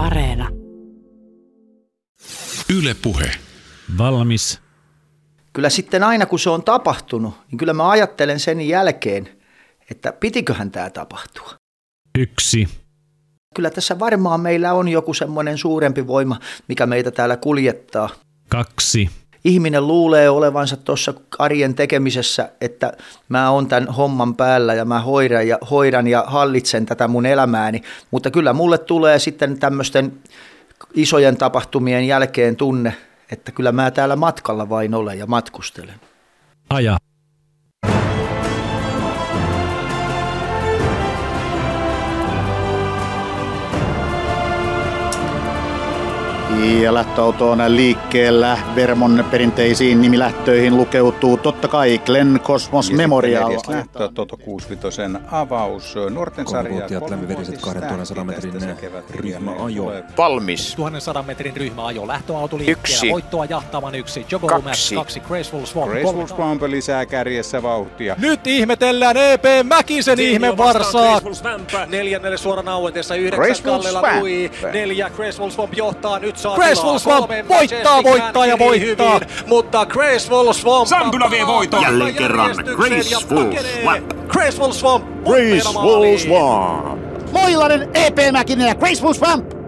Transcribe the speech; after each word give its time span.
Areena. 0.00 0.48
Yle 2.78 2.94
Puhe. 3.02 3.30
Valmis. 3.98 4.60
Kyllä 5.52 5.70
sitten 5.70 6.02
aina 6.02 6.26
kun 6.26 6.38
se 6.38 6.50
on 6.50 6.62
tapahtunut, 6.62 7.34
niin 7.50 7.58
kyllä 7.58 7.72
mä 7.72 7.90
ajattelen 7.90 8.40
sen 8.40 8.60
jälkeen, 8.60 9.28
että 9.90 10.12
pitiköhän 10.12 10.70
tämä 10.70 10.90
tapahtua. 10.90 11.54
Yksi. 12.18 12.68
Kyllä 13.54 13.70
tässä 13.70 13.98
varmaan 13.98 14.40
meillä 14.40 14.72
on 14.72 14.88
joku 14.88 15.14
semmoinen 15.14 15.58
suurempi 15.58 16.06
voima, 16.06 16.40
mikä 16.68 16.86
meitä 16.86 17.10
täällä 17.10 17.36
kuljettaa. 17.36 18.08
Kaksi. 18.48 19.10
Ihminen 19.44 19.86
luulee 19.86 20.30
olevansa 20.30 20.76
tuossa 20.76 21.14
arjen 21.38 21.74
tekemisessä, 21.74 22.48
että 22.60 22.92
mä 23.28 23.50
oon 23.50 23.66
tämän 23.66 23.88
homman 23.88 24.34
päällä 24.34 24.74
ja 24.74 24.84
mä 24.84 25.00
hoidan 25.00 25.48
ja, 25.48 25.58
hoidan 25.70 26.06
ja 26.06 26.24
hallitsen 26.26 26.86
tätä 26.86 27.08
mun 27.08 27.26
elämääni, 27.26 27.82
mutta 28.10 28.30
kyllä 28.30 28.52
mulle 28.52 28.78
tulee 28.78 29.18
sitten 29.18 29.58
tämmöisten 29.58 30.12
isojen 30.94 31.36
tapahtumien 31.36 32.06
jälkeen 32.06 32.56
tunne, 32.56 32.96
että 33.32 33.52
kyllä 33.52 33.72
mä 33.72 33.90
täällä 33.90 34.16
matkalla 34.16 34.68
vain 34.68 34.94
olen 34.94 35.18
ja 35.18 35.26
matkustelen. 35.26 36.00
Aja. 36.70 36.98
Ja 46.60 46.94
lähtöauto 46.94 47.50
on 47.50 47.58
liikkeellä. 47.68 48.58
Vermon 48.74 49.24
perinteisiin 49.30 50.00
nimilähtöihin 50.02 50.76
lukeutuu 50.76 51.36
totta 51.36 51.68
kai 51.68 51.98
Glen 51.98 52.40
Cosmos 52.44 52.92
Memorial. 52.92 53.52
lähtö, 53.68 54.08
Toto 54.14 54.36
65 54.36 55.02
avaus, 55.30 55.94
nuorten 56.10 56.46
sarja. 56.48 56.70
Kolmevuotiaat 56.70 57.10
lämminveriset 57.10 57.60
2100 57.60 58.24
metrin 58.24 58.52
ryhmäajo. 59.10 59.92
Valmis. 60.18 60.74
1100 60.76 61.22
metrin 61.22 61.56
ryhmäajo. 61.56 62.06
Lähtöauto 62.08 62.58
liikkeellä. 62.58 62.80
Yksi. 62.80 63.10
Voittoa 63.10 63.44
jahtavan 63.44 63.94
yksi. 63.94 64.26
Jogo 64.30 64.46
Kaksi. 64.46 64.94
kaksi. 64.94 65.20
Graceful 65.20 65.64
Swamp. 65.64 65.92
Graceful. 65.92 66.26
Swamp 66.26 66.62
lisää 66.62 67.06
kärjessä 67.06 67.62
vauhtia. 67.62 68.16
Nyt 68.18 68.46
ihmetellään 68.46 69.16
EP 69.16 69.44
Mäkisen 69.64 70.20
ihme 70.20 70.56
varsaa. 70.56 71.20
Neljännelle 71.86 72.36
suoran 72.36 72.68
auenteessa 72.68 73.14
yhdeksän 73.14 73.46
Graceful 73.46 73.82
Swamp. 73.82 74.20
lui. 74.20 74.50
Neljä 74.72 75.10
Graceful 75.10 75.50
Swamp 75.50 75.74
johtaa. 75.74 76.18
Nyt 76.18 76.36
tilaa. 76.54 76.98
Swamp 76.98 77.30
voittaa, 77.48 78.02
voittaa 78.02 78.46
ja 78.46 78.58
voittaa. 78.58 79.18
hyvin, 79.18 79.28
mutta 79.46 79.86
Graceful 79.86 80.52
Swamp 80.52 80.86
Sampula 80.86 81.30
vie 81.30 81.46
voiton. 81.46 81.82
Jälleen 81.82 82.14
kerran 82.14 82.50
Graceful 82.76 83.52
Swamp. 83.82 84.08
Graceful 84.28 84.72
Swamp. 84.72 85.04
Graceful 85.24 86.18
Swamp. 86.18 87.00
Moilanen, 87.32 87.90
EP 87.94 88.18
Mäkinen 88.32 88.68
ja 88.68 88.74
Graceful 88.74 89.12
Swamp. 89.12 89.60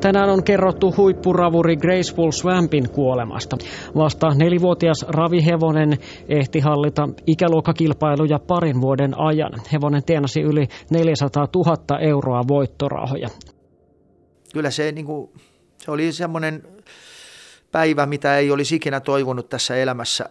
Tänään 0.00 0.30
on 0.30 0.44
kerrottu 0.44 0.94
huippuravuri 0.96 1.76
Graceful 1.76 2.30
Swampin 2.30 2.90
kuolemasta. 2.90 3.56
Vasta 3.96 4.34
nelivuotias 4.34 5.04
ravihevonen 5.08 5.92
ehti 6.28 6.60
hallita 6.60 7.08
ikäluokkakilpailuja 7.26 8.38
parin 8.38 8.80
vuoden 8.80 9.20
ajan. 9.20 9.52
Hevonen 9.72 10.04
tienasi 10.04 10.40
yli 10.40 10.66
400 10.90 11.46
000 11.54 11.98
euroa 12.00 12.40
voittorahoja. 12.48 13.28
Kyllä 14.54 14.70
se, 14.70 14.92
niin 14.92 15.06
kuin, 15.06 15.30
se 15.84 15.90
oli 15.90 16.12
semmoinen 16.12 16.62
päivä, 17.72 18.06
mitä 18.06 18.38
ei 18.38 18.50
olisi 18.50 18.76
ikinä 18.76 19.00
toivonut 19.00 19.48
tässä 19.48 19.76
elämässä, 19.76 20.28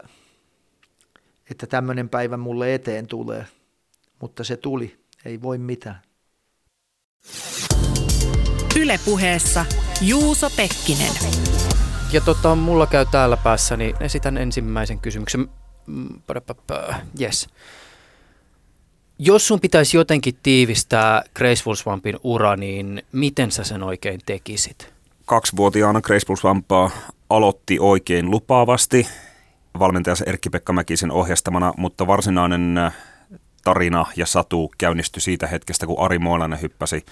että 1.52 1.68
tämmöinen 1.68 2.10
päivä 2.10 2.38
mulle 2.38 2.74
eteen 2.74 3.08
tulee. 3.08 3.46
Mutta 4.22 4.44
se 4.44 4.58
tuli, 4.58 5.00
ei 5.26 5.42
voi 5.42 5.58
mitään. 5.58 6.02
Ylepuheessa 8.80 9.66
Juuso 10.02 10.50
Pekkinen. 10.50 11.14
Ja 12.14 12.22
tota, 12.22 12.56
mulla 12.56 12.88
käy 12.88 13.06
täällä 13.12 13.38
päässä, 13.38 13.78
niin 13.78 13.96
esitän 14.00 14.38
ensimmäisen 14.38 15.00
kysymyksen. 15.00 15.50
Yes. 17.22 17.50
Jos 19.20 19.48
sun 19.48 19.60
pitäisi 19.60 19.98
jotenkin 19.98 20.40
tiivistää 20.44 21.24
Graceful 21.36 21.76
Swampin 21.76 22.20
ura, 22.24 22.56
niin 22.56 23.04
miten 23.12 23.52
sä 23.52 23.64
sen 23.64 23.84
oikein 23.84 24.20
tekisit? 24.26 25.01
Kaksivuotiaana 25.32 26.02
Graceful 26.02 26.36
Swampaa 26.36 26.92
aloitti 27.30 27.80
oikein 27.80 28.32
lupaavasti 28.32 29.08
valmentajansa 29.80 30.26
Erkki-Pekka 30.28 30.74
Mäkisen 30.74 31.12
ohjastamana, 31.12 31.74
mutta 31.78 32.08
varsinainen 32.08 32.78
äh, 32.78 32.94
tarina 33.64 34.06
ja 34.16 34.26
satu 34.26 34.72
käynnistyi 34.78 35.22
siitä 35.22 35.48
hetkestä, 35.48 35.88
kun 35.88 36.00
Ari 36.00 36.20
Moilanen 36.20 36.62
hyppäsi 36.62 37.06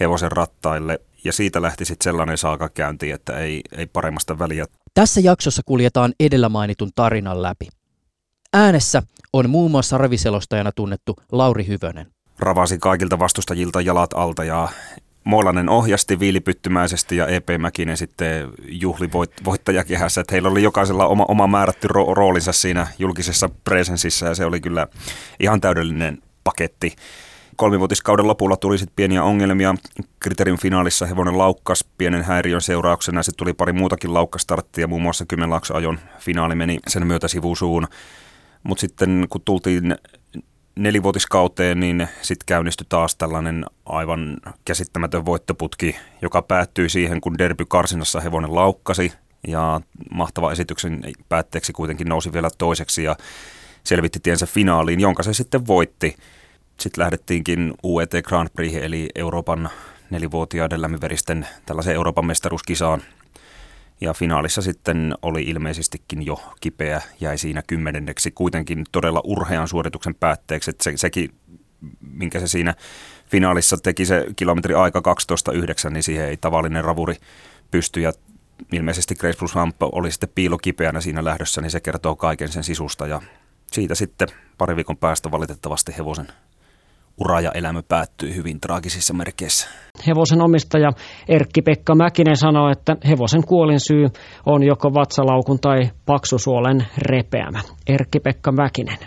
hevosen 0.00 0.32
rattaille 0.32 1.00
ja 1.24 1.32
siitä 1.32 1.62
lähti 1.62 1.84
sitten 1.84 2.04
sellainen 2.04 2.38
saaka 2.38 2.68
käynti, 2.68 3.10
että 3.10 3.38
ei, 3.38 3.60
ei 3.76 3.86
paremmasta 3.86 4.38
väliä. 4.38 4.66
Tässä 4.94 5.20
jaksossa 5.20 5.62
kuljetaan 5.66 6.12
edellä 6.20 6.48
mainitun 6.48 6.90
tarinan 6.94 7.42
läpi. 7.42 7.68
Äänessä 8.52 9.02
on 9.32 9.50
muun 9.50 9.70
muassa 9.70 9.98
raviselostajana 9.98 10.72
tunnettu 10.72 11.16
Lauri 11.32 11.66
Hyvönen. 11.66 12.06
Ravasi 12.38 12.78
kaikilta 12.78 13.18
vastustajilta 13.18 13.80
jalat 13.80 14.10
alta 14.14 14.44
ja 14.44 14.68
Moilanen 15.24 15.68
ohjasti 15.68 16.20
viilipyttymäisesti 16.20 17.16
ja 17.16 17.26
EP 17.26 17.48
Mäkinen 17.58 17.96
sitten 17.96 18.48
juhli 18.68 19.12
voit, 19.12 19.32
voittajakehässä. 19.44 20.20
Että 20.20 20.34
heillä 20.34 20.48
oli 20.48 20.62
jokaisella 20.62 21.06
oma, 21.06 21.24
oma 21.28 21.46
määrätty 21.46 21.88
ro- 21.88 22.14
roolinsa 22.14 22.52
siinä 22.52 22.86
julkisessa 22.98 23.50
presensissä 23.64 24.26
ja 24.26 24.34
se 24.34 24.44
oli 24.44 24.60
kyllä 24.60 24.86
ihan 25.40 25.60
täydellinen 25.60 26.18
paketti. 26.44 26.96
Kolmivuotiskauden 27.56 28.28
lopulla 28.28 28.56
tuli 28.56 28.78
sitten 28.78 28.96
pieniä 28.96 29.22
ongelmia. 29.22 29.74
Kriteerin 30.20 30.60
finaalissa 30.60 31.06
hevonen 31.06 31.38
laukkas 31.38 31.84
pienen 31.98 32.24
häiriön 32.24 32.60
seurauksena. 32.60 33.22
Sitten 33.22 33.38
tuli 33.38 33.52
pari 33.52 33.72
muutakin 33.72 34.14
laukkastarttia, 34.14 34.86
muun 34.86 35.02
muassa 35.02 35.26
Kymmenlaakso-ajon 35.26 35.98
finaali 36.18 36.54
meni 36.54 36.78
sen 36.88 37.06
myötä 37.06 37.28
sivusuun. 37.28 37.86
Mutta 38.62 38.80
sitten 38.80 39.26
kun 39.30 39.40
tultiin 39.44 39.96
nelivuotiskauteen, 40.76 41.80
niin 41.80 42.08
sitten 42.22 42.46
käynnistyi 42.46 42.86
taas 42.88 43.16
tällainen 43.16 43.64
aivan 43.86 44.36
käsittämätön 44.64 45.24
voittoputki, 45.24 45.96
joka 46.22 46.42
päättyi 46.42 46.88
siihen, 46.88 47.20
kun 47.20 47.38
derby 47.38 47.64
karsinassa 47.64 48.20
hevonen 48.20 48.54
laukkasi 48.54 49.12
ja 49.48 49.80
mahtava 50.10 50.52
esityksen 50.52 51.02
päätteeksi 51.28 51.72
kuitenkin 51.72 52.08
nousi 52.08 52.32
vielä 52.32 52.48
toiseksi 52.58 53.04
ja 53.04 53.16
selvitti 53.84 54.20
tiensä 54.20 54.46
finaaliin, 54.46 55.00
jonka 55.00 55.22
se 55.22 55.34
sitten 55.34 55.66
voitti. 55.66 56.16
Sitten 56.80 57.02
lähdettiinkin 57.02 57.74
UET 57.84 58.10
Grand 58.24 58.48
Prix, 58.54 58.74
eli 58.74 59.08
Euroopan 59.14 59.70
nelivuotiaiden 60.10 60.82
lämminveristen 60.82 61.46
tällaiseen 61.66 61.96
Euroopan 61.96 62.26
mestaruuskisaan. 62.26 63.02
Ja 64.00 64.14
finaalissa 64.14 64.62
sitten 64.62 65.14
oli 65.22 65.42
ilmeisestikin 65.42 66.26
jo 66.26 66.40
kipeä, 66.60 67.02
jäi 67.20 67.38
siinä 67.38 67.62
kymmenenneksi 67.66 68.30
kuitenkin 68.30 68.84
todella 68.92 69.20
urhean 69.24 69.68
suorituksen 69.68 70.14
päätteeksi. 70.14 70.70
Että 70.70 70.84
se, 70.84 70.92
sekin, 70.96 71.30
minkä 72.00 72.40
se 72.40 72.46
siinä 72.46 72.74
finaalissa 73.26 73.76
teki 73.76 74.06
se 74.06 74.26
kilometri 74.36 74.74
aika 74.74 75.02
12.9, 75.86 75.90
niin 75.90 76.02
siihen 76.02 76.28
ei 76.28 76.36
tavallinen 76.36 76.84
ravuri 76.84 77.16
pysty. 77.70 78.00
Ja 78.00 78.12
ilmeisesti 78.72 79.14
Grace 79.14 79.38
Plus 79.38 79.54
Hump 79.54 79.76
oli 79.80 80.10
sitten 80.10 80.28
piilokipeänä 80.34 81.00
siinä 81.00 81.24
lähdössä, 81.24 81.60
niin 81.60 81.70
se 81.70 81.80
kertoo 81.80 82.16
kaiken 82.16 82.48
sen 82.48 82.64
sisusta. 82.64 83.06
Ja 83.06 83.22
siitä 83.72 83.94
sitten 83.94 84.28
pari 84.58 84.76
viikon 84.76 84.96
päästä 84.96 85.30
valitettavasti 85.30 85.94
hevosen 85.98 86.28
ura 87.20 87.40
ja 87.40 87.50
elämä 87.54 87.80
päättyi 87.88 88.36
hyvin 88.36 88.60
traagisissa 88.60 89.14
merkeissä. 89.14 89.64
Hevosen 90.06 90.42
omistaja 90.42 90.90
Erkki-Pekka 91.28 91.94
Mäkinen 91.94 92.36
sanoi, 92.36 92.72
että 92.72 92.96
hevosen 93.10 93.44
kuolinsyy 93.46 94.06
on 94.46 94.62
joko 94.62 94.88
vatsalaukun 94.94 95.58
tai 95.60 95.80
paksusuolen 96.06 96.78
repeämä. 97.10 97.60
Erkki-Pekka 97.94 98.52
Mäkinen. 98.52 98.98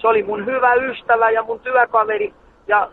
Se 0.00 0.08
oli 0.08 0.22
mun 0.22 0.46
hyvä 0.46 0.74
ystävä 0.74 1.30
ja 1.30 1.42
mun 1.42 1.60
työkaveri 1.60 2.34
ja 2.68 2.90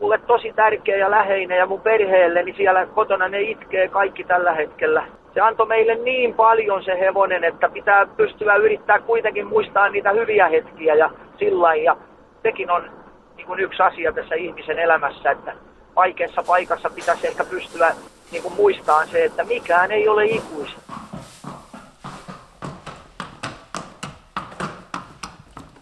mulle 0.00 0.18
tosi 0.26 0.52
tärkeä 0.56 0.96
ja 0.96 1.10
läheinen 1.10 1.58
ja 1.58 1.66
mun 1.66 1.80
perheelleni 1.80 2.54
siellä 2.56 2.86
kotona 2.86 3.28
ne 3.28 3.40
itkee 3.40 3.88
kaikki 3.88 4.24
tällä 4.24 4.54
hetkellä. 4.54 5.06
Se 5.34 5.40
antoi 5.40 5.66
meille 5.66 5.94
niin 5.94 6.34
paljon 6.34 6.84
se 6.84 7.00
hevonen, 7.00 7.44
että 7.44 7.68
pitää 7.68 8.06
pystyä 8.16 8.54
yrittää 8.54 8.98
kuitenkin 9.00 9.46
muistaa 9.46 9.88
niitä 9.88 10.10
hyviä 10.12 10.48
hetkiä 10.48 10.94
ja 10.94 11.10
sillä 11.38 11.74
ja 11.74 11.96
sekin 12.42 12.70
on 12.70 13.03
niin 13.36 13.46
kuin 13.46 13.60
yksi 13.60 13.82
asia 13.82 14.12
tässä 14.12 14.34
ihmisen 14.34 14.78
elämässä, 14.78 15.30
että 15.30 15.54
vaikeassa 15.96 16.42
paikassa 16.42 16.90
pitäisi 16.90 17.26
ehkä 17.26 17.44
pystyä 17.44 17.94
niin 18.32 18.42
kuin 18.42 18.54
muistamaan 18.54 19.08
se, 19.08 19.24
että 19.24 19.44
mikään 19.44 19.92
ei 19.92 20.08
ole 20.08 20.24
ikuista. 20.24 20.80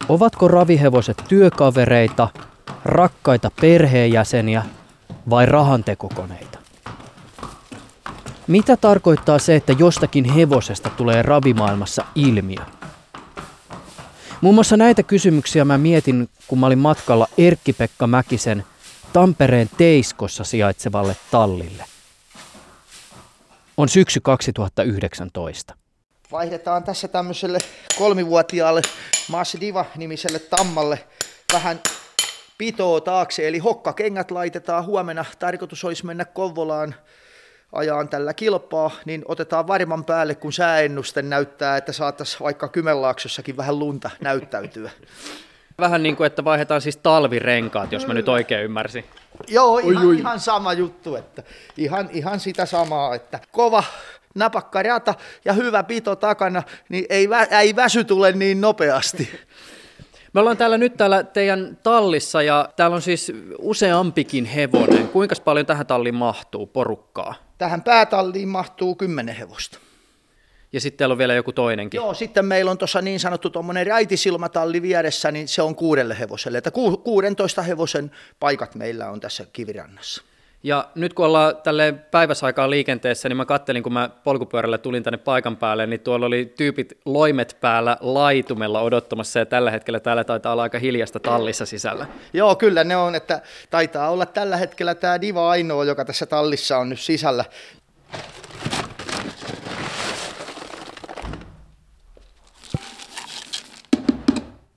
Ovatko 0.09 0.49
ravihevoset 0.49 1.23
työkavereita, 1.29 2.29
rakkaita 2.85 3.51
perheenjäseniä 3.61 4.63
vai 5.31 5.47
rahantekokoneita? 5.47 6.59
Mitä 8.47 8.77
tarkoittaa 8.77 9.39
se, 9.39 9.57
että 9.57 9.73
jostakin 9.79 10.25
hevosesta 10.25 10.91
tulee 10.97 11.23
ravimaailmassa 11.23 12.05
ilmiö? 12.15 12.82
Muun 14.43 14.55
muassa 14.55 14.77
näitä 14.77 15.03
kysymyksiä 15.03 15.65
mä 15.65 15.79
mietin, 15.79 16.29
kun 16.49 16.59
mä 16.59 16.67
olin 16.67 16.79
matkalla 16.79 17.29
Erkki-Pekka 17.39 18.07
Mäkisen 18.07 18.65
Tampereen 19.13 19.71
Teiskossa 19.79 20.45
sijaitsevalle 20.45 21.17
tallille. 21.31 21.85
On 23.77 23.89
syksy 23.89 24.21
2019. 24.21 25.75
Vaihdetaan 26.33 26.85
tässä 26.85 27.09
tämmöiselle 27.09 27.59
kolmivuotiaalle 27.99 28.83
Maas 29.29 29.57
Diva-nimiselle 29.61 30.39
tammalle 30.39 31.05
vähän 31.53 31.81
pitoa 32.59 33.01
taakse, 33.01 33.49
eli 33.49 33.59
hokkakengät 33.59 34.31
laitetaan 34.31 34.85
huomenna. 34.85 35.25
Tarkoitus 35.39 35.85
olisi 35.85 36.07
mennä 36.07 36.25
Kouvolaan 36.25 36.95
ajaan 37.73 38.09
tällä 38.09 38.35
kilpaa, 38.35 38.91
niin 39.05 39.23
otetaan 39.27 39.67
varman 39.67 40.05
päälle, 40.05 40.35
kun 40.35 40.53
sääennuste 40.53 41.23
näyttää, 41.23 41.77
että 41.77 41.93
saattaisi 41.93 42.37
vaikka 42.41 42.69
Kymenlaaksossakin 42.69 43.57
vähän 43.57 43.79
lunta 43.79 44.11
näyttäytyä. 44.21 44.91
Vähän 45.79 46.03
niin 46.03 46.17
kuin, 46.17 46.27
että 46.27 46.45
vaihdetaan 46.45 46.81
siis 46.81 46.97
talvirenkaat, 46.97 47.93
jos 47.93 48.07
mä 48.07 48.15
nyt 48.15 48.29
oikein 48.29 48.65
ymmärsin. 48.65 49.05
Joo, 49.49 49.79
ihan, 49.79 50.07
oi, 50.07 50.07
oi. 50.07 50.19
ihan 50.19 50.41
sama 50.41 50.73
juttu, 50.73 51.17
että 51.17 51.43
ihan, 51.77 52.09
ihan 52.13 52.41
sitä 52.41 52.67
samaa, 52.67 53.15
että 53.15 53.41
kova 53.53 53.85
napakka 54.35 54.83
rata 54.83 55.15
ja 55.45 55.53
hyvä 55.53 55.83
pito 55.83 56.17
takana, 56.17 56.63
niin 56.89 57.07
ei, 57.09 57.31
vä, 57.31 57.43
ei 57.43 57.77
väsy 57.77 58.05
tule 58.05 58.33
niin 58.33 58.61
nopeasti. 58.61 59.31
Me 60.33 60.41
ollaan 60.41 60.57
täällä 60.57 60.79
nyt 60.79 60.97
täällä 60.97 61.23
teidän 61.23 61.79
tallissa 61.83 62.43
ja 62.43 62.69
täällä 62.77 62.95
on 62.95 63.03
siis 63.03 63.33
useampikin 63.59 64.45
hevonen. 64.45 65.09
Kuinka 65.09 65.35
paljon 65.45 65.67
tähän 65.67 65.87
talliin 65.87 66.15
mahtuu 66.15 66.67
porukkaa? 66.67 67.35
Tähän 67.59 67.83
päätalliin 67.83 68.49
mahtuu 68.49 68.95
kymmenen 68.95 69.37
hevosta. 69.37 69.79
Ja 70.73 70.81
sitten 70.81 70.99
täällä 70.99 71.13
on 71.13 71.19
vielä 71.19 71.35
joku 71.35 71.53
toinenkin. 71.53 71.99
Joo, 71.99 72.15
sitten 72.15 72.45
meillä 72.45 72.71
on 72.71 72.79
tuossa 72.79 73.03
niin 73.03 73.21
sanottu 73.21 73.51
tuommoinen 73.51 73.87
raitisilmatalli 73.87 74.83
vieressä, 74.83 75.33
niin 75.33 75.49
se 75.49 75.63
on 75.63 75.75
kuudelle 75.75 76.19
hevoselle. 76.19 76.59
Että 76.59 76.71
ku, 76.71 76.97
16 76.97 77.63
hevosen 77.63 78.11
paikat 78.41 78.75
meillä 78.75 79.11
on 79.11 79.21
tässä 79.21 79.47
kivirannassa. 79.53 80.23
Ja 80.65 80.89
nyt 80.95 81.15
kun 81.15 81.27
ollaan 81.27 81.57
tälle 81.63 81.93
päiväsaikaan 81.93 82.71
liikenteessä, 82.71 83.29
niin 83.29 83.37
mä 83.37 83.45
kattelin, 83.45 83.83
kun 83.83 83.93
mä 83.93 84.11
polkupyörällä 84.25 84.79
tulin 84.79 85.03
tänne 85.03 85.19
paikan 85.19 85.57
päälle, 85.57 85.87
niin 85.87 86.01
tuolla 86.01 86.27
oli 86.27 86.53
tyypit 86.57 86.99
loimet 87.05 87.57
päällä 87.61 87.97
laitumella 88.01 88.81
odottamassa, 88.81 89.39
ja 89.39 89.47
tällä 89.47 89.71
hetkellä 89.71 90.01
täällä 90.01 90.25
taitaa 90.25 90.53
olla 90.53 90.63
aika 90.63 90.79
hiljasta 90.79 91.21
tallissa 91.21 91.67
sisällä. 91.67 92.07
Joo, 92.33 92.57
kyllä 92.57 92.85
ne 92.85 92.97
on, 92.97 93.15
että 93.15 93.43
taitaa 93.71 94.11
olla 94.11 94.27
tällä 94.27 94.57
hetkellä 94.57 94.95
tämä 94.95 95.21
Diva 95.21 95.51
ainoa, 95.51 95.85
joka 95.85 96.05
tässä 96.05 96.27
tallissa 96.27 96.79
on 96.79 96.89
nyt 96.89 97.01
sisällä. 97.01 97.45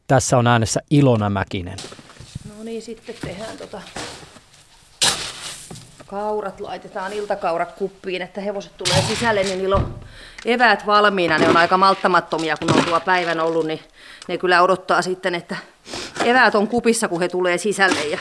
Tässä 0.07 0.37
on 0.37 0.47
äänessä 0.47 0.79
Ilona 0.89 1.29
Mäkinen. 1.29 1.77
No 2.57 2.63
niin, 2.63 2.81
sitten 2.81 3.15
tehdään 3.21 3.57
tota 3.57 3.81
kaurat 6.05 6.59
laitetaan 6.59 7.13
iltakaurat 7.13 7.71
kuppiin, 7.71 8.21
että 8.21 8.41
hevoset 8.41 8.71
tulee 8.77 9.01
sisälle, 9.07 9.43
niin 9.43 9.57
niillä 9.57 9.75
on 9.75 9.95
eväät 10.45 10.85
valmiina. 10.85 11.37
Ne 11.37 11.49
on 11.49 11.57
aika 11.57 11.77
malttamattomia, 11.77 12.57
kun 12.57 12.77
on 12.77 12.85
tuo 12.85 12.99
päivän 12.99 13.39
ollut, 13.39 13.65
niin 13.65 13.79
ne 14.27 14.37
kyllä 14.37 14.61
odottaa 14.61 15.01
sitten, 15.01 15.35
että 15.35 15.55
eväät 16.25 16.55
on 16.55 16.67
kupissa, 16.67 17.07
kun 17.07 17.21
he 17.21 17.27
tulee 17.27 17.57
sisälle 17.57 18.05
ja 18.05 18.17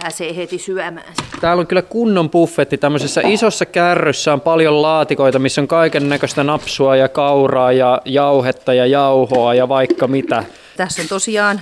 pääsee 0.00 0.36
heti 0.36 0.58
syömään. 0.58 1.12
Täällä 1.40 1.60
on 1.60 1.66
kyllä 1.66 1.82
kunnon 1.82 2.30
buffetti. 2.30 2.78
Tämmöisessä 2.78 3.20
isossa 3.24 3.66
kärryssä 3.66 4.32
on 4.32 4.40
paljon 4.40 4.82
laatikoita, 4.82 5.38
missä 5.38 5.60
on 5.60 5.68
kaiken 5.68 6.08
näköistä 6.08 6.44
napsua 6.44 6.96
ja 6.96 7.08
kauraa 7.08 7.72
ja 7.72 8.02
jauhetta 8.04 8.74
ja 8.74 8.86
jauhoa 8.86 9.54
ja 9.54 9.68
vaikka 9.68 10.06
mitä. 10.06 10.44
Tässä 10.76 11.02
on 11.02 11.08
tosiaan 11.08 11.60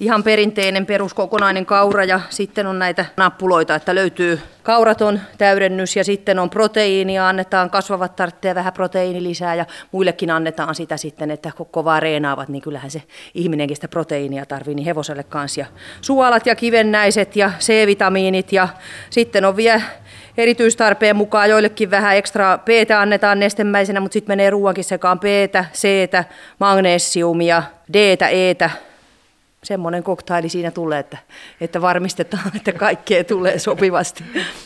ihan 0.00 0.22
perinteinen 0.22 0.86
peruskokonainen 0.86 1.66
kaura 1.66 2.04
ja 2.04 2.20
sitten 2.30 2.66
on 2.66 2.78
näitä 2.78 3.06
nappuloita, 3.16 3.74
että 3.74 3.94
löytyy 3.94 4.40
kauraton 4.62 5.20
täydennys 5.38 5.96
ja 5.96 6.04
sitten 6.04 6.38
on 6.38 6.50
proteiinia, 6.50 7.28
annetaan 7.28 7.70
kasvavat 7.70 8.16
tarvitsee 8.16 8.54
vähän 8.54 8.72
proteiinilisää 8.72 9.54
ja 9.54 9.66
muillekin 9.92 10.30
annetaan 10.30 10.74
sitä 10.74 10.96
sitten, 10.96 11.30
että 11.30 11.50
kovaa 11.70 12.00
reenaavat, 12.00 12.48
niin 12.48 12.62
kyllähän 12.62 12.90
se 12.90 13.02
ihminenkin 13.34 13.76
sitä 13.76 13.88
proteiinia 13.88 14.46
tarvii, 14.46 14.74
niin 14.74 14.86
hevoselle 14.86 15.22
kanssa. 15.22 15.60
Ja 15.60 15.66
suolat 16.00 16.46
ja 16.46 16.54
kivennäiset 16.54 17.36
ja 17.36 17.50
C-vitamiinit 17.58 18.52
ja 18.52 18.68
sitten 19.10 19.44
on 19.44 19.56
vielä 19.56 19.80
erityistarpeen 20.36 21.16
mukaan 21.16 21.50
joillekin 21.50 21.90
vähän 21.90 22.16
ekstra 22.16 22.58
p 22.58 22.68
annetaan 22.98 23.40
nestemäisenä, 23.40 24.00
mutta 24.00 24.12
sitten 24.12 24.32
menee 24.32 24.50
ruoankin 24.50 24.84
sekaan 24.84 25.20
p 25.20 25.24
c 25.72 25.88
magnesiumia, 26.58 27.62
d 27.92 28.16
e 28.30 28.70
semmoinen 29.64 30.02
koktaili 30.02 30.48
siinä 30.48 30.70
tulee, 30.70 30.98
että, 30.98 31.18
että 31.60 31.80
varmistetaan, 31.80 32.56
että 32.56 32.72
kaikkea 32.72 33.24
tulee 33.24 33.58
sopivasti. 33.58 34.24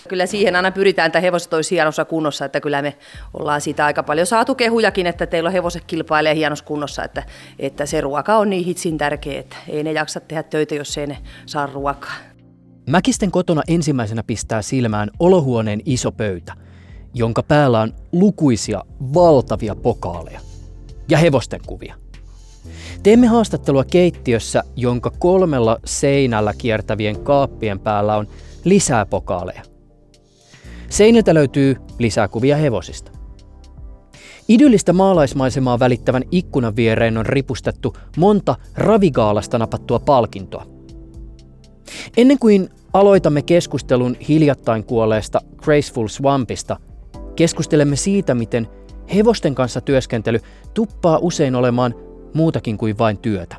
Kyllä 0.09 0.27
siihen 0.27 0.57
aina 0.57 0.71
pyritään, 0.71 1.07
että 1.07 1.21
hevoset 1.21 1.53
olisi 1.53 1.75
hienossa 1.75 2.05
kunnossa, 2.05 2.45
että 2.45 2.61
kyllä 2.61 2.83
me 2.83 2.97
ollaan 3.35 3.61
siitä 3.61 3.85
aika 3.85 4.03
paljon 4.03 4.27
saatu 4.27 4.55
kehujakin, 4.55 5.07
että 5.07 5.27
teillä 5.27 5.47
on 5.47 5.53
hevoset 5.53 5.85
kilpailee 5.85 6.35
hienossa 6.35 6.65
kunnossa, 6.65 7.05
että, 7.05 7.23
että 7.59 7.87
se 7.87 8.01
ruoka 8.01 8.37
on 8.37 8.51
niin 8.51 8.65
hitsin 8.65 8.99
tärkeä, 8.99 9.41
että 9.41 9.57
ei 9.69 9.83
ne 9.83 9.93
jaksa 9.93 10.21
tehdä 10.21 10.43
töitä, 10.43 10.75
jos 10.75 10.99
ei 10.99 11.07
ne 11.07 11.19
saa 11.47 11.67
ruokaa. 11.67 12.15
Mäkisten 12.91 13.31
kotona 13.31 13.63
ensimmäisenä 13.69 14.23
pistää 14.23 14.63
silmään 14.63 15.11
olohuoneen 15.19 15.81
iso 15.85 16.13
pöytä, 16.13 16.55
jonka 17.15 17.43
päällä 17.43 17.81
on 17.81 17.95
lukuisia 18.13 18.83
valtavia 19.15 19.75
pokaaleja 19.75 20.41
ja 21.09 21.19
hevosten 21.19 21.61
kuvia– 21.67 21.95
Teemme 23.03 23.27
haastattelua 23.27 23.85
keittiössä, 23.85 24.63
jonka 24.77 25.13
kolmella 25.19 25.79
seinällä 25.85 26.55
kiertävien 26.59 27.21
kaappien 27.21 27.81
päällä 27.81 28.17
on 28.17 28.29
lisää 28.65 29.07
pokaaleja. 29.07 29.63
Seiniltä 30.89 31.35
löytyy 31.35 31.77
lisää 31.99 32.29
kuvia 32.29 32.57
hevosista. 32.57 33.13
Idyllistä 34.49 34.93
maalaismaisemaa 34.93 35.79
välittävän 35.79 36.23
ikkunan 36.31 36.77
viereen 36.77 37.19
on 37.19 37.27
ripustettu 37.27 37.97
monta 38.17 38.57
ravigaalasta 38.77 39.59
napattua 39.59 39.99
palkintoa. 39.99 40.67
Ennen 42.17 42.39
kuin 42.39 42.69
aloitamme 42.93 43.43
keskustelun 43.43 44.17
hiljattain 44.29 44.85
kuolleesta 44.85 45.41
Graceful 45.57 46.09
Swampista, 46.09 46.77
keskustelemme 47.37 47.97
siitä, 47.97 48.35
miten 48.35 48.69
hevosten 49.15 49.55
kanssa 49.55 49.81
työskentely 49.81 50.41
tuppaa 50.75 51.19
usein 51.23 51.55
olemaan 51.55 51.95
muutakin 52.39 52.79
kuin 52.79 52.99
vain 52.99 53.19
työtä. 53.19 53.57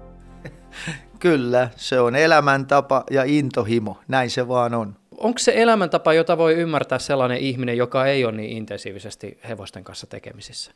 Kyllä, 1.19 1.69
se 1.75 1.99
on 1.99 2.15
elämäntapa 2.15 3.03
ja 3.11 3.23
intohimo, 3.23 3.97
näin 4.07 4.29
se 4.29 4.47
vaan 4.47 4.73
on. 4.73 4.95
Onko 5.17 5.39
se 5.39 5.53
elämäntapa, 5.55 6.13
jota 6.13 6.37
voi 6.37 6.53
ymmärtää 6.53 6.99
sellainen 6.99 7.37
ihminen, 7.37 7.77
joka 7.77 8.05
ei 8.05 8.25
ole 8.25 8.31
niin 8.31 8.57
intensiivisesti 8.57 9.39
hevosten 9.49 9.83
kanssa 9.83 10.07
tekemisissä? 10.07 10.71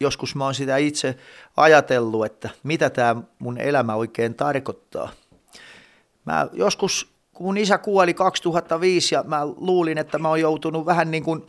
Joskus 0.00 0.34
mä 0.34 0.44
oon 0.44 0.54
sitä 0.54 0.76
itse 0.76 1.16
ajatellut, 1.56 2.26
että 2.26 2.50
mitä 2.62 2.90
tämä 2.90 3.22
mun 3.38 3.58
elämä 3.58 3.94
oikein 3.94 4.34
tarkoittaa. 4.34 5.10
Mä 6.24 6.48
joskus, 6.52 7.12
kun 7.32 7.46
mun 7.46 7.58
isä 7.58 7.78
kuoli 7.78 8.14
2005 8.14 9.14
ja 9.14 9.22
mä 9.22 9.46
luulin, 9.46 9.98
että 9.98 10.18
mä 10.18 10.28
oon 10.28 10.40
joutunut 10.40 10.86
vähän 10.86 11.10
niin 11.10 11.24
kuin 11.24 11.46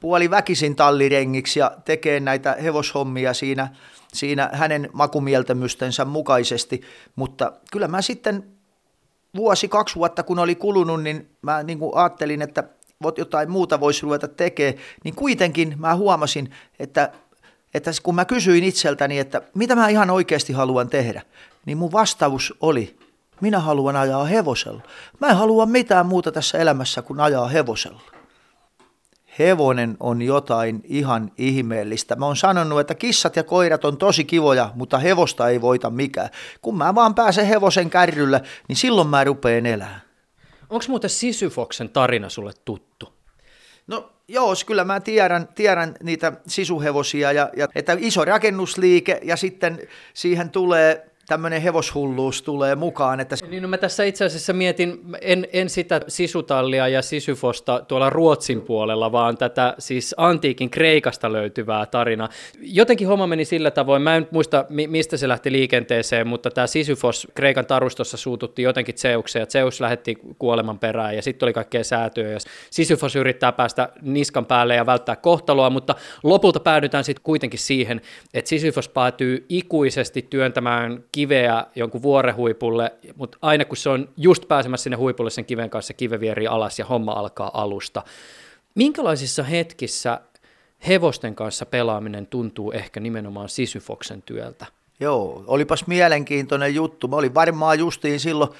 puoli 0.00 0.30
väkisin 0.30 0.76
tallirengiksi 0.76 1.58
ja 1.58 1.72
tekee 1.84 2.20
näitä 2.20 2.56
hevoshommia 2.62 3.34
siinä– 3.34 3.68
siinä 4.14 4.50
hänen 4.52 4.90
makumieltämystensä 4.92 6.04
mukaisesti, 6.04 6.80
mutta 7.16 7.52
kyllä 7.72 7.88
mä 7.88 8.02
sitten 8.02 8.44
vuosi, 9.36 9.68
kaksi 9.68 9.94
vuotta 9.94 10.22
kun 10.22 10.38
oli 10.38 10.54
kulunut, 10.54 11.02
niin 11.02 11.30
mä 11.42 11.62
niin 11.62 11.78
kuin 11.78 11.92
ajattelin, 11.94 12.42
että 12.42 12.64
jotain 13.16 13.50
muuta 13.50 13.80
voisi 13.80 14.02
ruveta 14.02 14.28
tekemään, 14.28 14.84
niin 15.04 15.14
kuitenkin 15.14 15.74
mä 15.78 15.96
huomasin, 15.96 16.50
että, 16.78 17.12
että 17.74 17.90
kun 18.02 18.14
mä 18.14 18.24
kysyin 18.24 18.64
itseltäni, 18.64 19.18
että 19.18 19.42
mitä 19.54 19.76
mä 19.76 19.88
ihan 19.88 20.10
oikeasti 20.10 20.52
haluan 20.52 20.88
tehdä, 20.88 21.22
niin 21.66 21.78
mun 21.78 21.92
vastaus 21.92 22.54
oli, 22.60 22.96
minä 23.40 23.60
haluan 23.60 23.96
ajaa 23.96 24.24
hevosella. 24.24 24.82
Mä 25.20 25.26
en 25.26 25.36
halua 25.36 25.66
mitään 25.66 26.06
muuta 26.06 26.32
tässä 26.32 26.58
elämässä 26.58 27.02
kuin 27.02 27.20
ajaa 27.20 27.48
hevosella 27.48 28.11
hevonen 29.38 29.96
on 30.00 30.22
jotain 30.22 30.80
ihan 30.84 31.32
ihmeellistä. 31.38 32.16
Mä 32.16 32.26
oon 32.26 32.36
sanonut, 32.36 32.80
että 32.80 32.94
kissat 32.94 33.36
ja 33.36 33.42
koirat 33.42 33.84
on 33.84 33.96
tosi 33.96 34.24
kivoja, 34.24 34.70
mutta 34.74 34.98
hevosta 34.98 35.48
ei 35.48 35.60
voita 35.60 35.90
mikään. 35.90 36.28
Kun 36.62 36.78
mä 36.78 36.94
vaan 36.94 37.14
pääsen 37.14 37.46
hevosen 37.46 37.90
kärryllä, 37.90 38.40
niin 38.68 38.76
silloin 38.76 39.08
mä 39.08 39.24
rupeen 39.24 39.66
elää. 39.66 40.00
Onko 40.70 40.84
muuten 40.88 41.10
Sisyfoksen 41.10 41.88
tarina 41.88 42.28
sulle 42.28 42.52
tuttu? 42.64 43.12
No 43.86 44.10
joo, 44.28 44.54
kyllä 44.66 44.84
mä 44.84 45.00
tiedän, 45.00 45.48
tiedän 45.54 45.94
niitä 46.02 46.32
sisuhevosia, 46.46 47.32
ja, 47.32 47.50
ja, 47.56 47.68
että 47.74 47.96
iso 47.98 48.24
rakennusliike 48.24 49.20
ja 49.22 49.36
sitten 49.36 49.78
siihen 50.14 50.50
tulee 50.50 51.11
tämmöinen 51.26 51.62
hevoshulluus 51.62 52.42
tulee 52.42 52.74
mukaan. 52.74 53.20
Että... 53.20 53.36
Niin 53.48 53.62
no 53.62 53.68
mä 53.68 53.78
tässä 53.78 54.04
itse 54.04 54.24
asiassa 54.24 54.52
mietin, 54.52 55.00
en, 55.20 55.48
en 55.52 55.70
sitä 55.70 56.00
Sisutallia 56.08 56.88
ja 56.88 57.02
Sisyfosta 57.02 57.84
tuolla 57.88 58.10
Ruotsin 58.10 58.60
puolella, 58.60 59.12
vaan 59.12 59.36
tätä 59.38 59.74
siis 59.78 60.14
antiikin 60.16 60.70
Kreikasta 60.70 61.32
löytyvää 61.32 61.86
tarinaa. 61.86 62.28
Jotenkin 62.60 63.08
homma 63.08 63.26
meni 63.26 63.44
sillä 63.44 63.70
tavoin, 63.70 64.02
mä 64.02 64.16
en 64.16 64.28
muista 64.30 64.64
mistä 64.68 65.16
se 65.16 65.28
lähti 65.28 65.52
liikenteeseen, 65.52 66.26
mutta 66.26 66.50
tämä 66.50 66.66
Sisyfos 66.66 67.28
Kreikan 67.34 67.66
tarustossa 67.66 68.16
suututti 68.16 68.62
jotenkin 68.62 68.94
Zeukseen 68.94 69.40
ja 69.40 69.46
Zeus 69.46 69.80
lähetti 69.80 70.18
kuoleman 70.38 70.78
perään 70.78 71.16
ja 71.16 71.22
sitten 71.22 71.46
oli 71.46 71.52
kaikkea 71.52 71.84
säätöä 71.84 72.28
ja 72.28 72.38
Sisyfos 72.70 73.16
yrittää 73.16 73.52
päästä 73.52 73.88
niskan 74.02 74.46
päälle 74.46 74.74
ja 74.74 74.86
välttää 74.86 75.16
kohtaloa, 75.16 75.70
mutta 75.70 75.94
lopulta 76.22 76.60
päädytään 76.60 77.04
sitten 77.04 77.22
kuitenkin 77.22 77.60
siihen, 77.60 78.00
että 78.34 78.48
Sisyfos 78.48 78.88
päätyy 78.88 79.46
ikuisesti 79.48 80.26
työntämään 80.30 81.04
kiveä 81.12 81.66
jonkun 81.74 82.02
vuorehuipulle, 82.02 82.92
mutta 83.16 83.38
aina 83.42 83.64
kun 83.64 83.76
se 83.76 83.88
on 83.88 84.08
just 84.16 84.48
pääsemässä 84.48 84.82
sinne 84.82 84.96
huipulle 84.96 85.30
sen 85.30 85.44
kiven 85.44 85.70
kanssa, 85.70 85.94
kive 85.94 86.20
vierii 86.20 86.46
alas 86.46 86.78
ja 86.78 86.84
homma 86.84 87.12
alkaa 87.12 87.50
alusta. 87.62 88.02
Minkälaisissa 88.74 89.42
hetkissä 89.42 90.20
hevosten 90.88 91.34
kanssa 91.34 91.66
pelaaminen 91.66 92.26
tuntuu 92.26 92.72
ehkä 92.72 93.00
nimenomaan 93.00 93.48
Sisyfoksen 93.48 94.22
työltä? 94.22 94.66
Joo, 95.00 95.44
olipas 95.46 95.86
mielenkiintoinen 95.86 96.74
juttu. 96.74 97.08
Mä 97.08 97.16
olin 97.16 97.34
varmaan 97.34 97.78
justiin 97.78 98.20
silloin 98.20 98.50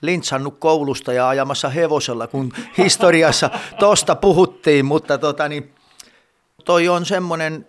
lintsannut 0.00 0.58
koulusta 0.58 1.12
ja 1.12 1.28
ajamassa 1.28 1.68
hevosella, 1.68 2.26
kun 2.26 2.52
historiassa 2.78 3.50
tosta 3.78 4.14
puhuttiin, 4.14 4.84
mutta 4.84 5.18
tota, 5.18 5.48
niin, 5.48 5.74
toi 6.64 6.88
on 6.88 7.06
semmoinen 7.06 7.66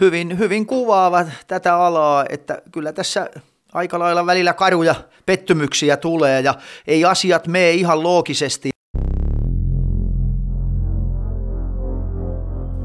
hyvin, 0.00 0.38
hyvin 0.38 0.66
kuvaava 0.66 1.24
tätä 1.46 1.76
alaa, 1.76 2.24
että 2.28 2.62
kyllä 2.72 2.92
tässä 2.92 3.30
aika 3.72 3.98
lailla 3.98 4.26
välillä 4.26 4.52
karuja 4.52 4.94
pettymyksiä 5.26 5.96
tulee 5.96 6.40
ja 6.40 6.54
ei 6.86 7.04
asiat 7.04 7.46
mene 7.46 7.70
ihan 7.70 8.02
loogisesti. 8.02 8.70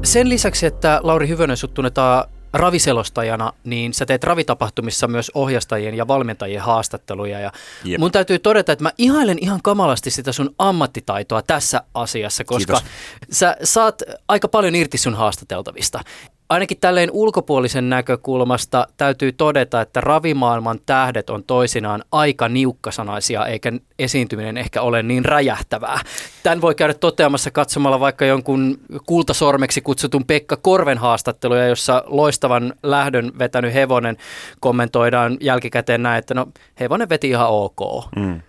Sen 0.04 0.28
lisäksi, 0.28 0.66
että 0.66 1.00
Lauri 1.02 1.28
Hyvönen 1.28 1.56
sut 1.56 1.74
tunnetaan 1.74 2.24
raviselostajana, 2.52 3.52
niin 3.64 3.94
sä 3.94 4.06
teet 4.06 4.24
ravitapahtumissa 4.24 5.08
myös 5.08 5.30
ohjastajien 5.34 5.94
ja 5.94 6.08
valmentajien 6.08 6.62
haastatteluja. 6.62 7.40
Ja 7.40 7.52
Jep. 7.84 7.98
mun 8.00 8.12
täytyy 8.12 8.38
todeta, 8.38 8.72
että 8.72 8.82
mä 8.82 8.92
ihailen 8.98 9.38
ihan 9.40 9.62
kamalasti 9.62 10.10
sitä 10.10 10.32
sun 10.32 10.54
ammattitaitoa 10.58 11.42
tässä 11.42 11.82
asiassa, 11.94 12.44
koska 12.44 12.72
Kiitos. 12.72 12.90
sä 13.30 13.56
saat 13.64 14.02
aika 14.28 14.48
paljon 14.48 14.74
irti 14.74 14.98
sun 14.98 15.14
haastateltavista 15.14 16.00
ainakin 16.48 16.80
tälleen 16.80 17.10
ulkopuolisen 17.12 17.90
näkökulmasta 17.90 18.86
täytyy 18.96 19.32
todeta, 19.32 19.80
että 19.80 20.00
ravimaailman 20.00 20.78
tähdet 20.86 21.30
on 21.30 21.44
toisinaan 21.44 22.04
aika 22.12 22.48
niukkasanaisia, 22.48 23.46
eikä 23.46 23.72
esiintyminen 23.98 24.56
ehkä 24.56 24.82
ole 24.82 25.02
niin 25.02 25.24
räjähtävää. 25.24 26.00
Tämän 26.42 26.60
voi 26.60 26.74
käydä 26.74 26.94
toteamassa 26.94 27.50
katsomalla 27.50 28.00
vaikka 28.00 28.24
jonkun 28.24 28.80
kultasormeksi 29.06 29.80
kutsutun 29.80 30.24
Pekka 30.24 30.56
Korven 30.56 30.98
haastatteluja, 30.98 31.66
jossa 31.66 32.02
loistavan 32.06 32.74
lähdön 32.82 33.32
vetänyt 33.38 33.74
hevonen 33.74 34.16
kommentoidaan 34.60 35.36
jälkikäteen 35.40 36.02
näin, 36.02 36.18
että 36.18 36.34
no 36.34 36.46
hevonen 36.80 37.08
veti 37.08 37.28
ihan 37.28 37.48
ok. 37.48 37.80
Mm. 38.16 38.40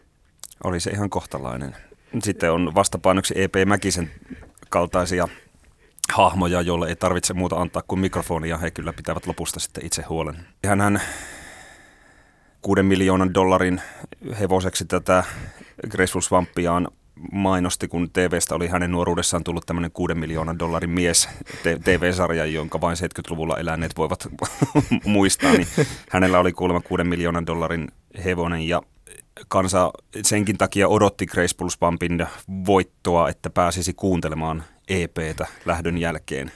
Oli 0.63 0.79
se 0.79 0.91
ihan 0.91 1.09
kohtalainen. 1.09 1.75
Sitten 2.23 2.51
on 2.51 2.75
vastapainoksi 2.75 3.33
EP 3.37 3.53
Mäkisen 3.65 4.11
kaltaisia 4.69 5.27
hahmoja, 6.13 6.61
joille 6.61 6.87
ei 6.87 6.95
tarvitse 6.95 7.33
muuta 7.33 7.55
antaa 7.55 7.81
kuin 7.87 7.99
mikrofonia. 7.99 8.57
He 8.57 8.71
kyllä 8.71 8.93
pitävät 8.93 9.27
lopusta 9.27 9.59
sitten 9.59 9.85
itse 9.85 10.01
huolen. 10.09 10.35
Hänhän 10.65 11.01
kuuden 12.61 12.85
miljoonan 12.85 13.33
dollarin 13.33 13.81
hevoseksi 14.39 14.85
tätä 14.85 15.23
Graceful 15.89 16.21
Swampiaan 16.21 16.87
mainosti, 17.31 17.87
kun 17.87 18.09
TVstä 18.09 18.55
oli 18.55 18.67
hänen 18.67 18.91
nuoruudessaan 18.91 19.43
tullut 19.43 19.65
tämmöinen 19.65 19.91
kuuden 19.91 20.19
miljoonan 20.19 20.59
dollarin 20.59 20.89
mies 20.89 21.29
TV-sarja, 21.83 22.45
jonka 22.45 22.81
vain 22.81 22.97
70-luvulla 22.97 23.57
eläneet 23.57 23.97
voivat 23.97 24.27
muistaa, 25.05 25.51
niin 25.51 25.67
hänellä 26.09 26.39
oli 26.39 26.51
kuulemma 26.51 26.81
kuuden 26.81 27.07
miljoonan 27.07 27.47
dollarin 27.47 27.87
hevonen 28.25 28.67
ja 28.67 28.81
kansa 29.47 29.91
senkin 30.23 30.57
takia 30.57 30.87
odotti 30.87 31.25
Grace 31.25 31.55
Plus 31.57 31.77
Pumpin 31.77 32.27
voittoa, 32.65 33.29
että 33.29 33.49
pääsisi 33.49 33.93
kuuntelemaan 33.93 34.63
EPtä 34.89 35.47
lähdön 35.65 35.97
jälkeen. 35.97 36.51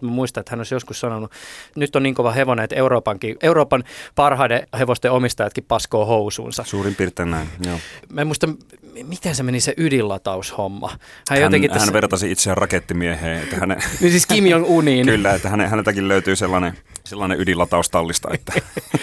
Mä 0.00 0.10
muistan, 0.10 0.40
että 0.40 0.50
hän 0.50 0.60
olisi 0.60 0.74
joskus 0.74 1.00
sanonut, 1.00 1.32
nyt 1.76 1.96
on 1.96 2.02
niin 2.02 2.14
kova 2.14 2.32
hevonen, 2.32 2.64
että 2.64 2.76
Euroopankin, 2.76 3.36
Euroopan 3.42 3.84
parhaiden 4.14 4.66
hevosten 4.78 5.12
omistajatkin 5.12 5.64
paskoo 5.68 6.06
housuunsa. 6.06 6.64
Suurin 6.64 6.94
piirtein 6.94 7.30
näin, 7.30 7.48
joo. 7.66 7.78
Mä 8.12 8.20
en 8.20 8.26
muista, 8.26 8.48
miten 9.02 9.34
se 9.34 9.42
meni 9.42 9.60
se 9.60 9.74
ydinlataushomma. 9.76 10.88
Hän, 10.88 10.98
hän, 11.30 11.40
jotenkin 11.40 11.70
tässä... 11.70 11.86
hän 11.86 11.92
vertasi 11.92 12.30
itseään 12.30 12.56
rakettimieheen. 12.56 13.42
Että 13.42 13.56
häne... 13.56 13.76
niin 14.00 14.10
siis 14.10 14.26
Kim 14.26 14.44
Jong-uniin. 14.46 15.06
Kyllä, 15.06 15.34
että 15.34 15.48
häne, 15.48 15.68
häneltäkin 15.68 16.08
löytyy 16.08 16.36
sellainen, 16.36 16.78
sellainen 17.04 17.40
ydinlataustallista, 17.40 18.28
että, 18.32 18.52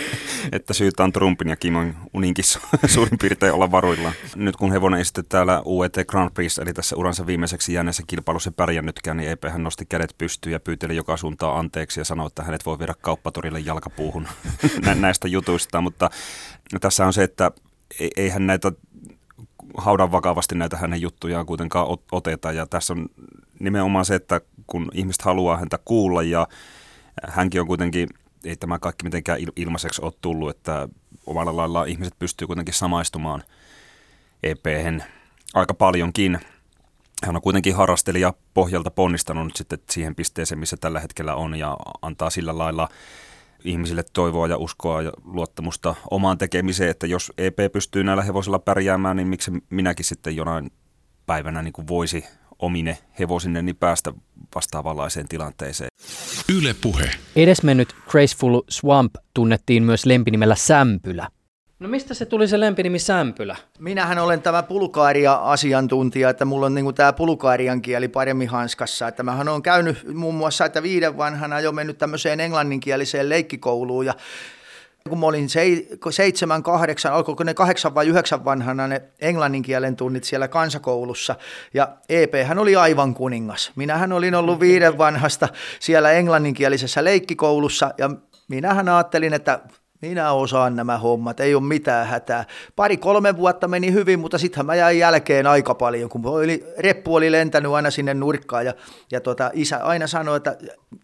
että 0.51 0.74
syytä 0.74 1.03
on 1.03 1.12
Trumpin 1.12 1.50
ja 1.50 1.55
Kim 1.55 1.74
Jong-uninkin 1.74 2.46
suurin 2.88 3.19
piirtein 3.19 3.53
olla 3.53 3.72
varuillaan. 3.72 4.13
Nyt 4.36 4.55
kun 4.55 4.72
hevonen 4.72 4.98
ei 4.98 5.05
sitten 5.05 5.25
täällä 5.29 5.62
UET 5.65 5.93
Grand 6.08 6.31
Prix, 6.34 6.58
eli 6.58 6.74
tässä 6.74 6.96
uransa 6.96 7.25
viimeiseksi 7.25 7.74
jääneessä 7.74 8.03
kilpailussa 8.08 8.51
pärjännytkään, 8.51 9.17
niin 9.17 9.29
EP 9.29 9.43
hän 9.50 9.63
nosti 9.63 9.86
kädet 9.86 10.15
pystyyn 10.17 10.53
ja 10.53 10.60
pyyteli 10.60 10.96
joka 10.96 11.17
suuntaan 11.17 11.60
anteeksi 11.60 12.00
ja 12.00 12.05
sanoi, 12.05 12.27
että 12.27 12.43
hänet 12.43 12.65
voi 12.65 12.79
viedä 12.79 12.93
kauppatorille 13.01 13.60
jalkapuuhun 13.60 14.27
näistä 14.96 15.27
jutuista. 15.27 15.81
Mutta 15.81 16.10
tässä 16.81 17.05
on 17.05 17.13
se, 17.13 17.24
että 17.24 17.51
e-, 18.00 18.08
eihän 18.17 18.48
näitä 18.48 18.72
haudan 19.77 20.11
vakavasti 20.11 20.55
näitä 20.55 20.77
hänen 20.77 21.01
juttujaan 21.01 21.45
kuitenkaan 21.45 21.97
oteta. 22.11 22.51
Ja 22.51 22.65
tässä 22.65 22.93
on 22.93 23.09
nimenomaan 23.59 24.05
se, 24.05 24.15
että 24.15 24.41
kun 24.67 24.89
ihmiset 24.93 25.21
haluaa 25.21 25.57
häntä 25.57 25.79
kuulla 25.85 26.23
ja 26.23 26.47
hänkin 27.27 27.61
on 27.61 27.67
kuitenkin, 27.67 28.09
ei 28.45 28.55
tämä 28.55 28.79
kaikki 28.79 29.03
mitenkään 29.03 29.39
ilmaiseksi 29.55 30.01
ole 30.01 30.13
tullut, 30.21 30.49
että 30.49 30.89
omalla 31.25 31.57
lailla 31.57 31.85
ihmiset 31.85 32.19
pystyy 32.19 32.47
kuitenkin 32.47 32.73
samaistumaan 32.73 33.43
ep 34.43 34.65
aika 35.53 35.73
paljonkin. 35.73 36.39
Hän 37.23 37.35
on 37.35 37.41
kuitenkin 37.41 37.75
harrastelija 37.75 38.33
pohjalta 38.53 38.91
ponnistanut 38.91 39.55
sitten 39.55 39.79
siihen 39.89 40.15
pisteeseen, 40.15 40.59
missä 40.59 40.77
tällä 40.77 40.99
hetkellä 40.99 41.35
on 41.35 41.55
ja 41.55 41.77
antaa 42.01 42.29
sillä 42.29 42.57
lailla 42.57 42.89
ihmisille 43.63 44.04
toivoa 44.13 44.48
ja 44.48 44.58
uskoa 44.58 45.01
ja 45.01 45.12
luottamusta 45.24 45.96
omaan 46.12 46.38
tekemiseen, 46.38 46.89
että 46.89 47.08
jos 47.08 47.32
EP 47.38 47.58
pystyy 47.74 48.04
näillä 48.04 48.24
hevosilla 48.24 48.60
pärjäämään, 48.60 49.18
niin 49.18 49.28
miksi 49.28 49.51
minäkin 49.70 50.06
sitten 50.06 50.36
jonain 50.36 50.72
päivänä 51.25 51.62
niin 51.62 51.74
kuin 51.74 51.88
voisi 51.88 52.25
omine 52.60 52.98
hevosinne 53.20 53.62
niin 53.62 53.75
päästä 53.75 54.13
vastaavanlaiseen 54.56 55.28
tilanteeseen. 55.28 55.89
Yle 56.58 56.75
puhe. 56.82 57.12
Edesmennyt 57.36 57.96
Graceful 58.08 58.62
Swamp 58.70 59.16
tunnettiin 59.34 59.84
myös 59.84 60.06
lempinimellä 60.06 60.56
Sämpylä. 60.56 61.28
No 61.79 61.89
mistä 61.89 62.13
se 62.13 62.25
tuli 62.25 62.48
se 62.48 62.59
lempinimi 62.59 63.00
Sämpylä? 63.00 63.55
Minähän 63.79 64.19
olen 64.19 64.41
tämä 64.41 64.63
pulukaaria-asiantuntija, 64.63 66.29
että 66.29 66.45
mulla 66.45 66.65
on 66.65 66.75
niin 66.75 66.95
tämä 66.95 67.13
pulukaarian 67.13 67.81
kieli 67.81 68.07
paremmin 68.07 68.50
hanskassa. 68.50 69.07
Että 69.07 69.24
mähän 69.24 69.48
olen 69.50 69.62
käynyt 69.62 70.13
muun 70.13 70.36
muassa, 70.36 70.65
että 70.65 70.83
viiden 70.83 71.17
vanhana 71.17 71.59
jo 71.59 71.71
mennyt 71.71 71.98
tämmöiseen 71.98 72.39
englanninkieliseen 72.39 73.29
leikkikouluun 73.29 74.05
ja 74.05 74.13
kun 75.09 75.19
mä 75.19 75.25
olin 75.25 75.48
seitsemän, 76.09 76.63
kahdeksan, 76.63 77.13
alkoiko 77.13 77.43
ne 77.43 77.53
kahdeksan 77.53 77.95
vai 77.95 78.07
yhdeksän 78.07 78.45
vanhana 78.45 78.88
ne 78.88 79.01
englanninkielen 79.21 79.95
tunnit 79.95 80.24
siellä 80.24 80.48
kansakoulussa. 80.48 81.36
Ja 81.74 81.98
EP 82.09 82.33
hän 82.45 82.59
oli 82.59 82.75
aivan 82.75 83.13
kuningas. 83.13 83.71
Minähän 83.75 84.12
olin 84.12 84.36
ollut 84.36 84.59
viiden 84.59 84.98
vanhasta 84.98 85.48
siellä 85.79 86.12
englanninkielisessä 86.12 87.03
leikkikoulussa 87.03 87.93
ja 87.98 88.09
minähän 88.48 88.89
ajattelin, 88.89 89.33
että 89.33 89.59
minä 90.01 90.32
osaan 90.32 90.75
nämä 90.75 90.98
hommat, 90.98 91.39
ei 91.39 91.56
ole 91.56 91.63
mitään 91.63 92.08
hätää. 92.08 92.46
Pari-kolme 92.75 93.38
vuotta 93.38 93.68
meni 93.68 93.94
hyvin, 93.94 94.20
mutta 94.20 94.38
sittenhän 94.38 94.65
mä 94.65 94.75
jäin 94.75 95.00
jälkeen 95.00 95.48
aika 95.48 95.75
paljon, 95.75 96.10
kun 96.10 96.25
oli, 96.25 96.63
reppu 96.77 97.15
oli 97.15 97.32
lentänyt 97.32 97.72
aina 97.72 97.91
sinne 97.91 98.13
nurkkaan 98.13 98.65
ja, 98.65 98.74
ja 99.12 99.22
tota, 99.22 99.51
isä 99.53 99.77
aina 99.77 100.08
sanoi, 100.08 100.38
että 100.38 100.58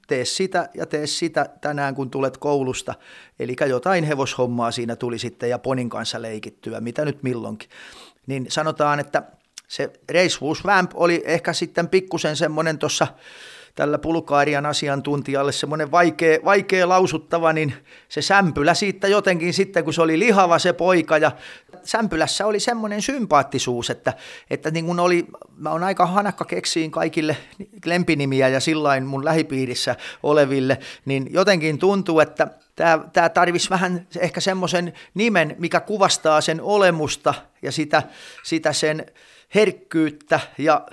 tee 0.07 0.25
sitä 0.25 0.69
ja 0.73 0.85
tee 0.85 1.07
sitä 1.07 1.49
tänään, 1.61 1.95
kun 1.95 2.09
tulet 2.09 2.37
koulusta. 2.37 2.93
Eli 3.39 3.55
jotain 3.67 4.03
hevoshommaa 4.03 4.71
siinä 4.71 4.95
tuli 4.95 5.19
sitten 5.19 5.49
ja 5.49 5.59
ponin 5.59 5.89
kanssa 5.89 6.21
leikittyä, 6.21 6.81
mitä 6.81 7.05
nyt 7.05 7.23
milloinkin. 7.23 7.69
Niin 8.27 8.45
sanotaan, 8.49 8.99
että 8.99 9.23
se 9.67 9.93
Racewolves 10.11 10.65
Vamp 10.65 10.91
oli 10.93 11.23
ehkä 11.25 11.53
sitten 11.53 11.89
pikkusen 11.89 12.35
semmoinen 12.35 12.77
tuossa 12.77 13.07
tällä 13.75 13.97
Bulgaarian 13.97 14.65
asiantuntijalle 14.65 15.51
semmoinen 15.51 15.91
vaikea, 15.91 16.39
vaikea 16.45 16.89
lausuttava, 16.89 17.53
niin 17.53 17.73
se 18.09 18.21
sämpylä 18.21 18.73
siitä 18.73 19.07
jotenkin 19.07 19.53
sitten, 19.53 19.83
kun 19.83 19.93
se 19.93 20.01
oli 20.01 20.19
lihava 20.19 20.59
se 20.59 20.73
poika 20.73 21.17
ja 21.17 21.31
sämpylässä 21.83 22.45
oli 22.45 22.59
semmoinen 22.59 23.01
sympaattisuus, 23.01 23.89
että, 23.89 24.13
että 24.49 24.71
niin 24.71 24.85
kun 24.85 24.99
oli, 24.99 25.27
mä 25.57 25.71
oon 25.71 25.83
aika 25.83 26.05
hanakka 26.05 26.45
keksiin 26.45 26.91
kaikille 26.91 27.37
lempinimiä 27.85 28.47
ja 28.47 28.59
sillain 28.59 29.05
mun 29.05 29.25
lähipiirissä 29.25 29.95
oleville, 30.23 30.79
niin 31.05 31.27
jotenkin 31.31 31.79
tuntuu, 31.79 32.19
että 32.19 32.47
tämä, 32.75 32.99
tämä 33.13 33.29
tarvisi 33.29 33.69
vähän 33.69 34.07
ehkä 34.19 34.39
semmoisen 34.39 34.93
nimen, 35.13 35.55
mikä 35.59 35.79
kuvastaa 35.79 36.41
sen 36.41 36.61
olemusta 36.61 37.33
ja 37.61 37.71
sitä, 37.71 38.03
sitä 38.43 38.73
sen 38.73 39.05
herkkyyttä 39.55 40.39
ja 40.57 40.85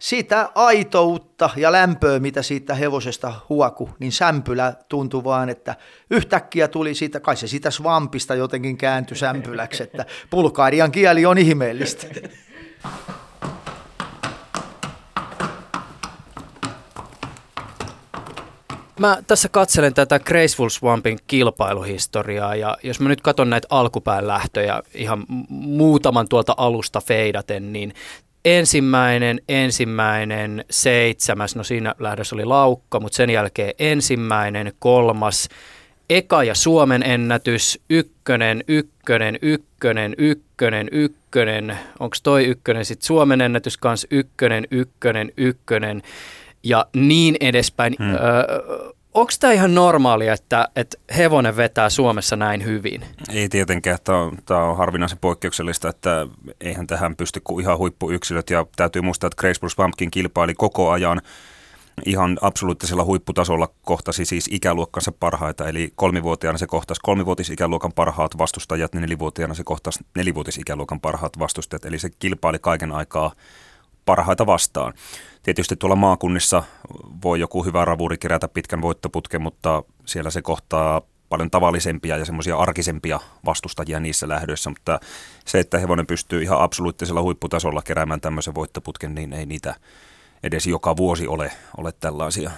sitä 0.00 0.48
aitoutta 0.54 1.50
ja 1.56 1.72
lämpöä, 1.72 2.18
mitä 2.18 2.42
siitä 2.42 2.74
hevosesta 2.74 3.34
huoku, 3.48 3.90
niin 3.98 4.12
sämpylä 4.12 4.74
tuntui 4.88 5.24
vaan, 5.24 5.48
että 5.48 5.76
yhtäkkiä 6.10 6.68
tuli 6.68 6.94
siitä, 6.94 7.20
kai 7.20 7.36
se 7.36 7.46
sitä 7.46 7.70
svampista 7.70 8.34
jotenkin 8.34 8.76
kääntyi 8.76 9.16
sämpyläksi, 9.16 9.82
että 9.82 10.06
pulkaarian 10.30 10.92
kieli 10.92 11.26
on 11.26 11.38
ihmeellistä. 11.38 12.06
Mä 18.98 19.18
tässä 19.26 19.48
katselen 19.48 19.94
tätä 19.94 20.18
Graceful 20.18 20.68
Swampin 20.68 21.18
kilpailuhistoriaa 21.26 22.54
ja 22.54 22.76
jos 22.82 23.00
mä 23.00 23.08
nyt 23.08 23.20
katson 23.20 23.50
näitä 23.50 23.68
alkupään 23.70 24.26
lähtöjä 24.26 24.82
ihan 24.94 25.24
muutaman 25.48 26.28
tuolta 26.28 26.54
alusta 26.56 27.00
feidaten, 27.00 27.72
niin 27.72 27.94
ensimmäinen, 28.44 29.40
ensimmäinen, 29.48 30.64
seitsemäs, 30.70 31.56
no 31.56 31.64
siinä 31.64 31.94
lähdössä 31.98 32.36
oli 32.36 32.44
laukka, 32.44 33.00
mutta 33.00 33.16
sen 33.16 33.30
jälkeen 33.30 33.74
ensimmäinen, 33.78 34.72
kolmas, 34.78 35.48
eka 36.10 36.44
ja 36.44 36.54
Suomen 36.54 37.02
ennätys, 37.02 37.80
ykkönen, 37.90 38.64
ykkönen, 38.68 39.38
ykkönen, 39.42 40.14
ykkönen, 40.18 40.88
ykkönen, 40.92 41.78
onko 42.00 42.16
toi 42.22 42.44
ykkönen, 42.44 42.84
sitten 42.84 43.06
Suomen 43.06 43.40
ennätys 43.40 43.76
kanssa 43.76 44.08
ykkönen, 44.10 44.66
ykkönen, 44.70 45.32
ykkönen 45.36 46.02
ja 46.62 46.86
niin 46.96 47.36
edespäin. 47.40 47.94
Hmm. 47.98 48.14
Öö, 48.14 48.92
Onko 49.14 49.32
tämä 49.40 49.52
ihan 49.52 49.74
normaalia, 49.74 50.32
että, 50.32 50.68
että 50.76 50.96
hevonen 51.16 51.56
vetää 51.56 51.90
Suomessa 51.90 52.36
näin 52.36 52.64
hyvin? 52.64 53.04
Ei 53.32 53.48
tietenkään. 53.48 53.98
Tämä 54.04 54.18
on, 54.18 54.38
tämä 54.46 54.62
on 54.62 54.76
harvinaisen 54.76 55.18
poikkeuksellista, 55.18 55.88
että 55.88 56.26
eihän 56.60 56.86
tähän 56.86 57.16
pysty 57.16 57.40
kuin 57.44 57.62
ihan 57.62 57.78
huippuyksilöt. 57.78 58.50
Ja 58.50 58.66
täytyy 58.76 59.02
muistaa, 59.02 59.28
että 59.28 59.40
Grace 59.40 59.60
Plus 59.60 59.76
Pumpkin 59.76 60.10
kilpaili 60.10 60.54
koko 60.54 60.90
ajan 60.90 61.20
ihan 62.06 62.38
absoluuttisella 62.40 63.04
huipputasolla 63.04 63.68
kohtasi 63.82 64.24
siis 64.24 64.48
ikäluokkansa 64.50 65.12
parhaita, 65.12 65.68
eli 65.68 65.92
kolmivuotiaana 65.96 66.58
se 66.58 66.66
kohtasi 66.66 67.00
kolmivuotisikäluokan 67.04 67.92
parhaat 67.92 68.38
vastustajat, 68.38 68.94
nelivuotiaana 68.94 69.54
se 69.54 69.64
kohtasi 69.64 70.00
nelivuotisikäluokan 70.16 71.00
parhaat 71.00 71.38
vastustajat, 71.38 71.84
eli 71.84 71.98
se 71.98 72.10
kilpaili 72.18 72.58
kaiken 72.58 72.92
aikaa 72.92 73.32
parhaita 74.06 74.46
vastaan. 74.46 74.94
Tietysti 75.42 75.76
tuolla 75.76 75.96
maakunnissa 75.96 76.62
voi 77.22 77.40
joku 77.40 77.64
hyvä 77.64 77.84
ravuri 77.84 78.18
kerätä 78.18 78.48
pitkän 78.48 78.82
voittoputken, 78.82 79.42
mutta 79.42 79.82
siellä 80.06 80.30
se 80.30 80.42
kohtaa 80.42 81.02
paljon 81.28 81.50
tavallisempia 81.50 82.16
ja 82.16 82.24
semmoisia 82.24 82.56
arkisempia 82.56 83.20
vastustajia 83.44 84.00
niissä 84.00 84.28
lähdöissä, 84.28 84.70
mutta 84.70 85.00
se, 85.44 85.58
että 85.58 85.78
hevonen 85.78 86.06
pystyy 86.06 86.42
ihan 86.42 86.60
absoluuttisella 86.60 87.22
huipputasolla 87.22 87.82
keräämään 87.82 88.20
tämmöisen 88.20 88.54
voittoputken, 88.54 89.14
niin 89.14 89.32
ei 89.32 89.46
niitä 89.46 89.74
edes 90.42 90.66
joka 90.66 90.96
vuosi 90.96 91.26
ole, 91.26 91.52
ole 91.76 91.92
tällaisia. 92.00 92.50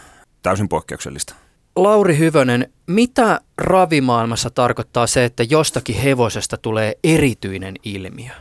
Täysin 0.42 0.68
poikkeuksellista. 0.68 1.34
Lauri 1.76 2.18
Hyvönen, 2.18 2.72
mitä 2.86 3.40
ravimaailmassa 3.58 4.50
tarkoittaa 4.50 5.06
se, 5.06 5.24
että 5.24 5.42
jostakin 5.42 5.96
hevosesta 5.96 6.56
tulee 6.56 6.94
erityinen 7.04 7.74
ilmiö? 7.84 8.32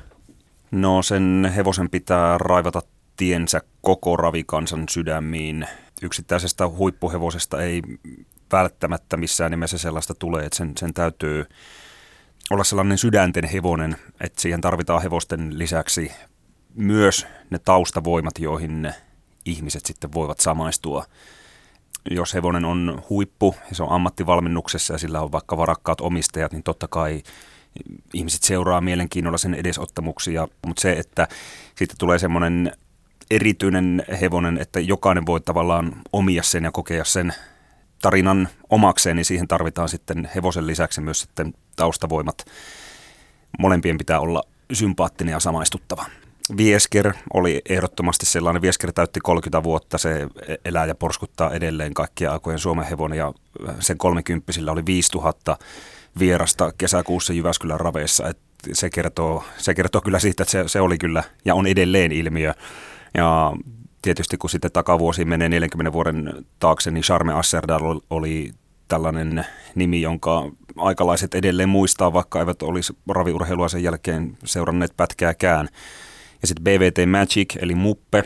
No 0.71 1.01
sen 1.01 1.51
hevosen 1.55 1.89
pitää 1.89 2.37
raivata 2.37 2.81
tiensä 3.17 3.61
koko 3.81 4.17
ravikansan 4.17 4.83
sydämiin. 4.89 5.67
Yksittäisestä 6.01 6.67
huippuhevosesta 6.67 7.61
ei 7.61 7.81
välttämättä 8.51 9.17
missään 9.17 9.51
nimessä 9.51 9.77
sellaista 9.77 10.13
tule, 10.13 10.45
että 10.45 10.57
sen, 10.57 10.73
sen 10.77 10.93
täytyy 10.93 11.45
olla 12.49 12.63
sellainen 12.63 12.97
sydänten 12.97 13.45
hevonen, 13.45 13.95
että 14.21 14.41
siihen 14.41 14.61
tarvitaan 14.61 15.01
hevosten 15.01 15.59
lisäksi 15.59 16.11
myös 16.75 17.27
ne 17.49 17.59
taustavoimat, 17.59 18.39
joihin 18.39 18.81
ne 18.81 18.95
ihmiset 19.45 19.85
sitten 19.85 20.13
voivat 20.13 20.39
samaistua. 20.39 21.05
Jos 22.11 22.33
hevonen 22.33 22.65
on 22.65 23.03
huippu 23.09 23.55
ja 23.69 23.75
se 23.75 23.83
on 23.83 23.91
ammattivalmennuksessa 23.91 24.93
ja 24.93 24.97
sillä 24.97 25.21
on 25.21 25.31
vaikka 25.31 25.57
varakkaat 25.57 26.01
omistajat, 26.01 26.51
niin 26.51 26.63
totta 26.63 26.87
kai 26.87 27.23
ihmiset 28.13 28.43
seuraa 28.43 28.81
mielenkiinnolla 28.81 29.37
sen 29.37 29.53
edesottamuksia, 29.53 30.47
mutta 30.67 30.81
se, 30.81 30.91
että 30.91 31.27
sitten 31.75 31.97
tulee 31.97 32.19
semmoinen 32.19 32.71
erityinen 33.31 34.03
hevonen, 34.21 34.57
että 34.57 34.79
jokainen 34.79 35.25
voi 35.25 35.41
tavallaan 35.41 35.93
omia 36.13 36.43
sen 36.43 36.63
ja 36.63 36.71
kokea 36.71 37.05
sen 37.05 37.33
tarinan 38.01 38.47
omakseen, 38.69 39.15
niin 39.15 39.25
siihen 39.25 39.47
tarvitaan 39.47 39.89
sitten 39.89 40.29
hevosen 40.35 40.67
lisäksi 40.67 41.01
myös 41.01 41.19
sitten 41.19 41.53
taustavoimat. 41.75 42.45
Molempien 43.59 43.97
pitää 43.97 44.19
olla 44.19 44.43
sympaattinen 44.73 45.31
ja 45.31 45.39
samaistuttava. 45.39 46.05
Viesker 46.57 47.13
oli 47.33 47.61
ehdottomasti 47.69 48.25
sellainen. 48.25 48.61
Viesker 48.61 48.91
täytti 48.93 49.19
30 49.19 49.63
vuotta, 49.63 49.97
se 49.97 50.27
elää 50.65 50.85
ja 50.85 50.95
porskuttaa 50.95 51.51
edelleen 51.51 51.93
kaikkia 51.93 52.31
aikojen 52.31 52.59
Suomen 52.59 52.85
hevonen 52.85 53.17
ja 53.17 53.33
sen 53.79 53.97
30 53.97 54.51
oli 54.71 54.85
5000 54.85 55.57
vierasta 56.19 56.71
kesäkuussa 56.77 57.33
Jyväskylän 57.33 57.79
raveissa. 57.79 58.27
Et 58.27 58.37
se, 58.73 58.89
kertoo, 58.89 59.43
se 59.57 59.73
kertoo 59.73 60.01
kyllä 60.01 60.19
siitä, 60.19 60.43
että 60.43 60.51
se, 60.51 60.63
se 60.67 60.81
oli 60.81 60.97
kyllä 60.97 61.23
ja 61.45 61.55
on 61.55 61.67
edelleen 61.67 62.11
ilmiö. 62.11 62.53
Ja 63.13 63.53
tietysti 64.01 64.37
kun 64.37 64.49
sitten 64.49 64.71
takavuosi 64.71 65.25
menee 65.25 65.49
40 65.49 65.93
vuoden 65.93 66.45
taakse, 66.59 66.91
niin 66.91 67.03
Charme 67.03 67.33
Asserdal 67.33 67.99
oli 68.09 68.51
tällainen 68.87 69.45
nimi, 69.75 70.01
jonka 70.01 70.51
aikalaiset 70.77 71.35
edelleen 71.35 71.69
muistaa, 71.69 72.13
vaikka 72.13 72.39
eivät 72.39 72.61
olisi 72.61 72.93
raviurheilua 73.09 73.69
sen 73.69 73.83
jälkeen 73.83 74.37
seuranneet 74.45 74.97
pätkääkään. 74.97 75.69
Ja 76.41 76.47
sitten 76.47 76.63
BVT 76.63 77.09
Magic, 77.09 77.55
eli 77.61 77.75
Muppe, 77.75 78.23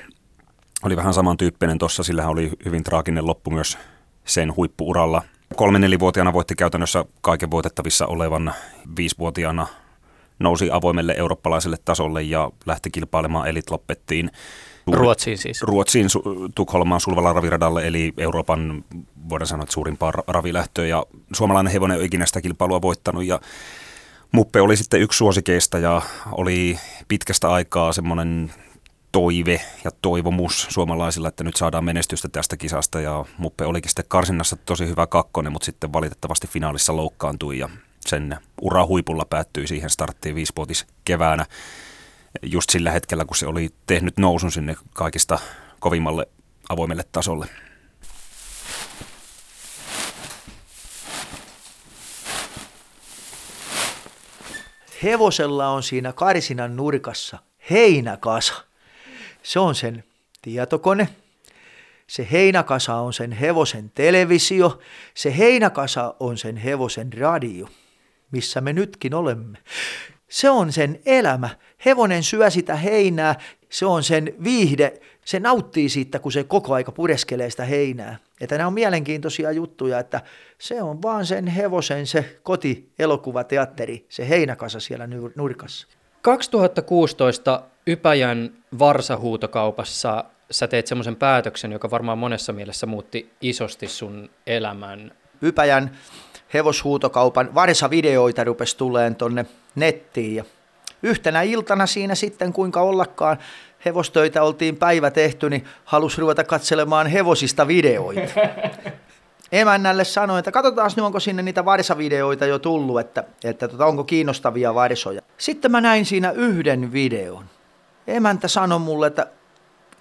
oli 0.83 0.95
vähän 0.95 1.13
samantyyppinen 1.13 1.77
tuossa, 1.77 2.03
sillä 2.03 2.27
oli 2.27 2.51
hyvin 2.65 2.83
traaginen 2.83 3.27
loppu 3.27 3.51
myös 3.51 3.77
sen 4.25 4.55
huippuuralla. 4.55 5.21
Kolme-nelivuotiaana 5.55 6.33
voitti 6.33 6.55
käytännössä 6.55 7.05
kaiken 7.21 7.51
voitettavissa 7.51 8.07
olevan 8.07 8.53
viisivuotiaana 8.97 9.67
nousi 10.39 10.71
avoimelle 10.71 11.15
eurooppalaiselle 11.17 11.77
tasolle 11.85 12.23
ja 12.23 12.51
lähti 12.65 12.91
kilpailemaan 12.91 13.47
elit 13.47 13.69
loppettiin 13.69 14.31
Ruotsiin 14.93 15.37
siis? 15.37 15.61
Ruotsiin, 15.61 16.07
Tukholmaan 16.55 17.01
Sulvalla 17.01 17.33
raviradalle, 17.33 17.87
eli 17.87 18.13
Euroopan, 18.17 18.83
voidaan 19.29 19.47
sanoa, 19.47 19.63
että 19.63 19.73
suurimpaa 19.73 20.11
ravilähtöä. 20.27 20.85
Ja 20.85 21.05
suomalainen 21.33 21.73
hevonen 21.73 21.97
on 21.97 22.05
ikinä 22.05 22.25
sitä 22.25 22.41
kilpailua 22.41 22.81
voittanut. 22.81 23.25
Ja 23.25 23.39
Muppe 24.31 24.61
oli 24.61 24.77
sitten 24.77 25.01
yksi 25.01 25.17
suosikeista 25.17 25.79
ja 25.79 26.01
oli 26.31 26.79
pitkästä 27.07 27.49
aikaa 27.49 27.93
semmoinen 27.93 28.53
toive 29.11 29.61
ja 29.83 29.91
toivomus 30.01 30.67
suomalaisilla, 30.69 31.27
että 31.27 31.43
nyt 31.43 31.55
saadaan 31.55 31.85
menestystä 31.85 32.29
tästä 32.29 32.57
kisasta. 32.57 33.01
Ja 33.01 33.25
Muppe 33.37 33.65
olikin 33.65 33.89
sitten 33.89 34.05
karsinnassa 34.07 34.55
tosi 34.55 34.87
hyvä 34.87 35.07
kakkonen, 35.07 35.51
mutta 35.51 35.65
sitten 35.65 35.93
valitettavasti 35.93 36.47
finaalissa 36.47 36.95
loukkaantui 36.95 37.59
ja 37.59 37.69
sen 38.05 38.37
ura 38.61 38.85
huipulla 38.85 39.25
päättyi 39.29 39.67
siihen 39.67 39.89
starttiin 39.89 40.35
viisivuotis 40.35 40.87
keväänä 41.05 41.45
just 42.41 42.69
sillä 42.69 42.91
hetkellä, 42.91 43.25
kun 43.25 43.37
se 43.37 43.47
oli 43.47 43.69
tehnyt 43.87 44.17
nousun 44.17 44.51
sinne 44.51 44.75
kaikista 44.93 45.39
kovimmalle 45.79 46.27
avoimelle 46.69 47.03
tasolle. 47.11 47.47
Hevosella 55.03 55.67
on 55.67 55.83
siinä 55.83 56.13
karsinan 56.13 56.75
nurkassa 56.75 57.37
heinäkasa. 57.69 58.53
Se 59.43 59.59
on 59.59 59.75
sen 59.75 60.03
tietokone. 60.41 61.09
Se 62.07 62.27
heinäkasa 62.31 62.95
on 62.95 63.13
sen 63.13 63.31
hevosen 63.31 63.91
televisio. 63.95 64.79
Se 65.13 65.37
heinäkasa 65.37 66.15
on 66.19 66.37
sen 66.37 66.57
hevosen 66.57 67.13
radio, 67.13 67.67
missä 68.31 68.61
me 68.61 68.73
nytkin 68.73 69.13
olemme. 69.13 69.57
Se 70.29 70.49
on 70.49 70.73
sen 70.73 70.99
elämä. 71.05 71.49
Hevonen 71.85 72.23
syö 72.23 72.49
sitä 72.49 72.75
heinää, 72.75 73.35
se 73.69 73.85
on 73.85 74.03
sen 74.03 74.33
viihde. 74.43 74.93
Se 75.25 75.39
nauttii 75.39 75.89
siitä, 75.89 76.19
kun 76.19 76.31
se 76.31 76.43
koko 76.43 76.73
aika 76.73 76.91
pureskelee 76.91 77.49
sitä 77.49 77.65
heinää. 77.65 78.17
Että 78.41 78.57
nämä 78.57 78.67
on 78.67 78.73
mielenkiintoisia 78.73 79.51
juttuja, 79.51 79.99
että 79.99 80.21
se 80.57 80.81
on 80.81 81.01
vaan 81.01 81.25
sen 81.25 81.47
hevosen 81.47 82.07
se 82.07 82.39
koti-elokuvateatteri, 82.43 84.05
se 84.09 84.29
heinäkasa 84.29 84.79
siellä 84.79 85.07
nurkassa. 85.35 85.87
2016 86.21 87.61
Ypäjän 87.87 88.51
varsahuutokaupassa 88.79 90.23
sä 90.51 90.67
teet 90.67 90.87
semmoisen 90.87 91.15
päätöksen, 91.15 91.71
joka 91.71 91.91
varmaan 91.91 92.17
monessa 92.17 92.53
mielessä 92.53 92.85
muutti 92.85 93.31
isosti 93.41 93.87
sun 93.87 94.29
elämän. 94.47 95.11
Ypäjän 95.41 95.97
hevoshuutokaupan 96.53 97.55
varsavideoita 97.55 98.43
rupesi 98.43 98.77
tuleen 98.77 99.15
tonne 99.15 99.45
nettiin 99.75 100.35
ja 100.35 100.43
yhtenä 101.03 101.41
iltana 101.41 101.85
siinä 101.85 102.15
sitten 102.15 102.53
kuinka 102.53 102.81
ollakaan 102.81 103.37
hevostöitä 103.85 104.43
oltiin 104.43 104.75
päivä 104.75 105.11
tehty, 105.11 105.49
niin 105.49 105.65
halusi 105.85 106.21
ruveta 106.21 106.43
katselemaan 106.43 107.07
hevosista 107.07 107.67
videoita. 107.67 108.31
Emännälle 109.51 110.03
sanoin, 110.03 110.39
että 110.39 110.51
katsotaan 110.51 110.91
nyt 110.95 111.05
onko 111.05 111.19
sinne 111.19 111.43
niitä 111.43 111.65
varsavideoita 111.65 112.45
jo 112.45 112.59
tullut, 112.59 112.99
että, 112.99 113.23
että 113.43 113.67
tota, 113.67 113.85
onko 113.85 114.03
kiinnostavia 114.03 114.75
varsoja. 114.75 115.21
Sitten 115.37 115.71
mä 115.71 115.81
näin 115.81 116.05
siinä 116.05 116.31
yhden 116.31 116.93
videon. 116.93 117.45
Emäntä 118.07 118.47
sanoi 118.47 118.79
mulle, 118.79 119.07
että 119.07 119.27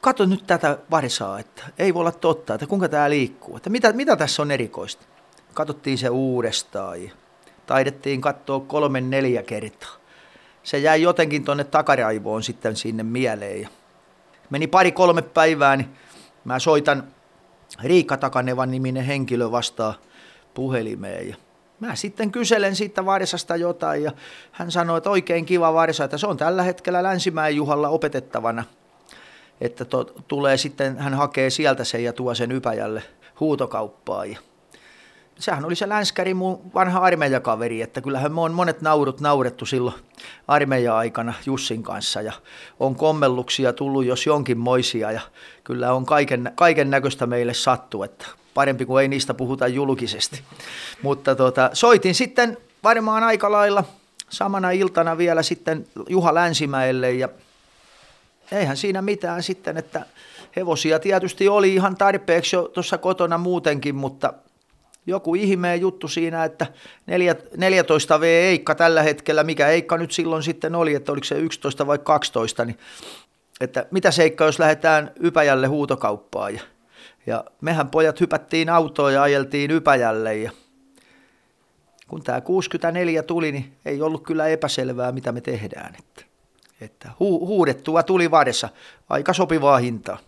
katso 0.00 0.24
nyt 0.24 0.46
tätä 0.46 0.78
varsaa, 0.90 1.38
että 1.38 1.62
ei 1.78 1.94
voi 1.94 2.00
olla 2.00 2.12
totta, 2.12 2.54
että 2.54 2.66
kuinka 2.66 2.88
tämä 2.88 3.10
liikkuu, 3.10 3.56
että 3.56 3.70
mitä, 3.70 3.92
mitä 3.92 4.16
tässä 4.16 4.42
on 4.42 4.50
erikoista. 4.50 5.04
Katsottiin 5.54 5.98
se 5.98 6.08
uudestaan 6.08 7.04
ja 7.04 7.10
taidettiin 7.66 8.20
katsoa 8.20 8.60
kolme 8.60 9.00
neljä 9.00 9.42
kertaa. 9.42 10.03
Se 10.64 10.78
jäi 10.78 11.02
jotenkin 11.02 11.44
tuonne 11.44 11.64
takaraivoon 11.64 12.42
sitten 12.42 12.76
sinne 12.76 13.02
mieleen. 13.02 13.60
Ja 13.60 13.68
meni 14.50 14.66
pari-kolme 14.66 15.22
päivää, 15.22 15.76
niin 15.76 15.88
mä 16.44 16.58
soitan 16.58 17.04
Riikka 17.82 18.16
Takanevan 18.16 18.70
niminen 18.70 19.04
henkilö 19.04 19.50
vastaa 19.50 19.94
puhelimeen. 20.54 21.28
Ja 21.28 21.36
mä 21.80 21.94
sitten 21.94 22.32
kyselen 22.32 22.76
siitä 22.76 23.06
Varsasta 23.06 23.56
jotain 23.56 24.02
ja 24.02 24.12
hän 24.52 24.70
sanoi, 24.70 24.98
että 24.98 25.10
oikein 25.10 25.46
kiva 25.46 25.74
Varsa, 25.74 26.04
että 26.04 26.18
se 26.18 26.26
on 26.26 26.36
tällä 26.36 26.62
hetkellä 26.62 27.02
Länsimäen 27.02 27.56
Juhalla 27.56 27.88
opetettavana. 27.88 28.64
Että 29.60 29.84
to, 29.84 30.04
tulee 30.04 30.56
sitten, 30.56 30.98
hän 30.98 31.14
hakee 31.14 31.50
sieltä 31.50 31.84
sen 31.84 32.04
ja 32.04 32.12
tuo 32.12 32.34
sen 32.34 32.52
Ypäjälle 32.52 33.02
huutokauppaan. 33.40 34.30
Ja 34.30 34.38
sehän 35.38 35.64
oli 35.64 35.76
se 35.76 35.88
länskäri 35.88 36.34
mun 36.34 36.60
vanha 36.74 37.00
armeijakaveri, 37.00 37.82
että 37.82 38.00
kyllähän 38.00 38.32
me 38.32 38.40
on 38.40 38.52
monet 38.52 38.80
naurut 38.80 39.20
naurettu 39.20 39.66
silloin 39.66 39.96
armeija-aikana 40.48 41.34
Jussin 41.46 41.82
kanssa 41.82 42.22
ja 42.22 42.32
on 42.80 42.94
kommelluksia 42.94 43.72
tullut 43.72 44.04
jos 44.04 44.26
jonkin 44.26 44.58
moisia 44.58 45.12
ja 45.12 45.20
kyllä 45.64 45.92
on 45.92 46.06
kaiken, 46.06 46.52
kaiken 46.54 46.90
näköistä 46.90 47.26
meille 47.26 47.54
sattu, 47.54 48.02
että 48.02 48.26
parempi 48.54 48.86
kuin 48.86 49.02
ei 49.02 49.08
niistä 49.08 49.34
puhuta 49.34 49.68
julkisesti. 49.68 50.40
Mutta 51.02 51.34
tota, 51.36 51.70
soitin 51.72 52.14
sitten 52.14 52.56
varmaan 52.84 53.22
aika 53.22 53.52
lailla 53.52 53.84
samana 54.30 54.70
iltana 54.70 55.18
vielä 55.18 55.42
sitten 55.42 55.86
Juha 56.08 56.34
Länsimäelle 56.34 57.12
ja 57.12 57.28
eihän 58.52 58.76
siinä 58.76 59.02
mitään 59.02 59.42
sitten, 59.42 59.76
että 59.76 60.06
hevosia 60.56 60.98
tietysti 60.98 61.48
oli 61.48 61.74
ihan 61.74 61.96
tarpeeksi 61.96 62.56
jo 62.56 62.62
tuossa 62.62 62.98
kotona 62.98 63.38
muutenkin, 63.38 63.94
mutta 63.94 64.32
joku 65.06 65.34
ihmeen 65.34 65.80
juttu 65.80 66.08
siinä, 66.08 66.44
että 66.44 66.66
14 67.56 68.20
V 68.20 68.22
Eikka 68.22 68.74
tällä 68.74 69.02
hetkellä, 69.02 69.44
mikä 69.44 69.68
Eikka 69.68 69.96
nyt 69.96 70.12
silloin 70.12 70.42
sitten 70.42 70.74
oli, 70.74 70.94
että 70.94 71.12
oliko 71.12 71.24
se 71.24 71.38
11 71.38 71.86
vai 71.86 71.98
12, 71.98 72.64
niin 72.64 72.78
että 73.60 73.86
mitä 73.90 74.10
seikka, 74.10 74.44
jos 74.44 74.58
lähdetään 74.58 75.10
Ypäjälle 75.20 75.66
huutokauppaan. 75.66 76.54
Ja, 76.54 76.60
ja 77.26 77.44
mehän 77.60 77.90
pojat 77.90 78.20
hypättiin 78.20 78.68
autoon 78.68 79.14
ja 79.14 79.22
ajeltiin 79.22 79.70
Ypäjälle 79.70 80.36
ja 80.36 80.50
kun 82.08 82.22
tämä 82.22 82.40
64 82.40 83.22
tuli, 83.22 83.52
niin 83.52 83.72
ei 83.84 84.02
ollut 84.02 84.22
kyllä 84.22 84.46
epäselvää, 84.46 85.12
mitä 85.12 85.32
me 85.32 85.40
tehdään. 85.40 85.94
Että, 85.98 86.24
että 86.80 87.10
hu, 87.20 87.46
huudettua 87.46 88.02
tuli 88.02 88.30
varessa, 88.30 88.68
aika 89.08 89.32
sopivaa 89.32 89.78
hintaa. 89.78 90.18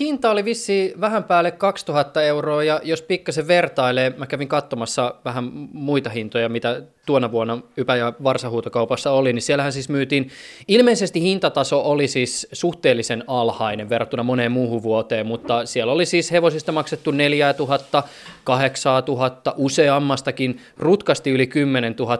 Hinta 0.00 0.30
oli 0.30 0.44
vissi 0.44 0.94
vähän 1.00 1.24
päälle 1.24 1.50
2000 1.50 2.22
euroa 2.22 2.64
ja 2.64 2.80
jos 2.84 3.02
pikkasen 3.02 3.48
vertailee, 3.48 4.14
mä 4.16 4.26
kävin 4.26 4.48
katsomassa 4.48 5.14
vähän 5.24 5.50
muita 5.72 6.10
hintoja, 6.10 6.48
mitä 6.48 6.82
tuona 7.06 7.32
vuonna 7.32 7.58
Ypä- 7.76 7.96
ja 7.96 8.12
Varsahuutokaupassa 8.24 9.10
oli, 9.10 9.32
niin 9.32 9.42
siellähän 9.42 9.72
siis 9.72 9.88
myytiin, 9.88 10.30
ilmeisesti 10.68 11.20
hintataso 11.20 11.90
oli 11.90 12.08
siis 12.08 12.48
suhteellisen 12.52 13.24
alhainen 13.26 13.88
verrattuna 13.88 14.22
moneen 14.22 14.52
muuhun 14.52 14.82
vuoteen, 14.82 15.26
mutta 15.26 15.66
siellä 15.66 15.92
oli 15.92 16.06
siis 16.06 16.32
hevosista 16.32 16.72
maksettu 16.72 17.10
4000, 17.10 18.02
8000, 18.44 19.54
useammastakin, 19.56 20.60
rutkasti 20.78 21.30
yli 21.30 21.46
10 21.46 21.94
000 21.98 22.18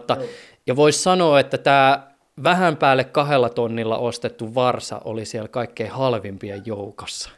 ja 0.66 0.76
voisi 0.76 1.02
sanoa, 1.02 1.40
että 1.40 1.58
tämä 1.58 2.06
vähän 2.42 2.76
päälle 2.76 3.04
kahdella 3.04 3.48
tonnilla 3.48 3.98
ostettu 3.98 4.54
varsa 4.54 5.00
oli 5.04 5.24
siellä 5.24 5.48
kaikkein 5.48 5.90
halvimpien 5.90 6.62
joukossa. 6.64 7.30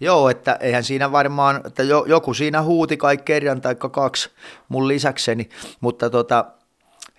Joo, 0.00 0.28
että 0.28 0.56
eihän 0.60 0.84
siinä 0.84 1.12
varmaan, 1.12 1.60
että 1.66 1.82
joku 1.82 2.34
siinä 2.34 2.62
huuti 2.62 2.96
kai 2.96 3.16
kerran 3.16 3.60
tai 3.60 3.74
kaksi 3.74 4.30
mun 4.68 4.88
lisäkseni, 4.88 5.48
mutta 5.80 6.10
tota, 6.10 6.44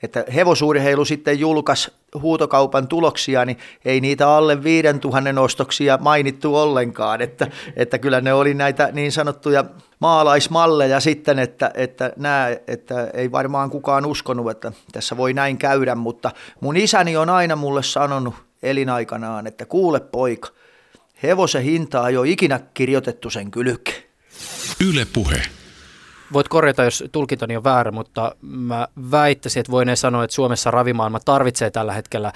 että 0.04 0.26
hevosurheilu 0.36 1.06
sitten 1.06 1.40
julkaisi 1.40 1.92
huutokaupan 2.22 2.88
tuloksia, 2.88 3.46
niin 3.46 3.58
ei 3.86 4.02
niitä 4.02 4.30
alle 4.30 4.64
5000 4.64 5.42
ostoksia 5.42 5.98
mainittu 6.02 6.56
ollenkaan, 6.56 7.22
että, 7.22 7.48
että 7.76 7.98
kyllä 7.98 8.22
ne 8.22 8.34
oli 8.34 8.54
näitä 8.54 8.90
niin 8.92 9.12
sanottuja 9.12 9.66
maalaismalleja 10.00 11.00
sitten, 11.00 11.40
että, 11.40 11.72
että, 11.74 12.14
nämä, 12.18 12.48
että 12.68 13.08
ei 13.14 13.32
varmaan 13.32 13.70
kukaan 13.70 14.06
uskonut, 14.06 14.52
että 14.52 14.72
tässä 14.92 15.18
voi 15.18 15.34
näin 15.34 15.58
käydä, 15.58 15.96
mutta 15.96 16.32
mun 16.60 16.78
isäni 16.78 17.18
on 17.18 17.30
aina 17.30 17.56
mulle 17.56 17.84
sanonut 17.84 18.34
elinaikanaan, 18.64 19.48
että 19.48 19.66
kuule 19.66 20.00
poika, 20.00 20.50
Hevosen 21.24 21.64
hintaa 21.64 22.10
ei 22.10 22.18
ole 22.18 22.30
ikinä 22.30 22.60
kirjoitettu 22.74 23.30
sen 23.30 23.52
kylke. 23.52 24.10
Yle 24.90 25.08
puhe. 25.14 25.42
Voit 26.34 26.48
korjata, 26.48 26.84
jos 26.84 27.04
tulkintani 27.12 27.58
on 27.58 27.64
väärä, 27.64 27.92
mutta 27.92 28.36
mä 28.42 28.88
väittäisin, 29.12 29.60
että 29.60 29.72
voin 29.72 29.98
sanoa, 29.98 30.24
että 30.24 30.36
Suomessa 30.36 30.72
ravimaailma 30.72 31.20
tarvitsee 31.20 31.72
tällä 31.72 31.94
hetkellä 31.94 32.34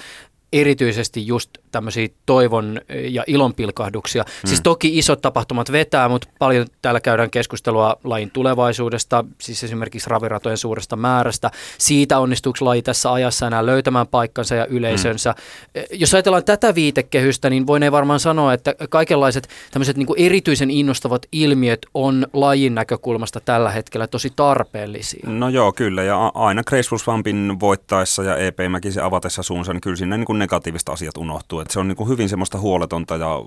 erityisesti 0.53 1.27
just 1.27 1.49
tämmöisiä 1.71 2.07
toivon 2.25 2.81
ja 3.09 3.23
ilonpilkahduksia. 3.27 4.23
Mm. 4.23 4.47
Siis 4.47 4.61
toki 4.61 4.97
isot 4.97 5.21
tapahtumat 5.21 5.71
vetää, 5.71 6.09
mutta 6.09 6.27
paljon 6.39 6.67
täällä 6.81 6.99
käydään 6.99 7.29
keskustelua 7.29 7.95
lajin 8.03 8.31
tulevaisuudesta, 8.31 9.25
siis 9.41 9.63
esimerkiksi 9.63 10.09
raviratojen 10.09 10.57
suuresta 10.57 10.95
määrästä. 10.95 11.51
Siitä 11.77 12.19
onnistuuko 12.19 12.57
laji 12.61 12.81
tässä 12.81 13.11
ajassa 13.11 13.47
enää 13.47 13.65
löytämään 13.65 14.07
paikkansa 14.07 14.55
ja 14.55 14.65
yleisönsä. 14.65 15.31
Mm. 15.31 15.83
Jos 15.91 16.13
ajatellaan 16.13 16.43
tätä 16.43 16.75
viitekehystä, 16.75 17.49
niin 17.49 17.67
voin 17.67 17.91
varmaan 17.91 18.19
sanoa, 18.19 18.53
että 18.53 18.75
kaikenlaiset 18.89 19.49
tämmöiset 19.71 19.97
niin 19.97 20.07
erityisen 20.17 20.71
innostavat 20.71 21.25
ilmiöt 21.31 21.85
on 21.93 22.27
lajin 22.33 22.75
näkökulmasta 22.75 23.39
tällä 23.39 23.69
hetkellä 23.69 24.07
tosi 24.07 24.29
tarpeellisia. 24.35 25.29
No 25.29 25.49
joo, 25.49 25.73
kyllä. 25.73 26.03
Ja 26.03 26.31
aina 26.35 26.61
Vampin 27.07 27.57
voittaessa 27.59 28.23
ja 28.23 28.37
EP 28.37 28.57
Mäkisen 28.69 29.03
avatessa 29.03 29.43
suunsa, 29.43 29.73
niin 29.73 29.81
kyllä 29.81 29.95
sinne 29.95 30.17
niin 30.17 30.34
kuin 30.35 30.39
negatiivista 30.39 30.91
asiat 30.91 31.17
unohtuu. 31.17 31.59
Et 31.59 31.71
se 31.71 31.79
on 31.79 31.87
niin 31.87 31.95
kuin 31.95 32.09
hyvin 32.09 32.29
semmoista 32.29 32.59
huoletonta 32.59 33.15
ja 33.15 33.41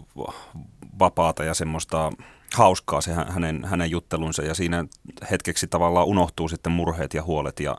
vapaata 0.99 1.45
ja 1.45 1.55
semmoista 1.55 2.13
hauskaa 2.55 3.01
se 3.01 3.13
hänen, 3.13 3.65
hänen 3.65 3.91
juttelunsa 3.91 4.43
ja 4.43 4.55
siinä 4.55 4.85
hetkeksi 5.31 5.67
tavallaan 5.67 6.07
unohtuu 6.07 6.49
sitten 6.49 6.73
murheet 6.73 7.15
ja 7.15 7.23
huolet 7.23 7.61
ja 7.61 7.77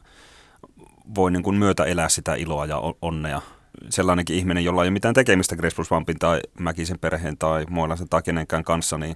voi 1.16 1.32
niin 1.32 1.44
kuin 1.44 1.56
myötä 1.56 1.84
elää 1.84 2.10
sitä 2.10 2.36
iloa 2.36 2.66
ja 2.66 2.82
onnea. 3.02 3.42
Sellainenkin 3.90 4.36
ihminen, 4.36 4.64
jolla 4.64 4.84
ei 4.84 4.88
ole 4.88 4.94
mitään 4.94 5.14
tekemistä 5.14 5.56
Grace 5.56 5.76
tai 6.20 6.40
Mäkisen 6.60 7.00
perheen 7.00 7.38
tai 7.38 7.66
Moilaisen 7.70 8.10
tai 8.10 8.22
kenenkään 8.22 8.64
kanssa, 8.64 8.98
niin 8.98 9.16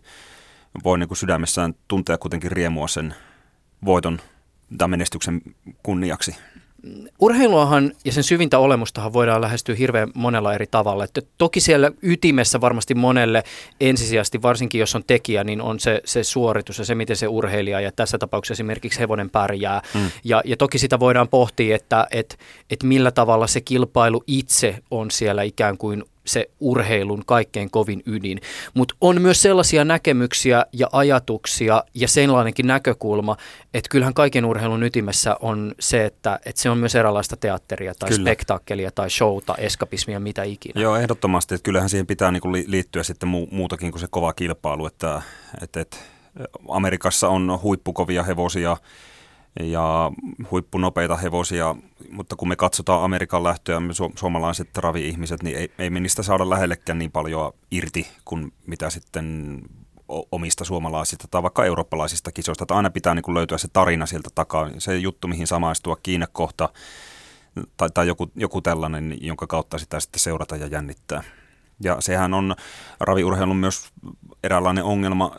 voi 0.84 0.98
niin 0.98 1.08
kuin 1.08 1.18
sydämessään 1.18 1.74
tuntea 1.88 2.18
kuitenkin 2.18 2.52
riemua 2.52 2.88
sen 2.88 3.16
voiton 3.86 4.20
tai 4.78 4.88
menestyksen 4.88 5.42
kunniaksi 5.84 6.36
urheiluahan 7.20 7.92
ja 8.06 8.12
sen 8.12 8.24
syvintä 8.24 8.60
olemustahan 8.60 9.14
voidaan 9.14 9.42
lähestyä 9.42 9.76
hirveän 9.76 10.10
monella 10.16 10.54
eri 10.54 10.68
tavalla. 10.72 11.04
Että 11.04 11.22
toki 11.38 11.60
siellä 11.60 11.92
ytimessä 12.02 12.62
varmasti 12.62 12.96
monelle 12.96 13.44
ensisijaisesti, 13.82 14.42
varsinkin 14.42 14.80
jos 14.80 14.96
on 14.96 15.04
tekijä, 15.08 15.44
niin 15.44 15.62
on 15.62 15.80
se, 15.80 16.02
se 16.06 16.24
suoritus 16.24 16.80
ja 16.80 16.86
se, 16.86 16.96
miten 16.96 17.16
se 17.16 17.28
urheilija 17.28 17.82
ja 17.82 17.92
tässä 17.92 18.18
tapauksessa 18.18 18.54
esimerkiksi 18.54 19.00
hevonen 19.00 19.30
pärjää. 19.30 19.82
Mm. 19.94 20.12
Ja, 20.24 20.42
ja 20.46 20.58
toki 20.58 20.78
sitä 20.78 21.00
voidaan 21.00 21.28
pohtia, 21.28 21.76
että 21.76 22.08
et, 22.12 22.40
et 22.70 22.84
millä 22.84 23.12
tavalla 23.12 23.48
se 23.48 23.62
kilpailu 23.62 24.24
itse 24.28 24.76
on 24.92 25.12
siellä 25.12 25.44
ikään 25.44 25.78
kuin 25.78 26.04
se 26.26 26.50
urheilun 26.60 27.24
kaikkein 27.26 27.72
kovin 27.72 28.04
ydin. 28.06 28.42
Mutta 28.74 28.96
on 29.02 29.22
myös 29.22 29.42
sellaisia 29.42 29.86
näkemyksiä 29.86 30.66
ja 30.74 30.88
ajatuksia 30.92 31.84
ja 31.94 32.08
sellainenkin 32.08 32.68
näkökulma, 32.68 33.38
että 33.74 33.90
kyllähän 33.90 34.14
kaiken 34.14 34.46
urheilun 34.46 34.84
ytimessä 34.84 35.36
on 35.42 35.76
se, 35.80 36.06
että, 36.06 36.40
että 36.46 36.62
se 36.62 36.70
on 36.70 36.78
myös 36.78 36.96
eräänlaista 36.96 37.38
teatteria 37.38 37.94
tai 38.00 38.10
Kyllä. 38.10 38.22
spektaakkelia 38.22 38.92
tai 38.92 39.10
showta, 39.10 39.56
eskapismia, 39.56 40.20
mitä 40.20 40.44
ikinä. 40.44 40.82
Joo, 40.82 40.96
ehdottomasti. 40.96 41.56
Että 41.56 41.66
kyllähän 41.66 41.90
siihen 41.90 42.08
pitää 42.08 42.32
niinku 42.32 42.52
liittyä 42.52 43.04
sitten 43.04 43.30
muutakin 43.52 43.92
kuin 43.92 44.00
se 44.00 44.08
kova 44.10 44.34
kilpailu, 44.34 44.86
että, 44.86 45.22
että, 45.62 45.82
että 45.82 45.98
Amerikassa 46.70 47.30
on 47.30 47.60
huippukovia 47.64 48.24
hevosia, 48.24 48.78
ja 49.60 50.12
huippunopeita 50.52 51.18
hevosia, 51.18 51.76
mutta 52.12 52.36
kun 52.36 52.48
me 52.48 52.56
katsotaan 52.56 53.04
Amerikan 53.04 53.44
lähtöä, 53.44 53.80
me 53.80 53.94
su- 53.94 54.14
suomalaiset 54.16 54.78
ravi-ihmiset, 54.78 55.44
niin 55.44 55.58
ei, 55.58 55.72
ei 55.80 55.90
me 55.90 56.00
niistä 56.00 56.24
saada 56.24 56.50
lähellekään 56.50 57.00
niin 57.00 57.12
paljon 57.12 57.54
irti 57.72 58.08
kuin 58.26 58.54
mitä 58.68 58.90
sitten 58.90 59.62
omista 60.32 60.66
suomalaisista 60.66 61.28
tai 61.32 61.44
vaikka 61.44 61.66
eurooppalaisista 61.66 62.32
kisoista. 62.32 62.64
Että 62.64 62.76
aina 62.76 62.90
pitää 62.90 63.16
niin 63.16 63.24
kuin 63.24 63.36
löytyä 63.36 63.58
se 63.58 63.68
tarina 63.74 64.06
sieltä 64.06 64.30
takaa, 64.36 64.70
se 64.78 64.98
juttu, 64.98 65.28
mihin 65.28 65.48
samaistua, 65.48 65.98
kiinnekohta 66.04 66.70
tai, 67.78 67.90
tai 67.94 68.08
joku, 68.08 68.32
joku 68.36 68.62
tällainen, 68.62 69.18
jonka 69.22 69.48
kautta 69.48 69.78
sitä 69.78 70.00
sitten 70.00 70.20
seurata 70.20 70.56
ja 70.56 70.68
jännittää. 70.68 71.24
Ja 71.84 71.98
sehän 72.00 72.34
on 72.34 72.56
raviurheilun 73.00 73.58
myös 73.58 73.90
eräänlainen 74.44 74.84
ongelma, 74.84 75.36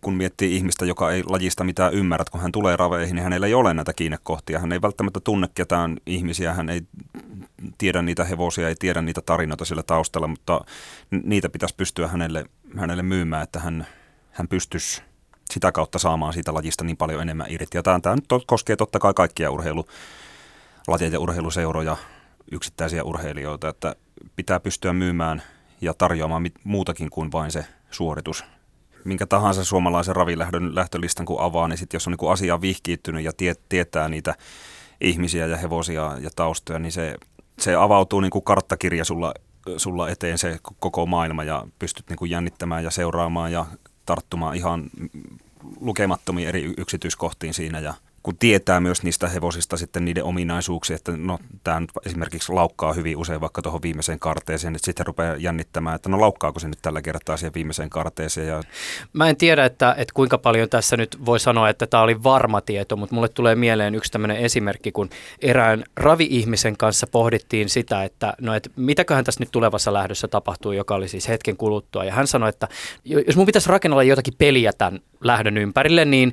kun 0.00 0.14
miettii 0.14 0.56
ihmistä, 0.56 0.84
joka 0.84 1.10
ei 1.10 1.22
lajista 1.26 1.64
mitään 1.64 1.94
ymmärrä, 1.94 2.24
kun 2.30 2.40
hän 2.40 2.52
tulee 2.52 2.76
raveihin, 2.76 3.14
niin 3.14 3.24
hänellä 3.24 3.46
ei 3.46 3.54
ole 3.54 3.74
näitä 3.74 3.92
kiinnekohtia. 3.92 4.58
Hän 4.58 4.72
ei 4.72 4.82
välttämättä 4.82 5.20
tunne 5.20 5.48
ketään 5.54 5.96
ihmisiä, 6.06 6.54
hän 6.54 6.68
ei 6.68 6.82
tiedä 7.78 8.02
niitä 8.02 8.24
hevosia, 8.24 8.68
ei 8.68 8.74
tiedä 8.78 9.02
niitä 9.02 9.20
tarinoita 9.26 9.64
sillä 9.64 9.82
taustalla, 9.82 10.26
mutta 10.26 10.64
niitä 11.10 11.48
pitäisi 11.48 11.74
pystyä 11.76 12.08
hänelle, 12.08 12.44
hänelle 12.76 13.02
myymään, 13.02 13.42
että 13.42 13.60
hän, 13.60 13.86
hän 14.30 14.48
pystyisi 14.48 15.02
sitä 15.50 15.72
kautta 15.72 15.98
saamaan 15.98 16.32
siitä 16.32 16.54
lajista 16.54 16.84
niin 16.84 16.96
paljon 16.96 17.22
enemmän 17.22 17.46
irti. 17.50 17.76
Ja 17.78 17.82
tämä, 17.82 18.14
nyt 18.14 18.44
koskee 18.46 18.76
totta 18.76 18.98
kai 18.98 19.14
kaikkia 19.14 19.50
urheilulajeja 19.50 21.12
ja 21.12 21.20
urheiluseuroja, 21.20 21.96
yksittäisiä 22.52 23.04
urheilijoita, 23.04 23.68
että 23.68 23.96
pitää 24.36 24.60
pystyä 24.60 24.92
myymään 24.92 25.42
ja 25.80 25.94
tarjoamaan 25.94 26.50
muutakin 26.64 27.10
kuin 27.10 27.32
vain 27.32 27.50
se 27.50 27.66
suoritus 27.90 28.44
minkä 29.04 29.26
tahansa 29.26 29.64
suomalaisen 29.64 30.16
ravilähdön 30.16 30.74
lähtölistan 30.74 31.26
kun 31.26 31.40
avaa, 31.40 31.68
niin 31.68 31.78
sitten 31.78 31.96
jos 31.96 32.06
on 32.06 32.16
niin 32.20 32.32
asia 32.32 32.60
vihkiittynyt 32.60 33.24
ja 33.24 33.32
tie, 33.36 33.54
tietää 33.68 34.08
niitä 34.08 34.34
ihmisiä 35.00 35.46
ja 35.46 35.56
hevosia 35.56 36.16
ja 36.20 36.30
taustoja, 36.36 36.78
niin 36.78 36.92
se, 36.92 37.16
se 37.58 37.74
avautuu 37.74 38.20
niin 38.20 38.30
kuin 38.30 38.44
karttakirja 38.44 39.04
sulla, 39.04 39.34
sulla 39.76 40.08
eteen 40.08 40.38
se 40.38 40.58
koko 40.78 41.06
maailma 41.06 41.44
ja 41.44 41.66
pystyt 41.78 42.08
niin 42.08 42.18
kuin 42.18 42.30
jännittämään 42.30 42.84
ja 42.84 42.90
seuraamaan 42.90 43.52
ja 43.52 43.66
tarttumaan 44.06 44.56
ihan 44.56 44.90
lukemattomiin 45.80 46.48
eri 46.48 46.74
yksityiskohtiin 46.78 47.54
siinä 47.54 47.80
ja 47.80 47.94
kun 48.22 48.36
tietää 48.36 48.80
myös 48.80 49.02
niistä 49.02 49.28
hevosista 49.28 49.76
sitten 49.76 50.04
niiden 50.04 50.24
ominaisuuksia, 50.24 50.96
että 50.96 51.12
no 51.16 51.38
tämä 51.64 51.80
nyt 51.80 51.90
esimerkiksi 52.06 52.52
laukkaa 52.52 52.92
hyvin 52.92 53.16
usein 53.16 53.40
vaikka 53.40 53.62
tuohon 53.62 53.82
viimeiseen 53.82 54.18
karteeseen, 54.18 54.74
että 54.74 54.86
sitten 54.86 55.06
rupeaa 55.06 55.36
jännittämään, 55.36 55.96
että 55.96 56.08
no 56.08 56.20
laukkaako 56.20 56.60
se 56.60 56.68
nyt 56.68 56.78
tällä 56.82 57.02
kertaa 57.02 57.36
siihen 57.36 57.54
viimeiseen 57.54 57.90
karteeseen. 57.90 58.46
Ja... 58.46 58.62
Mä 59.12 59.28
en 59.28 59.36
tiedä, 59.36 59.64
että, 59.64 59.94
että 59.98 60.14
kuinka 60.14 60.38
paljon 60.38 60.68
tässä 60.68 60.96
nyt 60.96 61.18
voi 61.24 61.40
sanoa, 61.40 61.68
että 61.68 61.86
tämä 61.86 62.02
oli 62.02 62.22
varma 62.22 62.60
tieto, 62.60 62.96
mutta 62.96 63.14
mulle 63.14 63.28
tulee 63.28 63.54
mieleen 63.54 63.94
yksi 63.94 64.12
tämmöinen 64.12 64.36
esimerkki, 64.36 64.92
kun 64.92 65.10
erään 65.38 65.84
ravi-ihmisen 65.96 66.76
kanssa 66.76 67.06
pohdittiin 67.06 67.68
sitä, 67.68 68.04
että 68.04 68.34
no 68.40 68.54
että 68.54 68.70
mitäköhän 68.76 69.24
tässä 69.24 69.40
nyt 69.40 69.52
tulevassa 69.52 69.92
lähdössä 69.92 70.28
tapahtuu, 70.28 70.72
joka 70.72 70.94
oli 70.94 71.08
siis 71.08 71.28
hetken 71.28 71.56
kuluttua. 71.56 72.04
Ja 72.04 72.12
hän 72.12 72.26
sanoi, 72.26 72.48
että 72.48 72.68
jos 73.04 73.36
mun 73.36 73.46
pitäisi 73.46 73.68
rakennella 73.68 74.02
jotakin 74.02 74.34
peliä 74.38 74.72
tämän 74.72 75.00
lähdön 75.20 75.56
ympärille, 75.58 76.04
niin 76.04 76.32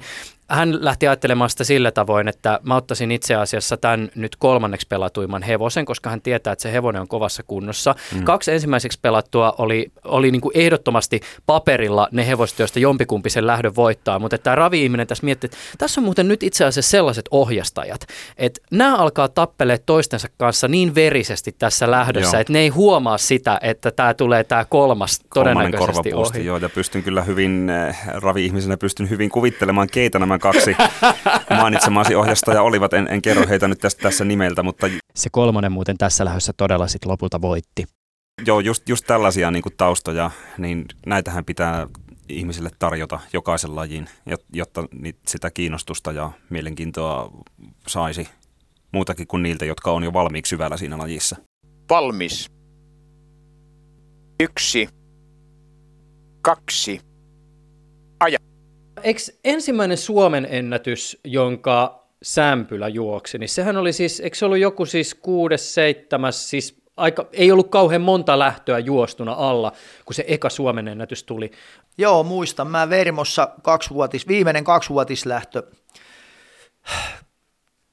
hän 0.49 0.85
lähti 0.85 1.07
ajattelemaan 1.07 1.49
sitä 1.49 1.63
sillä 1.63 1.91
tavoin, 1.91 2.27
että 2.27 2.59
mä 2.63 2.75
ottaisin 2.75 3.11
itse 3.11 3.35
asiassa 3.35 3.77
tämän 3.77 4.09
nyt 4.15 4.35
kolmanneksi 4.35 4.87
pelatuimman 4.87 5.43
hevosen, 5.43 5.85
koska 5.85 6.09
hän 6.09 6.21
tietää, 6.21 6.53
että 6.53 6.63
se 6.63 6.73
hevonen 6.73 7.01
on 7.01 7.07
kovassa 7.07 7.43
kunnossa. 7.43 7.95
Mm. 8.15 8.23
Kaksi 8.23 8.51
ensimmäiseksi 8.51 8.99
pelattua 9.01 9.55
oli, 9.57 9.91
oli 10.03 10.31
niin 10.31 10.41
kuin 10.41 10.57
ehdottomasti 10.57 11.21
paperilla 11.45 12.07
ne 12.11 12.27
hevoset, 12.27 12.59
joista 12.59 12.79
jompikumpi 12.79 13.29
sen 13.29 13.47
lähdön 13.47 13.75
voittaa, 13.75 14.19
mutta 14.19 14.37
tämä 14.37 14.55
ravi-ihminen 14.55 15.07
tässä 15.07 15.25
miettii, 15.25 15.47
että 15.47 15.57
tässä 15.77 16.01
on 16.01 16.05
muuten 16.05 16.27
nyt 16.27 16.43
itse 16.43 16.65
asiassa 16.65 16.91
sellaiset 16.91 17.25
ohjastajat, 17.31 18.01
että 18.37 18.61
nämä 18.71 18.95
alkaa 18.95 19.27
tappelee 19.27 19.77
toistensa 19.77 20.27
kanssa 20.37 20.67
niin 20.67 20.95
verisesti 20.95 21.55
tässä 21.59 21.91
lähdössä, 21.91 22.37
joo. 22.37 22.41
että 22.41 22.53
ne 22.53 22.59
ei 22.59 22.69
huomaa 22.69 23.17
sitä, 23.17 23.59
että 23.61 23.91
tämä 23.91 24.13
tulee 24.13 24.43
tämä 24.43 24.65
kolmas 24.65 25.19
todennäköisesti 25.33 26.13
ohi. 26.13 26.45
Joo, 26.45 26.57
ja 26.57 26.69
pystyn 26.69 27.03
kyllä 27.03 27.21
hyvin, 27.21 27.69
äh, 27.69 28.07
ravi-ihmisenä 28.13 28.77
pystyn 28.77 29.09
hyvin 29.09 29.29
kuvittelemaan, 29.29 29.87
keitä 29.91 30.19
nämä 30.19 30.38
kaksi 30.39 30.75
mainitsemasi 31.49 32.15
ohjastajaa 32.15 32.63
olivat. 32.63 32.93
En, 32.93 33.07
en 33.07 33.21
kerro 33.21 33.47
heitä 33.47 33.67
nyt 33.67 33.79
tästä, 33.79 34.01
tässä 34.01 34.25
nimeltä, 34.25 34.63
mutta... 34.63 34.87
Se 35.15 35.29
kolmonen 35.31 35.71
muuten 35.71 35.97
tässä 35.97 36.25
lähdössä 36.25 36.53
todella 36.57 36.87
sitten 36.87 37.11
lopulta 37.11 37.41
voitti. 37.41 37.85
Joo, 38.45 38.59
just, 38.59 38.89
just 38.89 39.05
tällaisia 39.07 39.51
niin 39.51 39.63
kuin 39.63 39.73
taustoja, 39.77 40.31
niin 40.57 40.85
näitähän 41.05 41.45
pitää 41.45 41.87
ihmisille 42.29 42.69
tarjota 42.79 43.19
jokaisen 43.33 43.75
lajin, 43.75 44.09
jotta 44.53 44.83
sitä 45.27 45.51
kiinnostusta 45.51 46.11
ja 46.11 46.31
mielenkiintoa 46.49 47.31
saisi 47.87 48.29
muutakin 48.91 49.27
kuin 49.27 49.43
niiltä, 49.43 49.65
jotka 49.65 49.91
on 49.91 50.03
jo 50.03 50.13
valmiiksi 50.13 50.49
syvällä 50.49 50.77
siinä 50.77 50.97
lajissa. 50.97 51.35
Valmis. 51.89 52.51
Yksi. 54.39 54.89
Kaksi. 56.41 57.01
Aja. 58.19 58.37
Eikö 59.03 59.19
ensimmäinen 59.43 59.97
Suomen 59.97 60.47
ennätys, 60.49 61.17
jonka 61.23 62.05
Sämpylä 62.23 62.87
juoksi, 62.87 63.37
niin 63.37 63.49
sehän 63.49 63.77
oli 63.77 63.93
siis, 63.93 64.19
eikö 64.19 64.37
se 64.37 64.45
ollut 64.45 64.57
joku 64.57 64.85
siis 64.85 65.15
kuudes, 65.15 65.73
seitsemäs, 65.73 66.49
siis 66.49 66.81
aika, 66.97 67.25
ei 67.33 67.51
ollut 67.51 67.69
kauhean 67.69 68.01
monta 68.01 68.39
lähtöä 68.39 68.79
juostuna 68.79 69.33
alla, 69.33 69.71
kun 70.05 70.13
se 70.13 70.25
eka 70.27 70.49
Suomen 70.49 70.87
ennätys 70.87 71.23
tuli. 71.23 71.51
Joo, 71.97 72.23
muistan. 72.23 72.67
Mä 72.67 72.89
Vermossa 72.89 73.49
kaksivuotis, 73.61 74.27
viimeinen 74.27 74.63
kaksivuotislähtö. 74.63 75.63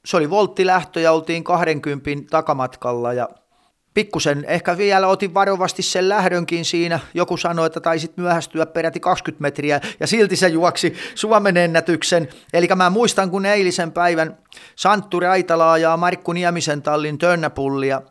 Se 0.05 0.17
oli 0.17 0.29
volttilähtö 0.29 0.99
ja 0.99 1.11
oltiin 1.11 1.43
20 1.43 2.09
takamatkalla 2.29 3.13
ja 3.13 3.29
pikkusen 3.97 4.45
ehkä 4.47 4.77
vielä 4.77 5.07
otin 5.07 5.33
varovasti 5.33 5.81
sen 5.81 6.09
lähdönkin 6.09 6.65
siinä. 6.65 6.99
Joku 7.13 7.37
sanoi, 7.37 7.65
että 7.65 7.79
taisit 7.79 8.17
myöhästyä 8.17 8.65
peräti 8.65 8.99
20 8.99 9.41
metriä 9.41 9.81
ja 9.99 10.07
silti 10.07 10.35
se 10.35 10.47
juoksi 10.47 10.93
Suomen 11.15 11.57
ennätyksen. 11.57 12.27
Eli 12.53 12.67
mä 12.75 12.89
muistan, 12.89 13.31
kun 13.31 13.45
eilisen 13.45 13.91
päivän 13.91 14.37
Santtu 14.75 15.19
Raitalaa 15.19 15.77
ja 15.77 15.97
Markku 15.97 16.33
Niemisen 16.33 16.81
tallin 16.81 17.17
Tönnäpullia 17.17 18.01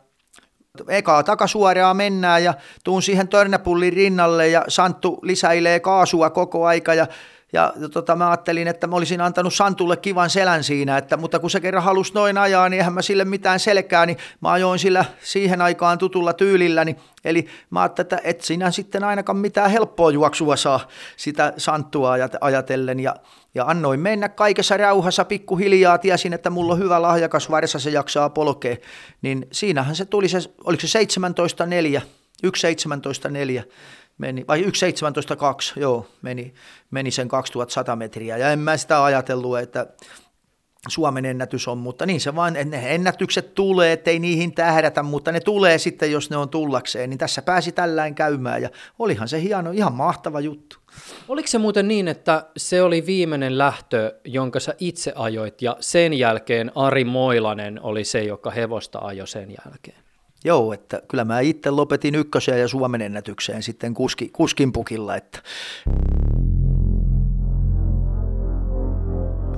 ekaa 0.89 1.23
takasuoraa 1.23 1.93
mennään 1.93 2.43
ja 2.43 2.53
tuun 2.83 3.01
siihen 3.01 3.27
Törnäpullin 3.27 3.93
rinnalle 3.93 4.47
ja 4.47 4.65
Santtu 4.67 5.19
lisäilee 5.21 5.79
kaasua 5.79 6.29
koko 6.29 6.65
aika 6.65 6.93
ja 6.93 7.07
ja 7.53 7.73
tota, 7.91 8.15
mä 8.15 8.29
ajattelin, 8.29 8.67
että 8.67 8.87
mä 8.87 8.95
olisin 8.95 9.21
antanut 9.21 9.53
Santulle 9.53 9.97
kivan 9.97 10.29
selän 10.29 10.63
siinä, 10.63 10.97
että, 10.97 11.17
mutta 11.17 11.39
kun 11.39 11.49
se 11.49 11.59
kerran 11.59 11.83
halusi 11.83 12.13
noin 12.13 12.37
ajaa, 12.37 12.69
niin 12.69 12.79
eihän 12.79 12.93
mä 12.93 13.01
sille 13.01 13.25
mitään 13.25 13.59
selkää, 13.59 14.05
niin 14.05 14.17
mä 14.41 14.51
ajoin 14.51 14.79
sillä 14.79 15.05
siihen 15.23 15.61
aikaan 15.61 15.97
tutulla 15.97 16.33
tyylilläni. 16.33 16.95
Eli 17.25 17.47
mä 17.69 17.81
ajattelin, 17.81 18.05
että 18.05 18.19
et 18.23 18.41
sinä 18.41 18.71
sitten 18.71 19.03
ainakaan 19.03 19.37
mitään 19.37 19.71
helppoa 19.71 20.11
juoksua 20.11 20.55
saa 20.55 20.87
sitä 21.17 21.53
Santtua 21.57 22.15
ajatellen. 22.41 22.99
Ja, 22.99 23.15
ja 23.55 23.65
annoin 23.67 23.99
mennä 23.99 24.29
kaikessa 24.29 24.77
rauhassa 24.77 25.25
pikkuhiljaa, 25.25 25.97
tiesin, 25.97 26.33
että 26.33 26.49
mulla 26.49 26.73
on 26.73 26.79
hyvä 26.79 27.01
lahjakas 27.01 27.51
varsa, 27.51 27.79
se 27.79 27.89
jaksaa 27.89 28.29
polkea. 28.29 28.75
Niin 29.21 29.47
siinähän 29.51 29.95
se 29.95 30.05
tuli 30.05 30.29
se, 30.29 30.39
oliko 30.63 30.87
se 30.87 30.99
17.4, 30.99 32.01
1.17.4 32.45 33.63
meni, 34.17 34.45
vai 34.47 34.61
1.17.2, 34.61 35.79
joo, 35.79 36.07
meni, 36.21 36.53
meni 36.91 37.11
sen 37.11 37.27
2100 37.27 37.95
metriä. 37.95 38.37
Ja 38.37 38.51
en 38.51 38.59
mä 38.59 38.77
sitä 38.77 39.03
ajatellut, 39.03 39.59
että 39.59 39.87
Suomen 40.87 41.25
ennätys 41.25 41.67
on, 41.67 41.77
mutta 41.77 42.05
niin 42.05 42.21
se 42.21 42.35
vaan, 42.35 42.53
ne 42.65 42.95
ennätykset 42.95 43.55
tulee, 43.55 43.91
ettei 43.91 44.19
niihin 44.19 44.55
tähdätä, 44.55 45.03
mutta 45.03 45.31
ne 45.31 45.39
tulee 45.39 45.77
sitten, 45.77 46.11
jos 46.11 46.29
ne 46.29 46.37
on 46.37 46.49
tullakseen, 46.49 47.09
niin 47.09 47.17
tässä 47.17 47.41
pääsi 47.41 47.71
tällään 47.71 48.15
käymään 48.15 48.61
ja 48.61 48.69
olihan 48.99 49.27
se 49.27 49.41
hieno, 49.41 49.71
ihan 49.71 49.93
mahtava 49.93 50.39
juttu. 50.39 50.77
Oliko 51.27 51.47
se 51.47 51.57
muuten 51.57 51.87
niin, 51.87 52.07
että 52.07 52.45
se 52.57 52.81
oli 52.81 53.05
viimeinen 53.05 53.57
lähtö, 53.57 54.19
jonka 54.25 54.59
sä 54.59 54.75
itse 54.79 55.13
ajoit 55.15 55.61
ja 55.61 55.77
sen 55.79 56.13
jälkeen 56.13 56.71
Ari 56.75 57.03
Moilanen 57.03 57.81
oli 57.81 58.03
se, 58.03 58.23
joka 58.23 58.51
hevosta 58.51 58.99
ajoi 58.99 59.27
sen 59.27 59.49
jälkeen? 59.65 60.06
Joo, 60.47 60.73
että 60.73 61.01
kyllä 61.07 61.25
mä 61.25 61.39
itse 61.39 61.69
lopetin 61.69 62.15
ykköseen 62.15 62.59
ja 62.59 62.67
Suomen 62.67 63.01
ennätykseen 63.01 63.63
sitten 63.63 63.93
kuski, 63.93 64.29
kuskin 64.29 64.73
pukilla. 64.73 65.15
Että. 65.15 65.39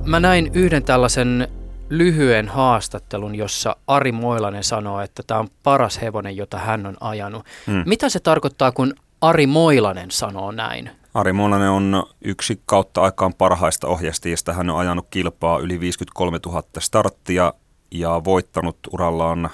Mä 0.04 0.20
näin 0.20 0.50
yhden 0.54 0.84
tällaisen 0.84 1.48
lyhyen 1.90 2.48
haastattelun, 2.48 3.34
jossa 3.34 3.76
Ari 3.86 4.12
Moilanen 4.12 4.64
sanoo, 4.64 5.00
että 5.00 5.22
tämä 5.26 5.40
on 5.40 5.48
paras 5.62 6.00
hevonen, 6.00 6.36
jota 6.36 6.58
hän 6.58 6.86
on 6.86 6.96
ajanut. 7.00 7.46
Hmm. 7.66 7.82
Mitä 7.86 8.08
se 8.08 8.20
tarkoittaa, 8.20 8.72
kun 8.72 8.94
Ari 9.20 9.46
Moilanen 9.46 10.10
sanoo 10.10 10.52
näin? 10.52 10.90
Ari 11.14 11.32
Moilanen 11.32 11.70
on 11.70 12.02
yksi 12.24 12.60
kautta 12.66 13.00
aikaan 13.00 13.34
parhaista 13.34 13.86
ohjastajista. 13.86 14.52
Hän 14.52 14.70
on 14.70 14.78
ajanut 14.78 15.06
kilpaa 15.10 15.58
yli 15.58 15.80
53 15.80 16.38
000 16.46 16.62
starttia 16.78 17.54
ja 17.90 18.20
voittanut 18.24 18.78
urallaan 18.92 19.50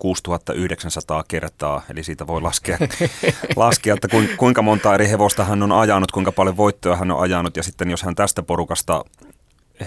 6900 0.00 1.24
kertaa, 1.28 1.82
eli 1.90 2.04
siitä 2.04 2.26
voi 2.26 2.42
laskea, 2.42 2.78
laskea 3.56 3.94
että 3.94 4.08
kuinka 4.36 4.62
monta 4.62 4.94
eri 4.94 5.08
hevosta 5.08 5.44
hän 5.44 5.62
on 5.62 5.72
ajanut, 5.72 6.12
kuinka 6.12 6.32
paljon 6.32 6.56
voittoja 6.56 6.96
hän 6.96 7.10
on 7.10 7.20
ajanut, 7.20 7.56
ja 7.56 7.62
sitten 7.62 7.90
jos 7.90 8.02
hän 8.02 8.14
tästä 8.14 8.42
porukasta 8.42 9.04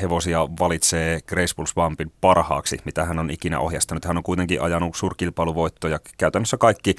hevosia 0.02 0.47
valitsee 0.60 1.21
Grace 1.28 1.56
Bulls 1.56 1.76
Vampin 1.76 2.12
parhaaksi, 2.21 2.78
mitä 2.86 3.06
hän 3.06 3.19
on 3.19 3.32
ikinä 3.32 3.60
ohjastanut. 3.60 4.06
Hän 4.06 4.17
on 4.17 4.23
kuitenkin 4.23 4.62
ajanut 4.62 4.95
suurkilpailuvoittoja. 4.95 5.99
Käytännössä 6.17 6.58
kaikki 6.58 6.95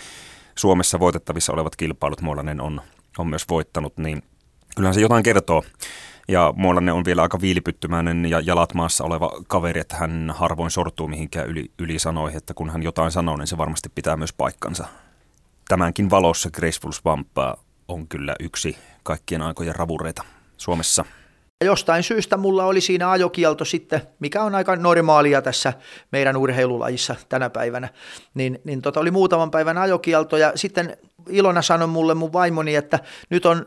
Suomessa 0.55 1.01
voitettavissa 1.01 1.53
olevat 1.53 1.77
kilpailut 1.77 2.21
Muolainen 2.21 2.61
on, 2.61 2.81
on 3.19 3.27
myös 3.27 3.45
voittanut, 3.51 3.97
niin 3.97 4.23
kyllähän 4.77 4.95
se 4.95 5.01
jotain 5.01 5.23
kertoo. 5.23 5.63
Ja 6.29 6.55
Muolainen 6.57 6.95
on 6.95 7.05
vielä 7.05 7.23
aika 7.23 7.41
viilipyttymäinen 7.41 8.27
ja 8.27 8.41
jalat 8.41 8.75
maassa 8.75 9.05
oleva 9.05 9.33
kaveri, 9.49 9.81
että 9.81 9.97
hän 9.97 10.35
harvoin 10.37 10.71
sortuu 10.71 11.09
mihinkään 11.09 11.47
yli, 11.47 11.71
yli 11.79 11.99
sanoi, 11.99 12.37
että 12.37 12.55
kun 12.55 12.71
hän 12.71 12.83
jotain 12.83 13.13
sanoo, 13.13 13.37
niin 13.37 13.47
se 13.47 13.59
varmasti 13.59 13.89
pitää 13.95 14.17
myös 14.17 14.33
paikkansa. 14.33 14.87
Tämänkin 15.69 16.11
valossa 16.11 16.51
Graceful 16.51 16.93
Swamp 16.93 17.29
on 17.89 18.09
kyllä 18.09 18.35
yksi 18.41 18.77
kaikkien 19.03 19.43
aikojen 19.43 19.75
ravureita 19.75 20.23
Suomessa. 20.57 21.05
Jostain 21.65 22.03
syystä 22.03 22.37
mulla 22.37 22.65
oli 22.65 22.81
siinä 22.81 23.11
ajokielto 23.11 23.65
sitten, 23.65 24.03
mikä 24.21 24.43
on 24.43 24.55
aika 24.55 24.77
normaalia 24.77 25.43
tässä 25.43 25.73
meidän 26.13 26.37
urheilulajissa 26.37 27.17
tänä 27.29 27.51
päivänä. 27.51 27.89
Niin, 28.35 28.61
niin 28.65 28.83
tota 28.83 29.01
oli 29.01 29.11
muutaman 29.11 29.51
päivän 29.51 29.79
ajokielto 29.79 30.37
ja 30.37 30.53
sitten 30.55 30.97
Ilona 31.29 31.63
sanoi 31.63 31.89
mulle 31.89 32.15
mun 32.15 32.33
vaimoni, 32.33 32.75
että 32.75 32.99
nyt 33.31 33.47
on 33.47 33.67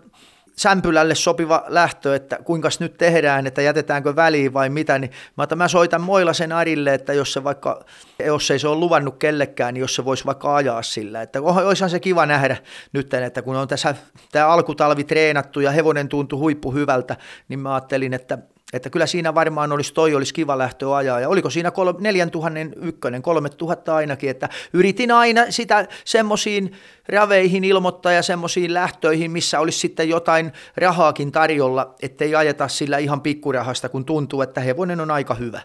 sämpylälle 0.60 1.15
sopiva 1.15 1.63
lähtö, 1.67 2.15
että 2.15 2.39
kuinka 2.43 2.70
nyt 2.80 2.98
tehdään, 2.98 3.48
että 3.48 3.62
jätetäänkö 3.62 4.15
väliin 4.15 4.54
vai 4.54 4.70
mitä, 4.70 5.00
niin 5.00 5.12
mä, 5.38 5.43
että 5.43 5.56
mä 5.56 5.67
soitan 5.67 6.02
Moilasen 6.02 6.52
Arille, 6.52 6.93
että 6.93 7.13
jos 7.13 7.34
se 7.34 7.43
vaikka, 7.43 7.86
jos 8.26 8.52
ei 8.52 8.60
se 8.60 8.67
ole 8.67 8.78
luvannut 8.80 9.17
kellekään, 9.17 9.74
niin 9.74 9.82
jos 9.82 9.96
se 9.96 10.06
voisi 10.06 10.26
vaikka 10.26 10.56
ajaa 10.56 10.82
sillä, 10.82 11.22
että 11.22 11.41
olisihan 11.41 11.89
se 11.89 12.00
kiva 12.00 12.26
nähdä 12.26 12.58
nyt, 12.93 13.13
että 13.13 13.41
kun 13.41 13.56
on 13.56 13.67
tässä 13.67 13.96
tämä 14.32 14.48
alkutalvi 14.48 15.04
treenattu 15.04 15.60
ja 15.60 15.72
hevonen 15.72 16.10
tuntui 16.10 16.39
huippu 16.39 16.74
hyvältä, 16.74 17.17
niin 17.50 17.60
mä 17.60 17.74
ajattelin, 17.74 18.13
että 18.13 18.38
että 18.73 18.89
kyllä 18.89 19.06
siinä 19.06 19.36
varmaan 19.36 19.71
olisi, 19.71 19.93
toi 19.93 20.15
olisi 20.15 20.34
kiva 20.34 20.58
lähtö 20.58 20.95
ajaa. 20.95 21.19
Ja 21.19 21.30
oliko 21.30 21.49
siinä 21.49 21.71
4000 21.99 22.60
ykkönen, 22.82 23.21
3000 23.21 23.95
ainakin, 23.95 24.30
että 24.30 24.49
yritin 24.73 25.12
aina 25.12 25.41
sitä 25.49 25.88
semmoisiin 26.06 26.71
raveihin 27.10 27.63
ilmoittaa 27.63 28.12
ja 28.12 28.23
semmoisiin 28.23 28.73
lähtöihin, 28.73 29.32
missä 29.32 29.60
olisi 29.60 29.80
sitten 29.80 30.10
jotain 30.10 30.51
rahaakin 30.77 31.32
tarjolla, 31.32 31.95
ettei 32.01 32.36
ajeta 32.36 32.67
sillä 32.67 32.97
ihan 32.97 33.21
pikkurahasta, 33.21 33.89
kun 33.89 34.06
tuntuu, 34.06 34.41
että 34.41 34.62
hevonen 34.62 35.01
on 35.01 35.12
aika 35.12 35.34
hyvä. 35.34 35.62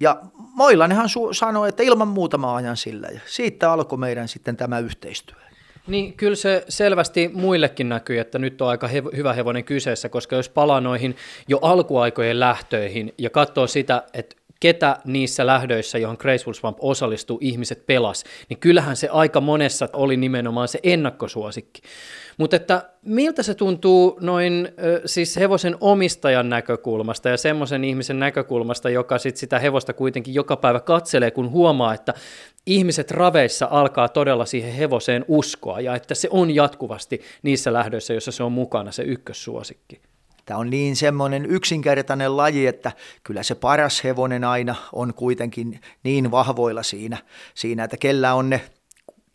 Ja 0.00 0.20
Moilanenhan 0.34 1.06
su- 1.06 1.34
sanoi, 1.34 1.68
että 1.68 1.82
ilman 1.82 2.08
muuta 2.08 2.38
mä 2.38 2.54
ajan 2.54 2.76
sillä. 2.76 3.08
Ja 3.08 3.20
siitä 3.26 3.72
alkoi 3.72 3.98
meidän 3.98 4.28
sitten 4.28 4.56
tämä 4.56 4.78
yhteistyö. 4.78 5.45
Niin 5.86 6.12
kyllä 6.12 6.36
se 6.36 6.64
selvästi 6.68 7.30
muillekin 7.32 7.88
näkyy, 7.88 8.18
että 8.18 8.38
nyt 8.38 8.62
on 8.62 8.68
aika 8.68 8.86
hev- 8.86 9.16
hyvä 9.16 9.32
hevonen 9.32 9.64
kyseessä, 9.64 10.08
koska 10.08 10.36
jos 10.36 10.48
palaa 10.48 10.80
noihin 10.80 11.16
jo 11.48 11.58
alkuaikojen 11.62 12.40
lähtöihin 12.40 13.14
ja 13.18 13.30
katsoo 13.30 13.66
sitä, 13.66 14.02
että 14.14 14.36
ketä 14.60 14.96
niissä 15.04 15.46
lähdöissä, 15.46 15.98
johon 15.98 16.16
Graceful 16.20 16.52
Swamp 16.52 16.78
osallistuu, 16.80 17.38
ihmiset 17.40 17.86
pelas, 17.86 18.24
niin 18.48 18.58
kyllähän 18.58 18.96
se 18.96 19.08
aika 19.08 19.40
monessa 19.40 19.88
oli 19.92 20.16
nimenomaan 20.16 20.68
se 20.68 20.78
ennakkosuosikki. 20.82 21.82
Mutta 22.36 22.56
että 22.56 22.90
miltä 23.02 23.42
se 23.42 23.54
tuntuu 23.54 24.18
noin 24.20 24.68
siis 25.06 25.36
hevosen 25.36 25.76
omistajan 25.80 26.48
näkökulmasta 26.48 27.28
ja 27.28 27.36
semmoisen 27.36 27.84
ihmisen 27.84 28.18
näkökulmasta, 28.18 28.90
joka 28.90 29.18
sit 29.18 29.36
sitä 29.36 29.58
hevosta 29.58 29.92
kuitenkin 29.92 30.34
joka 30.34 30.56
päivä 30.56 30.80
katselee, 30.80 31.30
kun 31.30 31.50
huomaa, 31.50 31.94
että 31.94 32.14
ihmiset 32.66 33.10
raveissa 33.10 33.68
alkaa 33.70 34.08
todella 34.08 34.44
siihen 34.44 34.72
hevoseen 34.72 35.24
uskoa 35.28 35.80
ja 35.80 35.94
että 35.94 36.14
se 36.14 36.28
on 36.30 36.54
jatkuvasti 36.54 37.20
niissä 37.42 37.72
lähdöissä, 37.72 38.12
joissa 38.12 38.32
se 38.32 38.42
on 38.42 38.52
mukana 38.52 38.92
se 38.92 39.02
ykkössuosikki. 39.02 40.00
Tämä 40.44 40.60
on 40.60 40.70
niin 40.70 40.96
semmoinen 40.96 41.46
yksinkertainen 41.46 42.36
laji, 42.36 42.66
että 42.66 42.92
kyllä 43.24 43.42
se 43.42 43.54
paras 43.54 44.04
hevonen 44.04 44.44
aina 44.44 44.74
on 44.92 45.14
kuitenkin 45.14 45.80
niin 46.02 46.30
vahvoilla 46.30 46.82
siinä, 46.82 47.16
siinä 47.54 47.84
että 47.84 47.96
kellä 47.96 48.34
on 48.34 48.50
ne 48.50 48.60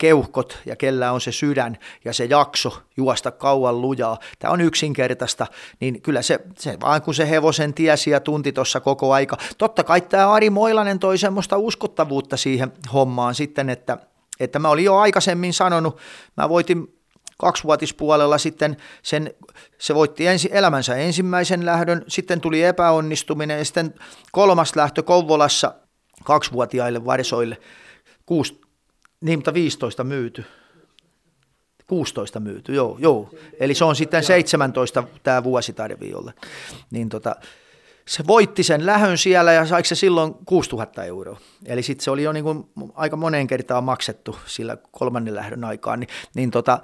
keuhkot 0.02 0.58
ja 0.66 0.76
kellä 0.76 1.12
on 1.12 1.20
se 1.20 1.32
sydän 1.32 1.78
ja 2.04 2.12
se 2.12 2.24
jakso 2.24 2.82
juosta 2.96 3.30
kauan 3.30 3.80
lujaa. 3.80 4.18
Tämä 4.38 4.52
on 4.52 4.60
yksinkertaista, 4.60 5.46
niin 5.80 6.02
kyllä 6.02 6.22
se, 6.22 6.40
se 6.58 6.78
vaan 6.80 7.02
kun 7.02 7.14
se 7.14 7.30
hevosen 7.30 7.74
tiesi 7.74 8.10
ja 8.10 8.20
tunti 8.20 8.52
tuossa 8.52 8.80
koko 8.80 9.12
aika. 9.12 9.36
Totta 9.58 9.84
kai 9.84 10.00
tämä 10.00 10.32
Ari 10.32 10.50
Moilanen 10.50 10.98
toi 10.98 11.18
semmoista 11.18 11.58
uskottavuutta 11.58 12.36
siihen 12.36 12.72
hommaan 12.92 13.34
sitten, 13.34 13.70
että, 13.70 13.98
että 14.40 14.58
mä 14.58 14.68
olin 14.68 14.84
jo 14.84 14.96
aikaisemmin 14.96 15.52
sanonut, 15.52 15.98
mä 16.36 16.48
voitin 16.48 16.98
kaksivuotispuolella 17.38 18.38
sitten 18.38 18.76
sen, 19.02 19.34
se 19.78 19.94
voitti 19.94 20.26
ensi, 20.26 20.48
elämänsä 20.52 20.96
ensimmäisen 20.96 21.66
lähdön, 21.66 22.04
sitten 22.08 22.40
tuli 22.40 22.62
epäonnistuminen 22.62 23.58
ja 23.58 23.64
sitten 23.64 23.94
kolmas 24.32 24.76
lähtö 24.76 25.02
Kouvolassa 25.02 25.74
kaksivuotiaille 26.24 27.04
varsoille, 27.04 27.56
kuusi, 28.26 28.60
niin 29.22 29.38
mutta 29.38 29.54
15 29.54 30.04
myyty. 30.04 30.44
16 31.86 32.40
myyty, 32.40 32.74
joo, 32.74 32.96
joo. 33.00 33.30
Eli 33.60 33.74
se 33.74 33.84
on 33.84 33.96
sitten 33.96 34.24
17 34.24 35.04
tämä 35.22 35.44
vuosi 35.44 35.72
tarvii 35.72 36.14
olla. 36.14 36.32
Niin 36.90 37.08
tota, 37.08 37.36
se 38.06 38.26
voitti 38.26 38.62
sen 38.62 38.86
lähön 38.86 39.18
siellä 39.18 39.52
ja 39.52 39.66
saiko 39.66 39.86
se 39.86 39.94
silloin 39.94 40.34
6000 40.46 41.04
euroa. 41.04 41.40
Eli 41.66 41.82
sitten 41.82 42.04
se 42.04 42.10
oli 42.10 42.22
jo 42.22 42.32
niin 42.32 42.44
kuin 42.44 42.64
aika 42.94 43.16
moneen 43.16 43.46
kertaan 43.46 43.84
maksettu 43.84 44.36
sillä 44.46 44.76
kolmannen 44.90 45.34
lähdön 45.34 45.64
aikaan. 45.64 46.00
Niin, 46.00 46.08
niin 46.34 46.50
tota, 46.50 46.80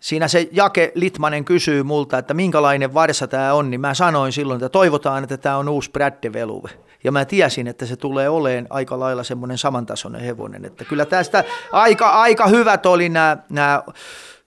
siinä 0.00 0.28
se 0.28 0.48
Jake 0.52 0.92
Litmanen 0.94 1.44
kysyy 1.44 1.82
multa, 1.82 2.18
että 2.18 2.34
minkälainen 2.34 2.94
varsa 2.94 3.26
tämä 3.26 3.54
on, 3.54 3.70
niin 3.70 3.80
mä 3.80 3.94
sanoin 3.94 4.32
silloin, 4.32 4.58
että 4.58 4.68
toivotaan, 4.68 5.22
että 5.22 5.36
tämä 5.36 5.56
on 5.56 5.68
uusi 5.68 5.90
Bradde 5.90 6.32
Veluve. 6.32 6.70
Ja 7.04 7.12
mä 7.12 7.24
tiesin, 7.24 7.66
että 7.66 7.86
se 7.86 7.96
tulee 7.96 8.28
oleen 8.28 8.66
aika 8.70 8.98
lailla 8.98 9.22
semmoinen 9.22 9.58
samantasoinen 9.58 10.20
hevonen. 10.20 10.64
Että 10.64 10.84
kyllä 10.84 11.04
tästä 11.04 11.44
aika, 11.72 12.10
aika 12.10 12.46
hyvät 12.46 12.86
oli 12.86 13.08
nämä, 13.08 13.36
nämä 13.48 13.82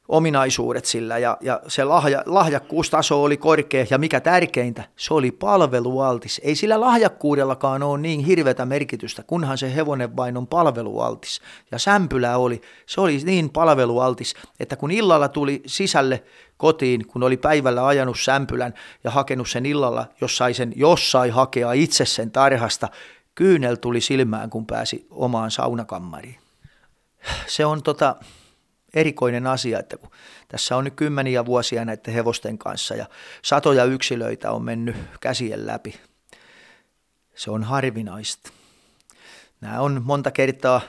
ominaisuudet 0.08 0.86
sillä 0.86 1.18
ja, 1.18 1.38
ja 1.42 1.62
se 1.68 1.84
lahja, 1.84 2.24
lahjakkuustaso 2.26 3.24
oli 3.24 3.38
korkea 3.38 3.86
ja 3.90 3.98
mikä 3.98 4.20
tärkeintä, 4.20 4.84
se 4.96 5.14
oli 5.14 5.32
palvelualtis. 5.32 6.42
Ei 6.44 6.56
sillä 6.56 6.82
lahjakkuudellakaan 6.82 7.84
ole 7.84 8.00
niin 8.00 8.26
hirveätä 8.26 8.66
merkitystä, 8.66 9.24
kunhan 9.24 9.58
se 9.58 9.76
hevonen 9.76 10.16
vain 10.16 10.38
on 10.38 10.48
palvelualtis. 10.48 11.42
Ja 11.72 11.80
sämpylä 11.80 12.38
oli, 12.38 12.62
se 12.86 13.02
oli 13.02 13.18
niin 13.24 13.50
palvelualtis, 13.50 14.36
että 14.60 14.76
kun 14.76 14.92
illalla 14.92 15.28
tuli 15.28 15.62
sisälle 15.66 16.24
kotiin, 16.58 17.08
kun 17.08 17.24
oli 17.24 17.38
päivällä 17.38 17.88
ajanut 17.88 18.20
sämpylän 18.20 18.74
ja 19.04 19.12
hakenut 19.12 19.50
sen 19.50 19.66
illalla, 19.66 20.06
jos 20.22 20.38
sai, 20.38 20.54
sen, 20.54 20.74
jos 20.76 21.12
sai 21.12 21.30
hakea 21.30 21.72
itse 21.72 22.06
sen 22.06 22.32
tarhasta, 22.32 22.90
kyynel 23.36 23.76
tuli 23.76 24.02
silmään, 24.02 24.50
kun 24.50 24.66
pääsi 24.66 25.08
omaan 25.10 25.52
saunakammariin. 25.52 26.40
Se 27.48 27.66
on 27.66 27.84
tota, 27.84 28.16
erikoinen 28.98 29.48
asia, 29.48 29.80
että 29.80 29.98
kun 29.98 30.10
tässä 30.48 30.76
on 30.76 30.84
nyt 30.84 30.94
kymmeniä 30.94 31.46
vuosia 31.46 31.86
näiden 31.86 32.14
hevosten 32.14 32.58
kanssa 32.58 32.96
ja 32.96 33.06
satoja 33.42 33.84
yksilöitä 33.84 34.52
on 34.52 34.64
mennyt 34.64 34.96
käsien 35.22 35.68
läpi. 35.68 36.00
Se 37.36 37.52
on 37.52 37.64
harvinaista. 37.64 38.52
Nämä 39.62 39.82
on 39.82 40.02
monta 40.06 40.32
kertaa, 40.32 40.82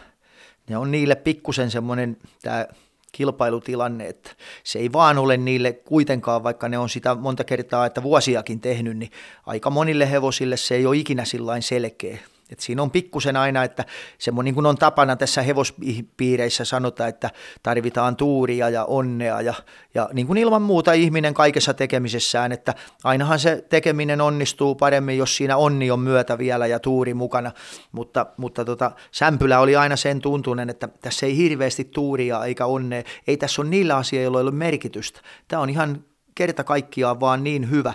ne 0.68 0.76
on 0.76 0.90
niille 0.90 1.14
pikkusen 1.14 1.70
semmoinen 1.70 2.16
tämä 2.42 2.66
kilpailutilanne, 3.12 4.06
että 4.06 4.30
se 4.64 4.78
ei 4.78 4.92
vaan 4.92 5.18
ole 5.18 5.36
niille 5.36 5.72
kuitenkaan, 5.72 6.42
vaikka 6.42 6.68
ne 6.68 6.78
on 6.78 6.88
sitä 6.88 7.14
monta 7.14 7.44
kertaa, 7.44 7.86
että 7.86 8.02
vuosiakin 8.02 8.60
tehnyt, 8.60 8.96
niin 8.96 9.10
aika 9.46 9.70
monille 9.70 10.10
hevosille 10.10 10.56
se 10.56 10.74
ei 10.74 10.86
ole 10.86 10.96
ikinä 10.96 11.24
sillain 11.24 11.62
selkeä. 11.62 12.18
Et 12.50 12.60
siinä 12.60 12.82
on 12.82 12.90
pikkusen 12.90 13.36
aina, 13.36 13.64
että 13.64 13.84
semmoinen 14.18 14.44
niin 14.44 14.54
kuin 14.54 14.66
on 14.66 14.76
tapana 14.76 15.16
tässä 15.16 15.42
hevospiireissä 15.42 16.64
sanota, 16.64 17.06
että 17.06 17.30
tarvitaan 17.62 18.16
tuuria 18.16 18.68
ja 18.68 18.84
onnea 18.84 19.40
ja, 19.40 19.54
ja 19.94 20.08
niin 20.12 20.26
kuin 20.26 20.38
ilman 20.38 20.62
muuta 20.62 20.92
ihminen 20.92 21.34
kaikessa 21.34 21.74
tekemisessään, 21.74 22.52
että 22.52 22.74
ainahan 23.04 23.38
se 23.38 23.64
tekeminen 23.68 24.20
onnistuu 24.20 24.74
paremmin, 24.74 25.18
jos 25.18 25.36
siinä 25.36 25.56
onni 25.56 25.90
on 25.90 26.00
myötä 26.00 26.38
vielä 26.38 26.66
ja 26.66 26.80
tuuri 26.80 27.14
mukana, 27.14 27.52
mutta, 27.92 28.26
mutta 28.36 28.64
tota, 28.64 28.90
sämpylä 29.10 29.60
oli 29.60 29.76
aina 29.76 29.96
sen 29.96 30.20
tuntunen, 30.20 30.70
että 30.70 30.88
tässä 30.88 31.26
ei 31.26 31.36
hirveästi 31.36 31.84
tuuria 31.84 32.44
eikä 32.44 32.66
onnea, 32.66 33.02
ei 33.26 33.36
tässä 33.36 33.62
ole 33.62 33.70
niillä 33.70 33.96
asioilla, 33.96 34.24
joilla 34.24 34.38
ei 34.38 34.42
ole 34.42 34.50
merkitystä. 34.50 35.20
Tämä 35.48 35.62
on 35.62 35.70
ihan 35.70 36.04
kerta 36.34 36.64
kaikkiaan 36.64 37.20
vaan 37.20 37.44
niin 37.44 37.70
hyvä. 37.70 37.94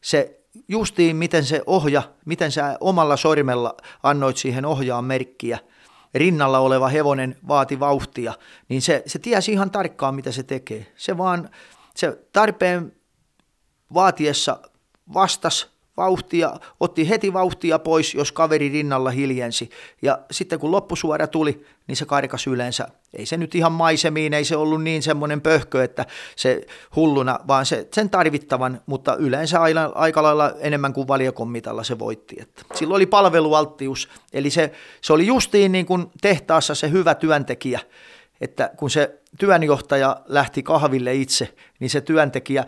Se 0.00 0.39
justiin 0.68 1.16
miten 1.16 1.44
se 1.44 1.62
ohja, 1.66 2.02
miten 2.26 2.52
sä 2.52 2.76
omalla 2.80 3.16
sormella 3.16 3.76
annoit 4.02 4.36
siihen 4.36 4.66
ohjaan 4.66 5.04
merkkiä, 5.04 5.58
rinnalla 6.14 6.58
oleva 6.58 6.88
hevonen 6.88 7.36
vaati 7.48 7.80
vauhtia, 7.80 8.34
niin 8.68 8.82
se, 8.82 9.02
se 9.06 9.18
tiesi 9.18 9.52
ihan 9.52 9.70
tarkkaan, 9.70 10.14
mitä 10.14 10.32
se 10.32 10.42
tekee. 10.42 10.92
Se 10.96 11.18
vaan, 11.18 11.50
se 11.96 12.18
tarpeen 12.32 12.92
vaatiessa 13.94 14.60
vastas, 15.14 15.70
vauhtia, 16.00 16.52
otti 16.80 17.08
heti 17.08 17.32
vauhtia 17.32 17.78
pois, 17.78 18.14
jos 18.14 18.32
kaveri 18.32 18.68
rinnalla 18.68 19.10
hiljensi. 19.10 19.70
Ja 20.02 20.18
sitten 20.30 20.58
kun 20.58 20.70
loppusuora 20.70 21.26
tuli, 21.26 21.64
niin 21.86 21.96
se 21.96 22.04
karkas 22.04 22.46
yleensä. 22.46 22.88
Ei 23.14 23.26
se 23.26 23.36
nyt 23.36 23.54
ihan 23.54 23.72
maisemiin, 23.72 24.34
ei 24.34 24.44
se 24.44 24.56
ollut 24.56 24.82
niin 24.82 25.02
semmoinen 25.02 25.40
pöhkö, 25.40 25.84
että 25.84 26.06
se 26.36 26.66
hulluna, 26.96 27.38
vaan 27.48 27.66
se, 27.66 27.88
sen 27.94 28.10
tarvittavan, 28.10 28.80
mutta 28.86 29.16
yleensä 29.16 29.60
aina, 29.60 29.92
aika 29.94 30.22
lailla 30.22 30.52
enemmän 30.60 30.92
kuin 30.92 31.08
valiokommitalla 31.08 31.84
se 31.84 31.98
voitti. 31.98 32.36
Että 32.40 32.62
silloin 32.74 32.96
oli 32.96 33.06
palvelualttius, 33.06 34.08
eli 34.32 34.50
se, 34.50 34.72
se 35.00 35.12
oli 35.12 35.26
justiin 35.26 35.72
niin 35.72 35.86
kuin 35.86 36.06
tehtaassa 36.20 36.74
se 36.74 36.90
hyvä 36.90 37.14
työntekijä, 37.14 37.80
että 38.40 38.70
kun 38.76 38.90
se 38.90 39.20
työnjohtaja 39.38 40.16
lähti 40.26 40.62
kahville 40.62 41.14
itse, 41.14 41.54
niin 41.80 41.90
se 41.90 42.00
työntekijä 42.00 42.64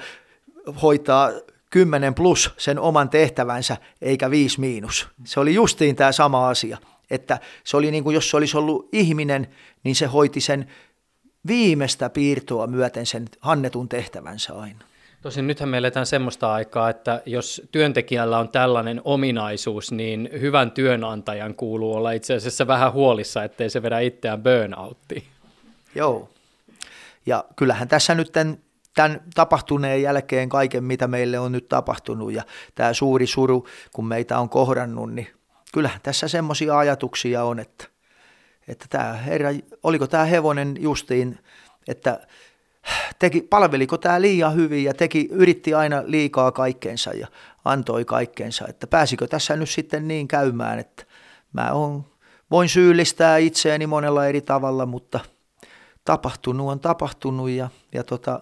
hoitaa 0.82 1.30
10 1.72 2.14
plus 2.14 2.50
sen 2.58 2.78
oman 2.78 3.08
tehtävänsä, 3.08 3.76
eikä 4.02 4.30
5 4.30 4.60
miinus. 4.60 5.08
Se 5.24 5.40
oli 5.40 5.54
justiin 5.54 5.96
tämä 5.96 6.12
sama 6.12 6.48
asia, 6.48 6.78
että 7.10 7.38
se 7.64 7.76
oli 7.76 7.90
niin 7.90 8.04
kuin 8.04 8.14
jos 8.14 8.30
se 8.30 8.36
olisi 8.36 8.56
ollut 8.56 8.88
ihminen, 8.92 9.48
niin 9.84 9.96
se 9.96 10.06
hoiti 10.06 10.40
sen 10.40 10.68
viimeistä 11.46 12.10
piirtoa 12.10 12.66
myöten 12.66 13.06
sen 13.06 13.24
annetun 13.40 13.88
tehtävänsä 13.88 14.54
aina. 14.54 14.78
Tosin 15.22 15.46
nythän 15.46 15.68
me 15.68 15.78
eletään 15.78 16.06
semmoista 16.06 16.52
aikaa, 16.52 16.90
että 16.90 17.22
jos 17.26 17.62
työntekijällä 17.72 18.38
on 18.38 18.48
tällainen 18.48 19.00
ominaisuus, 19.04 19.92
niin 19.92 20.28
hyvän 20.40 20.70
työnantajan 20.70 21.54
kuuluu 21.54 21.94
olla 21.94 22.12
itse 22.12 22.34
asiassa 22.34 22.66
vähän 22.66 22.92
huolissa, 22.92 23.44
ettei 23.44 23.70
se 23.70 23.82
vedä 23.82 24.00
itseään 24.00 24.42
burnouttiin. 24.42 25.22
Joo. 25.94 26.28
Ja 27.26 27.44
kyllähän 27.56 27.88
tässä 27.88 28.14
nyt 28.14 28.30
tämän, 28.94 29.20
tapahtuneen 29.34 30.02
jälkeen 30.02 30.48
kaiken, 30.48 30.84
mitä 30.84 31.06
meille 31.06 31.38
on 31.38 31.52
nyt 31.52 31.68
tapahtunut 31.68 32.32
ja 32.32 32.42
tämä 32.74 32.92
suuri 32.92 33.26
suru, 33.26 33.66
kun 33.92 34.06
meitä 34.06 34.38
on 34.38 34.48
kohdannut, 34.48 35.12
niin 35.12 35.28
kyllähän 35.72 36.00
tässä 36.02 36.28
semmoisia 36.28 36.78
ajatuksia 36.78 37.44
on, 37.44 37.58
että, 37.58 37.84
että 38.68 38.86
tämä 38.90 39.12
herra, 39.12 39.48
oliko 39.82 40.06
tämä 40.06 40.24
hevonen 40.24 40.76
justiin, 40.80 41.38
että 41.88 42.26
teki, 43.18 43.40
palveliko 43.40 43.98
tämä 43.98 44.20
liian 44.20 44.54
hyvin 44.54 44.84
ja 44.84 44.94
teki, 44.94 45.28
yritti 45.30 45.74
aina 45.74 46.02
liikaa 46.06 46.52
kaikkeensa 46.52 47.10
ja 47.10 47.26
antoi 47.64 48.04
kaikkeensa, 48.04 48.64
että 48.68 48.86
pääsikö 48.86 49.26
tässä 49.26 49.56
nyt 49.56 49.70
sitten 49.70 50.08
niin 50.08 50.28
käymään, 50.28 50.78
että 50.78 51.04
mä 51.52 51.72
on, 51.72 52.04
voin 52.50 52.68
syyllistää 52.68 53.36
itseäni 53.36 53.86
monella 53.86 54.26
eri 54.26 54.40
tavalla, 54.40 54.86
mutta 54.86 55.20
tapahtunut 56.04 56.70
on 56.70 56.80
tapahtunut 56.80 57.50
ja, 57.50 57.68
ja 57.94 58.04
tota, 58.04 58.40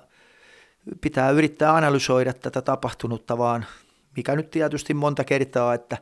pitää 1.01 1.31
yrittää 1.31 1.77
analysoida 1.77 2.33
tätä 2.33 2.63
tapahtunutta 2.63 3.39
vaan, 3.39 3.67
mikä 4.17 4.37
nyt 4.37 4.51
tietysti 4.51 4.95
monta 4.95 5.25
kertaa, 5.25 5.75
että, 5.75 5.99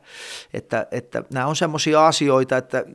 että, 0.53 0.87
että 0.91 1.23
nämä 1.33 1.47
on 1.47 1.55
semmoisia 1.55 2.07
asioita, 2.07 2.57
että 2.57 2.85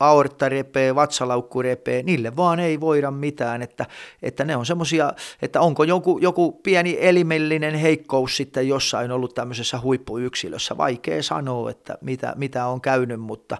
aortta 0.00 0.48
repee, 0.48 0.94
vatsalaukku 0.94 1.62
repee, 1.62 2.02
niille 2.02 2.36
vaan 2.36 2.60
ei 2.60 2.80
voida 2.80 3.10
mitään, 3.10 3.62
että, 3.62 3.86
että 4.22 4.44
ne 4.44 4.56
on 4.56 4.66
semmoisia, 4.66 5.12
että 5.42 5.60
onko 5.60 5.84
joku, 5.84 6.18
joku 6.18 6.52
pieni 6.52 6.96
elimellinen 7.00 7.74
heikkous 7.74 8.36
sitten 8.36 8.68
jossain 8.68 9.10
ollut 9.10 9.34
tämmöisessä 9.34 9.80
huippuyksilössä, 9.80 10.76
vaikea 10.76 11.22
sanoa, 11.22 11.70
että 11.70 11.98
mitä, 12.00 12.32
mitä 12.36 12.66
on 12.66 12.80
käynyt, 12.80 13.20
mutta 13.20 13.58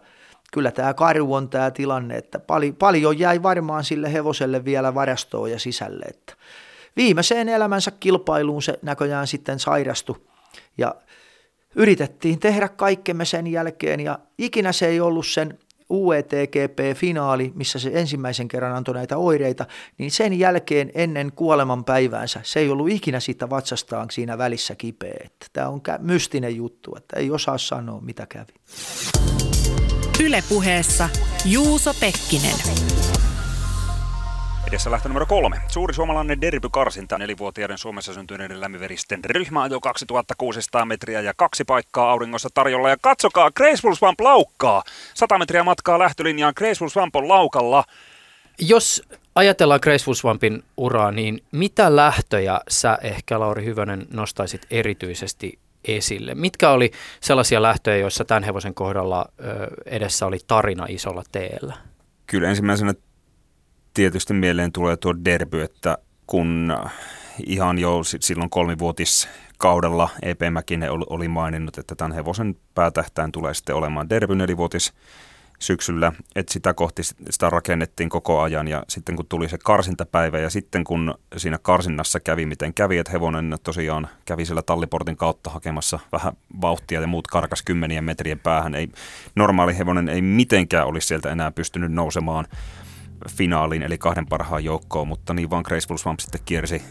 kyllä 0.52 0.70
tämä 0.70 0.94
karu 0.94 1.34
on 1.34 1.48
tämä 1.48 1.70
tilanne, 1.70 2.16
että 2.16 2.38
pali, 2.38 2.72
paljon 2.72 3.18
jäi 3.18 3.42
varmaan 3.42 3.84
sille 3.84 4.12
hevoselle 4.12 4.64
vielä 4.64 4.94
varastoa 4.94 5.48
ja 5.48 5.58
sisälle, 5.58 6.04
että 6.04 6.34
viimeiseen 6.96 7.48
elämänsä 7.48 7.90
kilpailuun 7.90 8.62
se 8.62 8.78
näköjään 8.82 9.26
sitten 9.26 9.58
sairastui 9.58 10.20
ja 10.78 10.94
yritettiin 11.76 12.38
tehdä 12.38 12.68
kaikkemme 12.68 13.24
sen 13.24 13.46
jälkeen 13.46 14.00
ja 14.00 14.18
ikinä 14.38 14.72
se 14.72 14.86
ei 14.86 15.00
ollut 15.00 15.26
sen 15.26 15.58
UETGP-finaali, 15.92 17.52
missä 17.54 17.78
se 17.78 17.90
ensimmäisen 17.94 18.48
kerran 18.48 18.76
antoi 18.76 18.94
näitä 18.94 19.16
oireita, 19.16 19.66
niin 19.98 20.10
sen 20.10 20.38
jälkeen 20.38 20.90
ennen 20.94 21.32
kuoleman 21.32 21.84
päiväänsä 21.84 22.40
se 22.42 22.60
ei 22.60 22.70
ollut 22.70 22.88
ikinä 22.88 23.20
siitä 23.20 23.50
vatsastaan 23.50 24.10
siinä 24.10 24.38
välissä 24.38 24.74
kipeä. 24.74 25.16
Että 25.24 25.46
tämä 25.52 25.68
on 25.68 25.80
mystinen 25.98 26.56
juttu, 26.56 26.94
että 26.96 27.16
ei 27.16 27.30
osaa 27.30 27.58
sanoa 27.58 28.00
mitä 28.00 28.26
kävi. 28.26 28.52
Ylepuheessa 30.24 31.08
Juuso 31.44 31.94
Pekkinen. 32.00 32.56
Edessä 34.72 34.90
lähtö 34.90 35.08
numero 35.08 35.26
kolme. 35.26 35.60
Suuri 35.68 35.94
suomalainen 35.94 36.40
derbykarsinta 36.40 37.18
nelivuotiaiden 37.18 37.78
Suomessa 37.78 38.14
syntyneiden 38.14 38.60
lämmiveristen 38.60 39.24
ryhmä 39.24 39.66
jo 39.66 39.80
2600 39.80 40.84
metriä 40.84 41.20
ja 41.20 41.32
kaksi 41.36 41.64
paikkaa 41.64 42.10
auringossa 42.10 42.48
tarjolla. 42.54 42.88
Ja 42.88 42.96
katsokaa, 43.00 43.50
Graceful 43.50 43.94
Swamp 43.94 44.20
laukkaa. 44.20 44.82
100 45.14 45.38
metriä 45.38 45.62
matkaa 45.62 45.98
lähtölinjaan 45.98 46.52
Graceful 46.56 46.88
Swamp 46.88 47.16
on 47.16 47.28
laukalla. 47.28 47.84
Jos 48.58 49.02
ajatellaan 49.34 49.80
Graceful 49.82 50.14
Swampin 50.14 50.62
uraa, 50.76 51.10
niin 51.10 51.42
mitä 51.50 51.96
lähtöjä 51.96 52.60
sä 52.68 52.98
ehkä, 53.02 53.40
Lauri 53.40 53.64
Hyvönen, 53.64 54.06
nostaisit 54.12 54.66
erityisesti 54.70 55.58
esille? 55.84 56.34
Mitkä 56.34 56.70
oli 56.70 56.90
sellaisia 57.20 57.62
lähtöjä, 57.62 57.96
joissa 57.96 58.24
tämän 58.24 58.42
hevosen 58.42 58.74
kohdalla 58.74 59.26
edessä 59.86 60.26
oli 60.26 60.38
tarina 60.46 60.86
isolla 60.88 61.22
teellä? 61.32 61.74
Kyllä 62.26 62.48
ensimmäisenä 62.48 62.94
tietysti 63.94 64.34
mieleen 64.34 64.72
tulee 64.72 64.96
tuo 64.96 65.14
derby, 65.24 65.60
että 65.60 65.98
kun 66.26 66.76
ihan 67.46 67.78
jo 67.78 68.00
silloin 68.04 68.50
kolmivuotiskaudella 68.50 70.08
EP 70.22 70.40
Mäkinen 70.50 70.90
oli 70.90 71.28
maininnut, 71.28 71.78
että 71.78 71.94
tämän 71.94 72.12
hevosen 72.12 72.56
päätähtään 72.74 73.32
tulee 73.32 73.54
sitten 73.54 73.76
olemaan 73.76 74.10
derby 74.10 74.34
nelivuotis 74.34 74.92
syksyllä, 75.62 76.12
että 76.36 76.52
sitä 76.52 76.74
kohti 76.74 77.02
sitä 77.30 77.50
rakennettiin 77.50 78.08
koko 78.08 78.40
ajan 78.40 78.68
ja 78.68 78.82
sitten 78.88 79.16
kun 79.16 79.26
tuli 79.28 79.48
se 79.48 79.58
karsintapäivä 79.58 80.38
ja 80.38 80.50
sitten 80.50 80.84
kun 80.84 81.14
siinä 81.36 81.58
karsinnassa 81.62 82.20
kävi 82.20 82.46
miten 82.46 82.74
kävi, 82.74 82.98
että 82.98 83.12
hevonen 83.12 83.56
tosiaan 83.62 84.08
kävi 84.24 84.44
siellä 84.44 84.62
talliportin 84.62 85.16
kautta 85.16 85.50
hakemassa 85.50 85.98
vähän 86.12 86.32
vauhtia 86.60 87.00
ja 87.00 87.06
muut 87.06 87.26
karkas 87.26 87.62
kymmenien 87.62 88.04
metrien 88.04 88.38
päähän, 88.38 88.74
ei, 88.74 88.88
normaali 89.36 89.78
hevonen 89.78 90.08
ei 90.08 90.22
mitenkään 90.22 90.86
olisi 90.86 91.06
sieltä 91.06 91.30
enää 91.30 91.50
pystynyt 91.50 91.92
nousemaan 91.92 92.46
finaaliin, 93.30 93.82
eli 93.82 93.98
kahden 93.98 94.26
parhaan 94.26 94.64
joukkoon, 94.64 95.08
mutta 95.08 95.34
niin 95.34 95.50
vaan 95.50 95.64
Graceful 95.66 95.96
Swamp 95.96 96.20
sitten 96.20 96.40
kiersi 96.44 96.82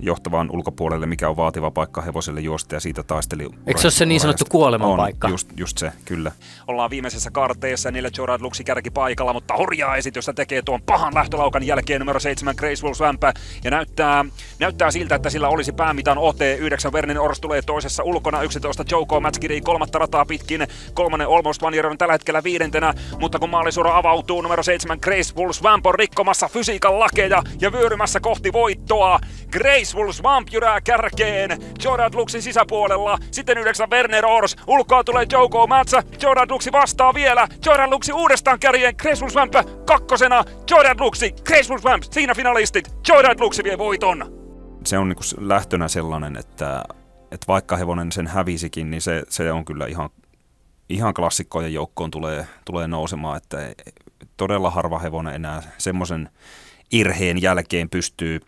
johtavaan 0.00 0.50
ulkopuolelle, 0.52 1.06
mikä 1.06 1.28
on 1.28 1.36
vaativa 1.36 1.70
paikka 1.70 2.00
hevoselle 2.00 2.40
juosta 2.40 2.74
ja 2.74 2.80
siitä 2.80 3.02
taisteli. 3.02 3.48
Eikö 3.66 3.80
se 3.80 3.86
ole 3.86 3.92
se 3.92 4.06
niin 4.06 4.20
sanottu 4.20 4.44
kuoleman 4.48 4.88
on, 4.88 4.96
paikka? 4.96 5.28
Just, 5.28 5.48
just 5.56 5.78
se, 5.78 5.92
kyllä. 6.04 6.32
Ollaan 6.66 6.90
viimeisessä 6.90 7.30
karteessa 7.30 7.88
ja 7.88 7.92
niille 7.92 8.10
Jorad 8.18 8.40
Luxi 8.40 8.64
kärki 8.64 8.90
paikalla, 8.90 9.32
mutta 9.32 9.56
hurjaa 9.56 9.96
esitystä 9.96 10.32
tekee 10.32 10.62
tuon 10.62 10.82
pahan 10.82 11.14
lähtölaukan 11.14 11.62
jälkeen 11.62 11.98
numero 11.98 12.20
7 12.20 12.54
Graceful 12.58 12.94
Swamp 12.94 13.22
ja 13.64 13.70
näyttää, 13.70 14.24
näyttää 14.58 14.90
siltä, 14.90 15.14
että 15.14 15.30
sillä 15.30 15.48
olisi 15.48 15.72
päämitan 15.72 16.18
ote. 16.18 16.54
9 16.54 16.92
Vernin 16.92 17.20
Ors 17.20 17.40
tulee 17.40 17.62
toisessa 17.62 18.02
ulkona, 18.02 18.42
11 18.42 18.84
Joko 18.90 19.20
Matskiri 19.20 19.60
kolmatta 19.60 19.98
rataa 19.98 20.24
pitkin, 20.24 20.66
kolmannen 20.94 21.28
Almost 21.28 21.62
One 21.62 21.86
on 21.86 21.98
tällä 21.98 22.14
hetkellä 22.14 22.42
viidentenä, 22.42 22.94
mutta 23.20 23.38
kun 23.38 23.50
maalisuora 23.50 23.96
avautuu, 23.96 24.42
numero 24.42 24.62
7 24.62 24.98
Graceful 25.02 25.52
Swamp 25.52 25.86
on 25.86 25.94
rikkomassa 25.94 26.48
fysiikan 26.48 26.98
lakeja 26.98 27.42
ja 27.60 27.72
vyörymässä 27.72 28.20
kohti 28.20 28.52
voittoa. 28.52 29.18
Graceful 29.92 30.12
Swamp 30.12 30.48
jyrää 30.52 30.80
kärkeen 30.80 31.50
Jordan 31.84 32.10
Luxin 32.14 32.42
sisäpuolella. 32.42 33.18
Sitten 33.30 33.58
yhdeksän 33.58 33.90
Werner 33.90 34.26
Ors. 34.26 34.56
Ulkoa 34.66 35.04
tulee 35.04 35.26
Joko 35.32 35.66
Matsa. 35.66 36.02
Jordan 36.22 36.48
Luxi 36.50 36.72
vastaa 36.72 37.14
vielä. 37.14 37.48
Jordan 37.66 37.90
Luxi 37.90 38.12
uudestaan 38.12 38.58
kärjeen. 38.58 38.94
Graceful 38.98 39.28
Swamp 39.28 39.54
kakkosena. 39.86 40.44
Jordan 40.70 40.96
Luxi. 41.00 41.32
Graceful 41.44 41.78
Swamp. 41.78 42.04
Siinä 42.10 42.34
finalistit. 42.34 42.94
Jordan 43.08 43.36
Luxi 43.40 43.64
vie 43.64 43.78
voiton. 43.78 44.32
Se 44.86 44.98
on 44.98 45.08
niinku 45.08 45.22
lähtönä 45.38 45.88
sellainen, 45.88 46.36
että, 46.36 46.84
että 47.30 47.46
vaikka 47.48 47.76
hevonen 47.76 48.12
sen 48.12 48.26
hävisikin, 48.26 48.90
niin 48.90 49.00
se, 49.00 49.22
se 49.28 49.52
on 49.52 49.64
kyllä 49.64 49.86
ihan, 49.86 50.10
ihan 50.88 51.14
klassikkojen 51.14 51.74
joukkoon 51.74 52.10
tulee, 52.10 52.46
tulee 52.64 52.88
nousemaan, 52.88 53.36
että 53.36 53.58
todella 54.36 54.70
harva 54.70 54.98
hevonen 54.98 55.34
enää 55.34 55.62
semmoisen 55.78 56.28
irheen 56.92 57.42
jälkeen 57.42 57.90
pystyy 57.90 58.40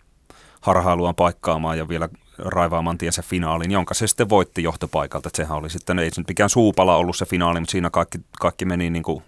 harhailuaan 0.64 1.14
paikkaamaan 1.14 1.78
ja 1.78 1.88
vielä 1.88 2.08
raivaamaan 2.38 2.98
tiensä 2.98 3.22
finaalin, 3.22 3.70
jonka 3.70 3.94
se 3.94 4.06
sitten 4.06 4.28
voitti 4.28 4.62
johtopaikalta. 4.62 5.28
Että 5.28 5.36
sehän 5.36 5.58
oli 5.58 5.70
sitten, 5.70 5.98
ei 5.98 6.10
se 6.10 6.20
nyt 6.20 6.28
mikään 6.28 6.50
suupala 6.50 6.96
ollut 6.96 7.16
se 7.16 7.26
finaali, 7.26 7.60
mutta 7.60 7.72
siinä 7.72 7.90
kaikki, 7.90 8.18
kaikki 8.40 8.64
meni 8.64 8.90
niin 8.90 9.02
kuin 9.02 9.22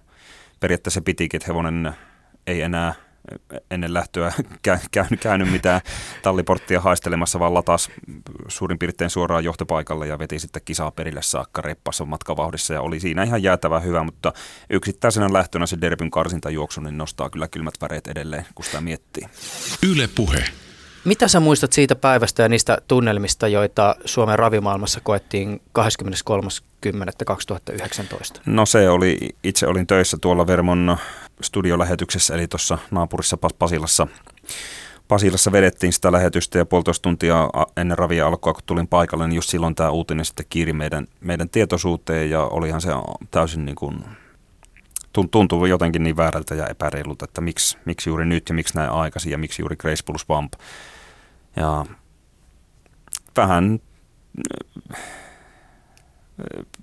periaatteessa 0.61 1.01
pitikin, 1.01 1.39
että 1.39 1.53
hevonen 1.53 1.93
ei 2.47 2.63
enää 2.63 2.95
ennen 3.71 3.95
lähtöä 3.95 4.33
käynyt, 4.93 5.21
käynyt 5.21 5.53
mitään 5.53 5.81
talliporttia 6.23 6.81
haistelemassa, 6.81 7.41
vaan 7.41 7.65
taas 7.65 7.91
suurin 8.49 8.79
piirtein 8.79 9.11
suoraan 9.11 9.45
johtopaikalle 9.45 10.07
ja 10.07 10.19
veti 10.19 10.39
sitten 10.39 10.63
kisaa 10.65 10.91
perille 10.91 11.23
saakka 11.23 11.63
reppassa 11.63 12.05
matkavauhdissa 12.05 12.75
ja 12.75 12.81
oli 12.81 13.01
siinä 13.01 13.23
ihan 13.23 13.43
jäätävä 13.43 13.81
hyvä, 13.81 14.05
mutta 14.05 14.33
yksittäisenä 14.71 15.33
lähtönä 15.33 15.67
se 15.67 15.81
Derbyn 15.81 16.11
karsintajuoksu 16.11 16.81
niin 16.81 16.99
nostaa 16.99 17.31
kyllä 17.31 17.49
kylmät 17.49 17.75
väreet 17.81 18.07
edelleen, 18.07 18.47
kun 18.55 18.65
sitä 18.65 18.81
miettii. 18.81 19.25
Yle 19.83 20.09
Puhe. 20.15 20.45
Mitä 21.07 21.29
sä 21.29 21.41
muistat 21.41 21.73
siitä 21.73 21.95
päivästä 21.95 22.43
ja 22.43 22.49
niistä 22.49 22.79
tunnelmista, 22.89 23.49
joita 23.49 23.97
Suomen 24.05 24.39
ravimaailmassa 24.39 25.01
koettiin 25.01 25.63
23.10.2019? 25.79 25.85
No 28.47 28.67
se 28.67 28.91
oli, 28.91 29.19
itse 29.43 29.67
olin 29.67 29.87
töissä 29.87 30.17
tuolla 30.21 30.47
Vermon 30.47 30.97
studiolähetyksessä, 31.43 32.35
eli 32.35 32.49
tuossa 32.49 32.79
naapurissa 32.91 33.39
Pasilassa. 33.59 34.07
Pasilassa 35.09 35.53
vedettiin 35.53 35.93
sitä 35.93 36.13
lähetystä 36.13 36.59
ja 36.59 36.67
puolitoista 36.67 37.03
tuntia 37.03 37.49
ennen 37.77 37.99
ravia 37.99 38.27
alkua, 38.27 38.53
kun 38.53 38.63
tulin 38.67 38.89
paikalle, 38.89 39.27
niin 39.27 39.37
just 39.37 39.51
silloin 39.51 39.75
tämä 39.75 39.91
uutinen 39.91 40.25
sitten 40.25 40.47
kiiri 40.49 40.73
meidän, 40.73 41.07
meidän 41.21 41.49
tietoisuuteen 41.49 42.31
ja 42.31 42.41
olihan 42.41 42.81
se 42.81 42.91
täysin 43.31 43.65
niin 43.65 43.77
kuin 43.77 44.05
tuntuu 45.31 45.67
jotenkin 45.67 46.03
niin 46.03 46.17
väärältä 46.17 46.55
ja 46.55 46.67
epäreilulta, 46.67 47.25
että 47.25 47.41
miksi, 47.41 47.79
miksi 47.85 48.11
juuri 48.11 48.27
nyt 48.27 48.49
ja 48.49 48.55
miksi 48.55 48.75
näin 48.75 48.91
aikaisin 48.91 49.33
ja 49.33 49.39
miksi 49.39 49.63
juuri 49.63 49.77
Grace 49.77 50.05
plus 50.07 50.29
Vamp. 50.29 50.53
Ja 51.57 51.87
vähän 53.37 53.81
äh, 54.95 55.01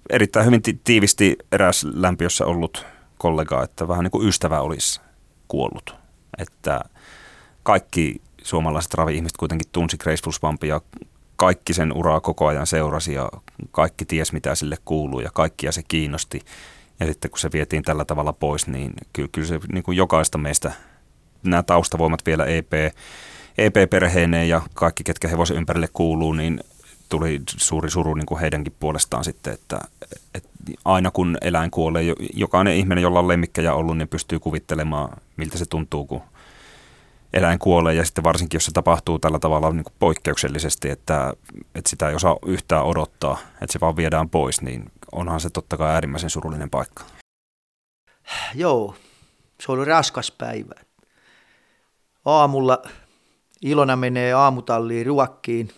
erittäin 0.10 0.46
hyvin 0.46 0.62
tiivisti 0.84 1.38
eräs 1.52 1.88
lämpiössä 1.94 2.46
ollut 2.46 2.86
kollega, 3.18 3.64
että 3.64 3.88
vähän 3.88 4.04
niin 4.04 4.12
kuin 4.12 4.28
ystävä 4.28 4.62
olisi 4.62 5.02
kuollut. 5.48 5.96
Että 6.38 6.82
kaikki 7.64 8.22
suomalaiset 8.44 8.94
ravi-ihmiset 8.94 9.38
kuitenkin 9.38 9.70
tunsi 9.72 9.98
Grace 9.98 10.24
plus 10.24 10.40
ja 10.64 10.82
kaikki 11.36 11.74
sen 11.74 11.94
uraa 11.94 12.20
koko 12.20 12.48
ajan 12.48 12.68
seurasi 12.68 13.14
ja 13.14 13.30
kaikki 13.72 14.06
ties 14.06 14.34
mitä 14.34 14.56
sille 14.56 14.78
kuuluu 14.86 15.20
ja 15.20 15.30
kaikkia 15.34 15.72
se 15.72 15.84
kiinnosti. 15.88 16.42
Ja 17.00 17.06
sitten 17.06 17.32
kun 17.32 17.40
se 17.40 17.50
vietiin 17.54 17.84
tällä 17.84 18.06
tavalla 18.06 18.34
pois, 18.34 18.68
niin 18.68 18.94
kyllä, 19.14 19.30
kyllä 19.32 19.48
se 19.48 19.60
niin 19.72 19.84
kuin 19.84 19.98
jokaista 19.98 20.38
meistä, 20.38 20.72
nämä 21.44 21.64
taustavoimat 21.64 22.26
vielä 22.26 22.46
EP, 22.46 22.72
EP-perheineen 23.58 24.50
ja 24.50 24.62
kaikki, 24.74 25.04
ketkä 25.04 25.28
hevosen 25.28 25.58
ympärille 25.58 25.90
kuuluu, 25.94 26.34
niin 26.34 26.60
tuli 27.10 27.42
suuri 27.48 27.90
suru 27.90 28.14
niin 28.14 28.26
kuin 28.26 28.42
heidänkin 28.42 28.76
puolestaan 28.80 29.24
sitten, 29.24 29.54
että, 29.54 29.80
että 30.36 30.50
aina 30.86 31.12
kun 31.12 31.38
eläin 31.42 31.72
kuolee, 31.72 32.04
jokainen 32.34 32.76
ihminen, 32.76 33.02
jolla 33.02 33.20
on 33.20 33.28
lemmikkejä 33.28 33.74
ollut, 33.74 33.98
niin 33.98 34.08
pystyy 34.08 34.40
kuvittelemaan, 34.40 35.18
miltä 35.38 35.58
se 35.58 35.66
tuntuu, 35.66 36.06
kun 36.06 36.22
eläin 37.34 37.60
kuolee 37.60 37.94
ja 37.94 38.06
sitten 38.06 38.24
varsinkin, 38.24 38.56
jos 38.56 38.66
se 38.66 38.72
tapahtuu 38.72 39.20
tällä 39.20 39.40
tavalla 39.40 39.72
niin 39.72 39.84
kuin 39.84 39.94
poikkeuksellisesti, 40.00 40.90
että, 40.90 41.34
että 41.76 41.90
sitä 41.90 42.10
ei 42.10 42.16
osaa 42.16 42.38
yhtään 42.46 42.84
odottaa, 42.84 43.38
että 43.62 43.74
se 43.74 43.80
vaan 43.80 43.96
viedään 43.96 44.30
pois, 44.30 44.62
niin 44.62 44.92
onhan 45.12 45.40
se 45.40 45.50
totta 45.50 45.78
kai 45.78 45.94
äärimmäisen 45.94 46.30
surullinen 46.30 46.70
paikka. 46.70 47.04
Joo, 48.56 48.96
se 49.60 49.72
oli 49.72 49.86
raskas 49.86 50.32
päivä. 50.32 50.76
Aamulla 52.26 52.84
Ilona 53.64 53.96
menee 53.96 54.34
aamutalliin 54.34 55.06
ruokkiin. 55.06 55.70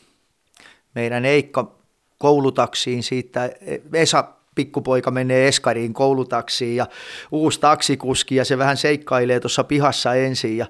Meidän 0.95 1.25
Eikka 1.25 1.71
koulutaksiin 2.17 3.03
siitä. 3.03 3.49
Esa 3.93 4.23
pikkupoika 4.55 5.11
menee 5.11 5.47
Eskariin 5.47 5.93
koulutaksiin 5.93 6.75
ja 6.75 6.87
uusi 7.31 7.59
taksikuski 7.59 8.35
ja 8.35 8.45
se 8.45 8.57
vähän 8.57 8.77
seikkailee 8.77 9.39
tuossa 9.39 9.63
pihassa 9.63 10.15
ensin. 10.15 10.57
Ja, 10.57 10.65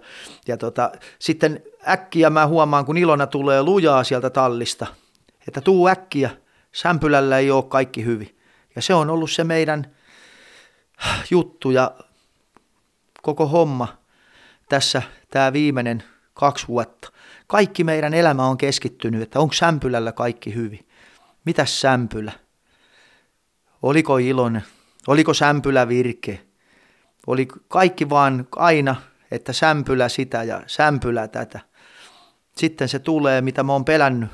ja 0.48 0.58
tota, 0.58 0.92
sitten 1.20 1.64
äkkiä 1.88 2.30
mä 2.30 2.48
huomaan, 2.48 2.86
kun 2.86 2.98
Ilona 2.98 3.28
tulee 3.28 3.64
lujaa 3.64 4.04
sieltä 4.04 4.30
tallista, 4.30 4.88
että 5.48 5.62
tuu 5.62 5.88
äkkiä, 5.88 6.30
sämpylällä 6.72 7.38
ei 7.40 7.52
ole 7.52 7.64
kaikki 7.64 8.06
hyvin. 8.06 8.38
Ja 8.76 8.82
se 8.82 8.94
on 8.94 9.10
ollut 9.10 9.32
se 9.32 9.44
meidän 9.44 9.96
juttu 11.32 11.72
ja 11.72 11.92
koko 13.22 13.48
homma 13.48 13.88
tässä 14.70 15.02
tämä 15.32 15.54
viimeinen 15.54 16.04
kaksi 16.36 16.68
vuotta. 16.68 17.12
Kaikki 17.48 17.84
meidän 17.84 18.14
elämä 18.14 18.46
on 18.46 18.58
keskittynyt, 18.58 19.22
että 19.22 19.40
onko 19.40 19.54
sämpylällä 19.54 20.12
kaikki 20.12 20.56
hyvin. 20.56 20.88
Mitäs 21.46 21.82
sämpylä? 21.82 22.32
Oliko 23.82 24.18
iloinen? 24.18 24.64
Oliko 25.08 25.34
sämpylä 25.34 25.88
virke? 25.88 26.42
Oli 27.28 27.48
kaikki 27.68 28.10
vaan 28.10 28.48
aina, 28.56 28.96
että 29.32 29.54
sämpylä 29.54 30.10
sitä 30.10 30.44
ja 30.44 30.62
sämpylä 30.68 31.28
tätä. 31.28 31.60
Sitten 32.58 32.90
se 32.90 33.00
tulee, 33.00 33.42
mitä 33.42 33.64
mä 33.64 33.74
oon 33.74 33.86
pelännyt 33.86 34.30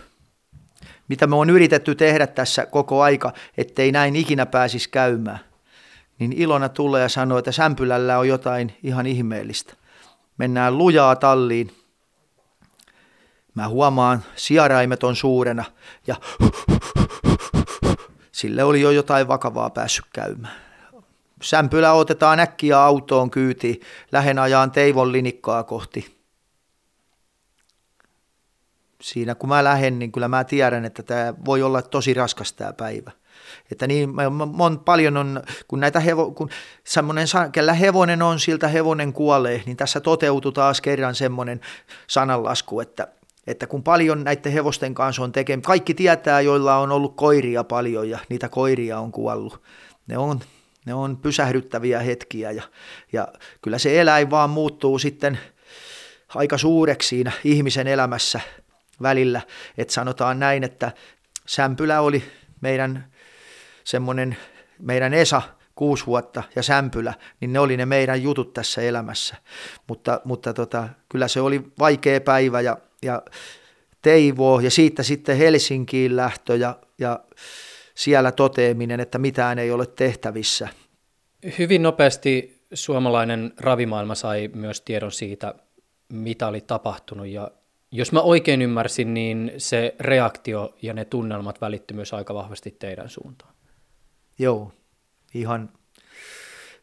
mitä 1.11 1.27
me 1.27 1.35
on 1.35 1.49
yritetty 1.49 1.95
tehdä 1.95 2.27
tässä 2.27 2.65
koko 2.65 3.01
aika, 3.01 3.33
ettei 3.57 3.91
näin 3.91 4.15
ikinä 4.15 4.45
pääsisi 4.45 4.89
käymään. 4.89 5.39
Niin 6.19 6.33
Ilona 6.33 6.69
tulee 6.69 7.01
ja 7.01 7.09
sanoo, 7.09 7.37
että 7.37 7.51
Sämpylällä 7.51 8.19
on 8.19 8.27
jotain 8.27 8.77
ihan 8.83 9.05
ihmeellistä. 9.05 9.73
Mennään 10.37 10.77
lujaa 10.77 11.15
talliin. 11.15 11.71
Mä 13.55 13.67
huomaan, 13.67 14.23
siaraimet 14.35 15.03
on 15.03 15.15
suurena 15.15 15.63
ja 16.07 16.15
sille 18.31 18.63
oli 18.63 18.81
jo 18.81 18.91
jotain 18.91 19.27
vakavaa 19.27 19.69
päässyt 19.69 20.05
käymään. 20.13 20.61
Sämpylä 21.41 21.93
otetaan 21.93 22.39
äkkiä 22.39 22.79
autoon 22.79 23.31
kyytiin, 23.31 23.81
lähen 24.11 24.39
ajaan 24.39 24.71
Teivon 24.71 25.11
linikkaa 25.11 25.63
kohti 25.63 26.21
siinä 29.01 29.35
kun 29.35 29.49
mä 29.49 29.63
lähden, 29.63 29.99
niin 29.99 30.11
kyllä 30.11 30.27
mä 30.27 30.43
tiedän, 30.43 30.85
että 30.85 31.03
tämä 31.03 31.33
voi 31.45 31.63
olla 31.63 31.81
tosi 31.81 32.13
raskas 32.13 32.53
tämä 32.53 32.73
päivä. 32.73 33.11
Että 33.71 33.87
niin 33.87 34.09
mon, 34.51 34.79
paljon 34.79 35.17
on, 35.17 35.43
kun 35.67 35.79
näitä 35.79 35.99
hevo, 35.99 36.31
kun 36.31 36.49
semmoinen, 36.83 37.27
kellä 37.51 37.73
hevonen 37.73 38.21
on, 38.21 38.39
siltä 38.39 38.67
hevonen 38.67 39.13
kuolee, 39.13 39.63
niin 39.65 39.77
tässä 39.77 39.99
toteutuu 39.99 40.51
taas 40.51 40.81
kerran 40.81 41.15
semmoinen 41.15 41.61
sananlasku, 42.07 42.79
että, 42.79 43.07
että 43.47 43.67
kun 43.67 43.83
paljon 43.83 44.23
näiden 44.23 44.51
hevosten 44.51 44.93
kanssa 44.93 45.23
on 45.23 45.31
tekemistä, 45.31 45.67
kaikki 45.67 45.93
tietää, 45.93 46.41
joilla 46.41 46.77
on 46.77 46.91
ollut 46.91 47.15
koiria 47.15 47.63
paljon 47.63 48.09
ja 48.09 48.19
niitä 48.29 48.49
koiria 48.49 48.99
on 48.99 49.11
kuollut. 49.11 49.61
Ne 50.07 50.17
on, 50.17 50.39
ne 50.85 50.93
on 50.93 51.17
pysähdyttäviä 51.17 51.99
hetkiä 51.99 52.51
ja, 52.51 52.63
ja 53.13 53.27
kyllä 53.61 53.77
se 53.77 54.01
eläin 54.01 54.29
vaan 54.29 54.49
muuttuu 54.49 54.99
sitten 54.99 55.39
aika 56.35 56.57
suureksi 56.57 57.07
siinä 57.07 57.31
ihmisen 57.43 57.87
elämässä– 57.87 58.39
välillä. 59.01 59.41
Että 59.77 59.93
sanotaan 59.93 60.39
näin, 60.39 60.63
että 60.63 60.91
Sämpylä 61.47 62.01
oli 62.01 62.23
meidän 62.61 63.11
semmoinen, 63.83 64.37
meidän 64.79 65.13
Esa 65.13 65.41
kuusi 65.75 66.05
vuotta 66.05 66.43
ja 66.55 66.63
Sämpylä, 66.63 67.13
niin 67.39 67.53
ne 67.53 67.59
oli 67.59 67.77
ne 67.77 67.85
meidän 67.85 68.23
jutut 68.23 68.53
tässä 68.53 68.81
elämässä. 68.81 69.35
Mutta, 69.87 70.21
mutta 70.25 70.53
tota, 70.53 70.89
kyllä 71.09 71.27
se 71.27 71.41
oli 71.41 71.61
vaikea 71.79 72.21
päivä 72.21 72.61
ja, 72.61 72.77
ja 73.01 73.21
Teivo 74.01 74.59
ja 74.59 74.71
siitä 74.71 75.03
sitten 75.03 75.37
Helsinkiin 75.37 76.15
lähtö 76.15 76.55
ja, 76.55 76.79
ja 76.99 77.19
siellä 77.95 78.31
toteaminen, 78.31 78.99
että 78.99 79.17
mitään 79.17 79.59
ei 79.59 79.71
ole 79.71 79.85
tehtävissä. 79.85 80.67
Hyvin 81.57 81.81
nopeasti 81.81 82.61
suomalainen 82.73 83.53
ravimaailma 83.59 84.15
sai 84.15 84.49
myös 84.53 84.81
tiedon 84.81 85.11
siitä, 85.11 85.55
mitä 86.09 86.47
oli 86.47 86.61
tapahtunut 86.61 87.27
ja 87.27 87.51
jos 87.91 88.11
mä 88.11 88.21
oikein 88.21 88.61
ymmärsin, 88.61 89.13
niin 89.13 89.51
se 89.57 89.95
reaktio 89.99 90.75
ja 90.81 90.93
ne 90.93 91.05
tunnelmat 91.05 91.61
välitty 91.61 91.93
myös 91.93 92.13
aika 92.13 92.33
vahvasti 92.33 92.75
teidän 92.79 93.09
suuntaan. 93.09 93.53
Joo, 94.39 94.71
ihan 95.33 95.69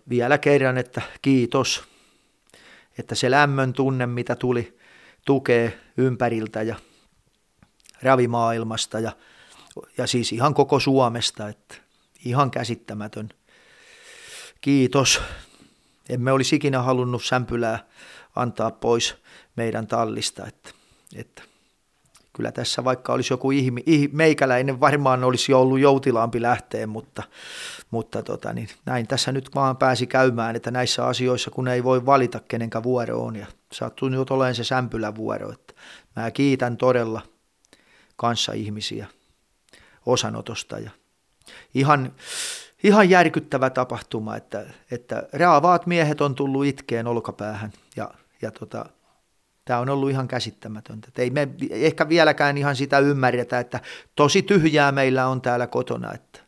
vielä 0.08 0.38
kerran, 0.38 0.78
että 0.78 1.02
kiitos, 1.22 1.84
että 2.98 3.14
se 3.14 3.30
lämmön 3.30 3.72
tunne, 3.72 4.06
mitä 4.06 4.36
tuli, 4.36 4.78
tukee 5.24 5.80
ympäriltä 5.96 6.62
ja 6.62 6.76
ravimaailmasta 8.02 9.00
ja, 9.00 9.12
ja 9.98 10.06
siis 10.06 10.32
ihan 10.32 10.54
koko 10.54 10.80
Suomesta, 10.80 11.48
että 11.48 11.74
ihan 12.24 12.50
käsittämätön. 12.50 13.28
Kiitos. 14.60 15.20
Emme 16.08 16.32
olisi 16.32 16.56
ikinä 16.56 16.82
halunnut 16.82 17.24
sämpylää 17.24 17.86
antaa 18.36 18.70
pois 18.70 19.16
meidän 19.56 19.86
tallista, 19.86 20.46
että 20.46 20.70
että 21.14 21.42
kyllä 22.38 22.52
tässä 22.52 22.84
vaikka 22.84 23.12
olisi 23.12 23.32
joku 23.32 23.50
ihmi, 23.50 23.82
ih, 23.86 24.08
meikäläinen 24.12 24.80
varmaan 24.80 25.24
olisi 25.24 25.52
ollut 25.52 25.78
joutilaampi 25.78 26.42
lähteen, 26.42 26.88
mutta, 26.88 27.22
mutta 27.90 28.22
tota, 28.22 28.52
niin 28.52 28.68
näin 28.86 29.06
tässä 29.06 29.32
nyt 29.32 29.54
vaan 29.54 29.76
pääsi 29.76 30.06
käymään, 30.06 30.56
että 30.56 30.70
näissä 30.70 31.06
asioissa 31.06 31.50
kun 31.50 31.68
ei 31.68 31.84
voi 31.84 32.06
valita 32.06 32.40
kenenkä 32.48 32.82
vuoro 32.82 33.24
on. 33.24 33.36
Ja 33.36 33.46
sattuu 33.72 34.08
nyt 34.08 34.30
olemaan 34.30 34.54
se 34.54 34.64
sämpylä 34.64 35.14
vuoro, 35.14 35.52
että 35.52 35.74
mä 36.16 36.30
kiitän 36.30 36.76
todella 36.76 37.20
kanssa 38.16 38.52
ihmisiä 38.52 39.06
osanotosta. 40.06 40.78
Ja 40.78 40.90
ihan, 41.74 42.12
ihan 42.82 43.10
järkyttävä 43.10 43.70
tapahtuma, 43.70 44.36
että, 44.36 44.66
että 44.90 45.28
raavaat 45.32 45.86
miehet 45.86 46.20
on 46.20 46.34
tullut 46.34 46.66
itkeen 46.66 47.06
olkapäähän. 47.06 47.72
Ja, 47.96 48.10
ja 48.42 48.50
tota, 48.50 48.84
Tämä 49.68 49.80
on 49.80 49.88
ollut 49.88 50.10
ihan 50.10 50.28
käsittämätöntä. 50.28 51.08
ei 51.18 51.30
me 51.30 51.48
ehkä 51.70 52.08
vieläkään 52.08 52.58
ihan 52.58 52.76
sitä 52.76 52.98
ymmärretä, 52.98 53.58
että 53.58 53.80
tosi 54.16 54.42
tyhjää 54.42 54.92
meillä 54.92 55.26
on 55.26 55.40
täällä 55.40 55.66
kotona, 55.66 56.14
että 56.14 56.40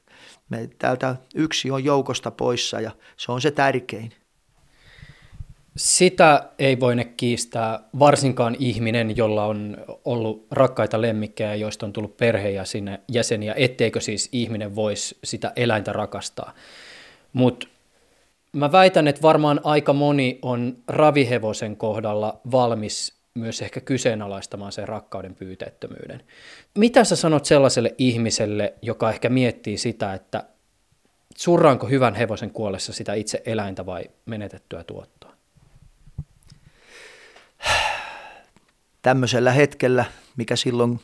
me 0.49 0.71
täältä 0.79 1.17
yksi 1.35 1.71
on 1.71 1.85
joukosta 1.85 2.31
poissa 2.31 2.81
ja 2.81 2.91
se 3.17 3.33
on 3.33 3.41
se 3.41 3.51
tärkein. 3.51 4.13
Sitä 5.77 6.49
ei 6.59 6.81
voine 6.81 7.05
kiistää 7.05 7.81
varsinkaan 7.99 8.57
ihminen, 8.59 9.17
jolla 9.17 9.45
on 9.45 9.77
ollut 10.05 10.47
rakkaita 10.51 11.01
lemmikkejä, 11.01 11.55
joista 11.55 11.87
on 11.87 11.93
tullut 11.93 12.17
perheenjäseniä, 12.17 13.55
etteikö 13.57 14.01
siis 14.01 14.29
ihminen 14.33 14.75
voisi 14.75 15.19
sitä 15.25 15.53
eläintä 15.57 15.93
rakastaa. 15.93 16.55
Mutta 17.33 17.67
mä 18.53 18.73
väitän, 18.73 19.09
että 19.09 19.23
varmaan 19.23 19.61
aika 19.65 19.93
moni 19.93 20.39
on 20.43 20.77
ravihevosen 20.89 21.77
kohdalla 21.77 22.41
valmis 22.51 23.21
myös 23.35 23.63
ehkä 23.63 23.81
kyseenalaistamaan 23.81 24.73
sen 24.73 24.89
rakkauden 24.89 25.35
pyyteettömyyden. 25.35 26.23
Mitä 26.79 27.05
sä 27.05 27.17
sanot 27.17 27.45
sellaiselle 27.45 27.95
ihmiselle, 27.99 28.75
joka 28.83 29.11
ehkä 29.11 29.29
miettii 29.29 29.79
sitä, 29.79 30.15
että 30.15 30.45
surraanko 31.37 31.87
hyvän 31.87 32.15
hevosen 32.15 32.51
kuollessa 32.51 32.93
sitä 32.93 33.15
itse 33.15 33.43
eläintä 33.47 33.87
vai 33.87 34.05
menetettyä 34.27 34.85
tuottoa? 34.85 35.33
Tämmöisellä 39.03 39.53
hetkellä, 39.53 40.05
mikä 40.37 40.57
silloin 40.57 41.01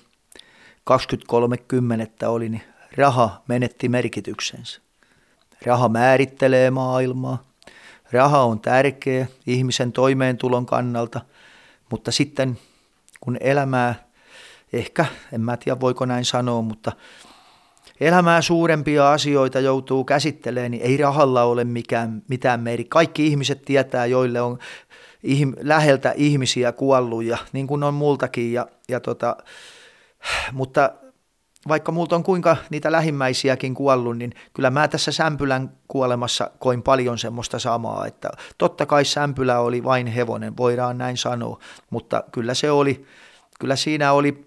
23.10. 0.90 2.26
oli, 2.26 2.49
niin 2.49 2.62
raha 2.97 3.42
menetti 3.49 3.88
merkityksensä. 3.88 4.86
Raha 5.64 5.88
määrittelee 5.88 6.70
maailmaa. 6.70 7.42
Raha 8.12 8.42
on 8.42 8.61
tärkeä 8.61 9.26
ihmisen 9.46 9.92
toimeentulon 9.92 10.66
kannalta, 10.66 11.20
mutta 11.90 12.12
sitten 12.12 12.59
kun 13.20 13.36
elämää, 13.40 13.94
ehkä, 14.72 15.07
en 15.32 15.40
mä 15.40 15.57
tiedä 15.57 15.80
voiko 15.80 16.04
näin 16.04 16.24
sanoa, 16.24 16.62
mutta 16.62 16.92
elämää 18.00 18.42
suurempia 18.42 19.12
asioita 19.12 19.61
joutuu 19.61 20.04
käsittelemään, 20.04 20.70
niin 20.70 20.82
ei 20.82 20.96
rahalla 20.96 21.42
ole 21.42 21.64
mikään, 21.64 22.22
mitään 22.28 22.61
meri. 22.61 22.84
Kaikki 22.84 23.26
ihmiset 23.26 23.62
tietää, 23.62 24.07
joille 24.07 24.40
on 24.40 24.59
ihm, 25.22 25.52
läheltä 25.61 26.12
ihmisiä 26.16 26.72
kuollut, 26.72 27.24
ja, 27.24 27.38
niin 27.52 27.66
kuin 27.66 27.82
on 27.82 27.94
multakin, 27.94 28.52
ja, 28.52 28.66
ja 28.88 29.00
tota, 29.00 29.36
mutta 30.52 30.92
vaikka 31.68 31.92
multa 31.92 32.16
on 32.16 32.22
kuinka 32.22 32.56
niitä 32.70 32.92
lähimmäisiäkin 32.92 33.74
kuollut, 33.74 34.18
niin 34.18 34.32
kyllä 34.54 34.70
mä 34.70 34.88
tässä 34.88 35.12
Sämpylän 35.12 35.72
kuolemassa 35.88 36.50
koin 36.58 36.82
paljon 36.82 37.18
semmoista 37.18 37.58
samaa, 37.58 38.06
että 38.06 38.30
totta 38.58 38.86
kai 38.86 39.04
Sämpylä 39.04 39.60
oli 39.60 39.84
vain 39.84 40.06
hevonen, 40.06 40.56
voidaan 40.56 40.98
näin 40.98 41.16
sanoa, 41.16 41.58
mutta 41.90 42.24
kyllä 42.32 42.54
se 42.54 42.70
oli, 42.70 43.06
kyllä 43.60 43.76
siinä 43.76 44.12
oli 44.12 44.46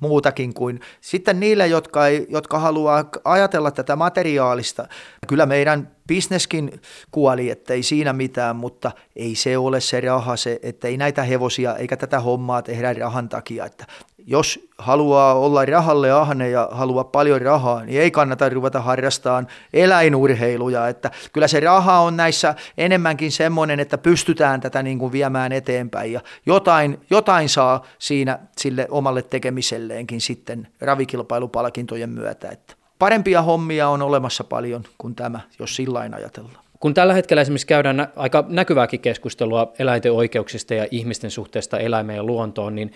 muutakin 0.00 0.54
kuin 0.54 0.80
sitten 1.00 1.40
niille, 1.40 1.66
jotka, 1.66 2.06
ei, 2.06 2.26
jotka 2.28 2.58
haluaa 2.58 3.04
ajatella 3.24 3.70
tätä 3.70 3.96
materiaalista. 3.96 4.88
Kyllä 5.28 5.46
meidän 5.46 5.90
bisneskin 6.08 6.80
kuoli, 7.10 7.50
ettei 7.50 7.82
siinä 7.82 8.12
mitään, 8.12 8.56
mutta 8.56 8.92
ei 9.16 9.34
se 9.34 9.58
ole 9.58 9.80
se 9.80 10.00
raha, 10.00 10.36
se, 10.36 10.58
että 10.62 10.88
ei 10.88 10.96
näitä 10.96 11.22
hevosia 11.22 11.76
eikä 11.76 11.96
tätä 11.96 12.20
hommaa 12.20 12.62
tehdä 12.62 12.92
rahan 12.92 13.28
takia. 13.28 13.66
Että 13.66 13.86
jos 14.30 14.68
haluaa 14.78 15.34
olla 15.34 15.64
rahalle 15.64 16.10
ahne 16.10 16.50
ja 16.50 16.68
haluaa 16.72 17.04
paljon 17.04 17.42
rahaa, 17.42 17.84
niin 17.84 18.00
ei 18.00 18.10
kannata 18.10 18.48
ruveta 18.48 18.80
harrastamaan 18.80 19.46
eläinurheiluja. 19.72 20.88
Että 20.88 21.10
kyllä 21.32 21.48
se 21.48 21.60
raha 21.60 22.00
on 22.00 22.16
näissä 22.16 22.54
enemmänkin 22.78 23.32
semmoinen, 23.32 23.80
että 23.80 23.98
pystytään 23.98 24.60
tätä 24.60 24.82
niin 24.82 24.98
kuin 24.98 25.12
viemään 25.12 25.52
eteenpäin 25.52 26.12
ja 26.12 26.20
jotain, 26.46 27.00
jotain 27.10 27.48
saa 27.48 27.84
siinä 27.98 28.38
sille 28.58 28.86
omalle 28.90 29.22
tekemiselleenkin 29.22 30.20
sitten 30.20 30.68
ravikilpailupalkintojen 30.80 32.10
myötä. 32.10 32.48
Että 32.48 32.74
parempia 32.98 33.42
hommia 33.42 33.88
on 33.88 34.02
olemassa 34.02 34.44
paljon 34.44 34.84
kuin 34.98 35.14
tämä, 35.14 35.40
jos 35.58 35.76
sillä 35.76 36.00
ajatellaan. 36.00 36.64
Kun 36.80 36.94
tällä 36.94 37.14
hetkellä 37.14 37.40
esimerkiksi 37.40 37.66
käydään 37.66 38.08
aika 38.16 38.44
näkyvääkin 38.48 39.00
keskustelua 39.00 39.72
eläinten 39.78 40.12
oikeuksista 40.12 40.74
ja 40.74 40.86
ihmisten 40.90 41.30
suhteesta 41.30 41.78
eläimeen 41.78 42.16
ja 42.16 42.22
luontoon, 42.24 42.74
niin 42.74 42.92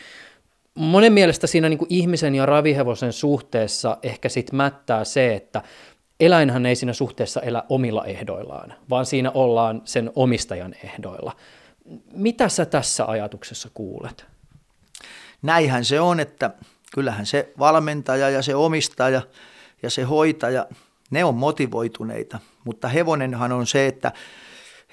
monen 0.75 1.13
mielestä 1.13 1.47
siinä 1.47 1.69
niin 1.69 1.79
kuin 1.79 1.93
ihmisen 1.93 2.35
ja 2.35 2.47
ravihevosen 2.47 3.13
suhteessa 3.13 3.99
ehkä 4.03 4.29
sitten 4.29 4.57
mättää 4.57 5.05
se, 5.05 5.35
että 5.35 5.63
eläinhän 6.21 6.67
ei 6.67 6.77
siinä 6.77 6.93
suhteessa 6.93 7.41
elä 7.41 7.63
omilla 7.69 8.05
ehdoillaan, 8.05 8.75
vaan 8.91 9.07
siinä 9.07 9.31
ollaan 9.31 9.83
sen 9.85 10.13
omistajan 10.15 10.75
ehdoilla. 10.85 11.37
Mitä 12.13 12.49
sä 12.49 12.67
tässä 12.67 13.05
ajatuksessa 13.05 13.69
kuulet? 13.75 14.27
Näinhän 15.43 15.85
se 15.85 16.01
on, 16.01 16.21
että 16.21 16.51
kyllähän 16.95 17.27
se 17.27 17.53
valmentaja 17.59 18.31
ja 18.31 18.43
se 18.43 18.55
omistaja 18.55 19.23
ja 19.83 19.91
se 19.91 20.03
hoitaja, 20.03 20.67
ne 21.11 21.25
on 21.25 21.35
motivoituneita, 21.35 22.39
mutta 22.65 22.89
hevonenhan 22.89 23.53
on 23.53 23.67
se, 23.67 23.87
että, 23.87 24.13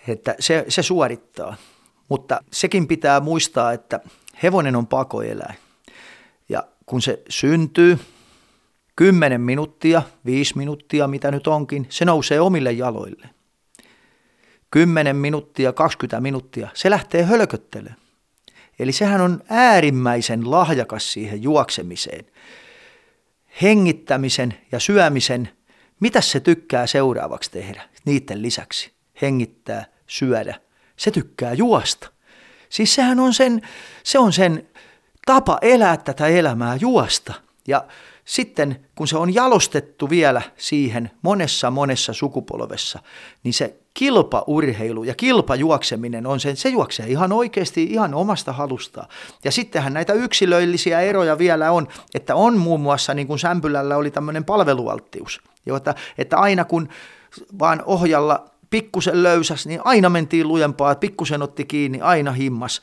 että 0.08 0.36
se, 0.40 0.66
se 0.70 0.84
suorittaa. 0.84 1.56
Mutta 2.10 2.44
sekin 2.52 2.88
pitää 2.88 3.20
muistaa, 3.20 3.74
että 3.74 4.00
hevonen 4.44 4.76
on 4.76 4.88
pakoeläin 4.88 5.56
kun 6.92 7.02
se 7.02 7.24
syntyy, 7.30 8.00
10 8.96 9.42
minuuttia, 9.42 10.02
5 10.26 10.58
minuuttia, 10.58 11.08
mitä 11.08 11.32
nyt 11.32 11.48
onkin, 11.48 11.88
se 11.90 12.06
nousee 12.06 12.40
omille 12.42 12.72
jaloille. 12.72 13.30
10 14.72 15.16
minuuttia, 15.16 15.74
20 15.74 16.22
minuuttia, 16.22 16.70
se 16.74 16.90
lähtee 16.90 17.24
hölköttelemään. 17.24 17.96
Eli 18.80 18.92
sehän 18.92 19.22
on 19.22 19.44
äärimmäisen 19.50 20.52
lahjakas 20.52 21.14
siihen 21.14 21.44
juoksemiseen. 21.44 22.26
Hengittämisen 23.62 24.54
ja 24.72 24.80
syömisen, 24.80 25.50
mitä 26.00 26.22
se 26.22 26.40
tykkää 26.40 26.88
seuraavaksi 26.88 27.52
tehdä 27.52 27.90
niiden 28.06 28.42
lisäksi? 28.42 28.92
Hengittää, 29.22 29.86
syödä. 30.08 30.60
Se 30.96 31.12
tykkää 31.12 31.54
juosta. 31.54 32.12
Siis 32.70 32.96
sehän 32.96 33.20
on 33.20 33.34
sen, 33.34 33.62
se 34.04 34.20
on 34.20 34.34
sen 34.34 34.68
tapa 35.26 35.58
elää 35.62 35.98
tätä 35.98 36.28
elämää, 36.28 36.76
juosta. 36.76 37.34
Ja 37.68 37.86
sitten 38.26 38.86
kun 38.96 39.08
se 39.08 39.18
on 39.18 39.34
jalostettu 39.34 40.10
vielä 40.10 40.42
siihen 40.58 41.12
monessa 41.22 41.72
monessa 41.72 42.14
sukupolvessa, 42.14 43.00
niin 43.44 43.54
se 43.54 43.80
kilpaurheilu 43.94 45.04
ja 45.04 45.16
kilpajuokseminen 45.16 46.28
on 46.28 46.40
sen, 46.40 46.58
se 46.58 46.70
juoksee 46.70 47.08
ihan 47.08 47.32
oikeasti 47.32 47.84
ihan 47.84 48.14
omasta 48.14 48.54
halustaan. 48.54 49.08
Ja 49.44 49.52
sittenhän 49.52 49.94
näitä 49.94 50.14
yksilöllisiä 50.14 51.02
eroja 51.02 51.38
vielä 51.38 51.72
on, 51.72 51.88
että 52.14 52.36
on 52.36 52.58
muun 52.58 52.82
muassa 52.82 53.14
niin 53.14 53.28
kuin 53.28 53.40
Sämpylällä 53.40 53.98
oli 53.98 54.12
tämmöinen 54.12 54.46
palvelualttius, 54.46 55.42
jota, 55.66 55.96
että 56.18 56.38
aina 56.38 56.66
kun 56.66 56.90
vaan 57.60 57.84
ohjalla 57.86 58.46
pikkusen 58.70 59.24
löysäs, 59.24 59.68
niin 59.68 59.82
aina 59.84 60.10
mentiin 60.10 60.48
lujempaa, 60.48 60.96
pikkusen 60.96 61.42
otti 61.42 61.66
kiinni, 61.66 62.02
aina 62.02 62.32
himmas. 62.32 62.82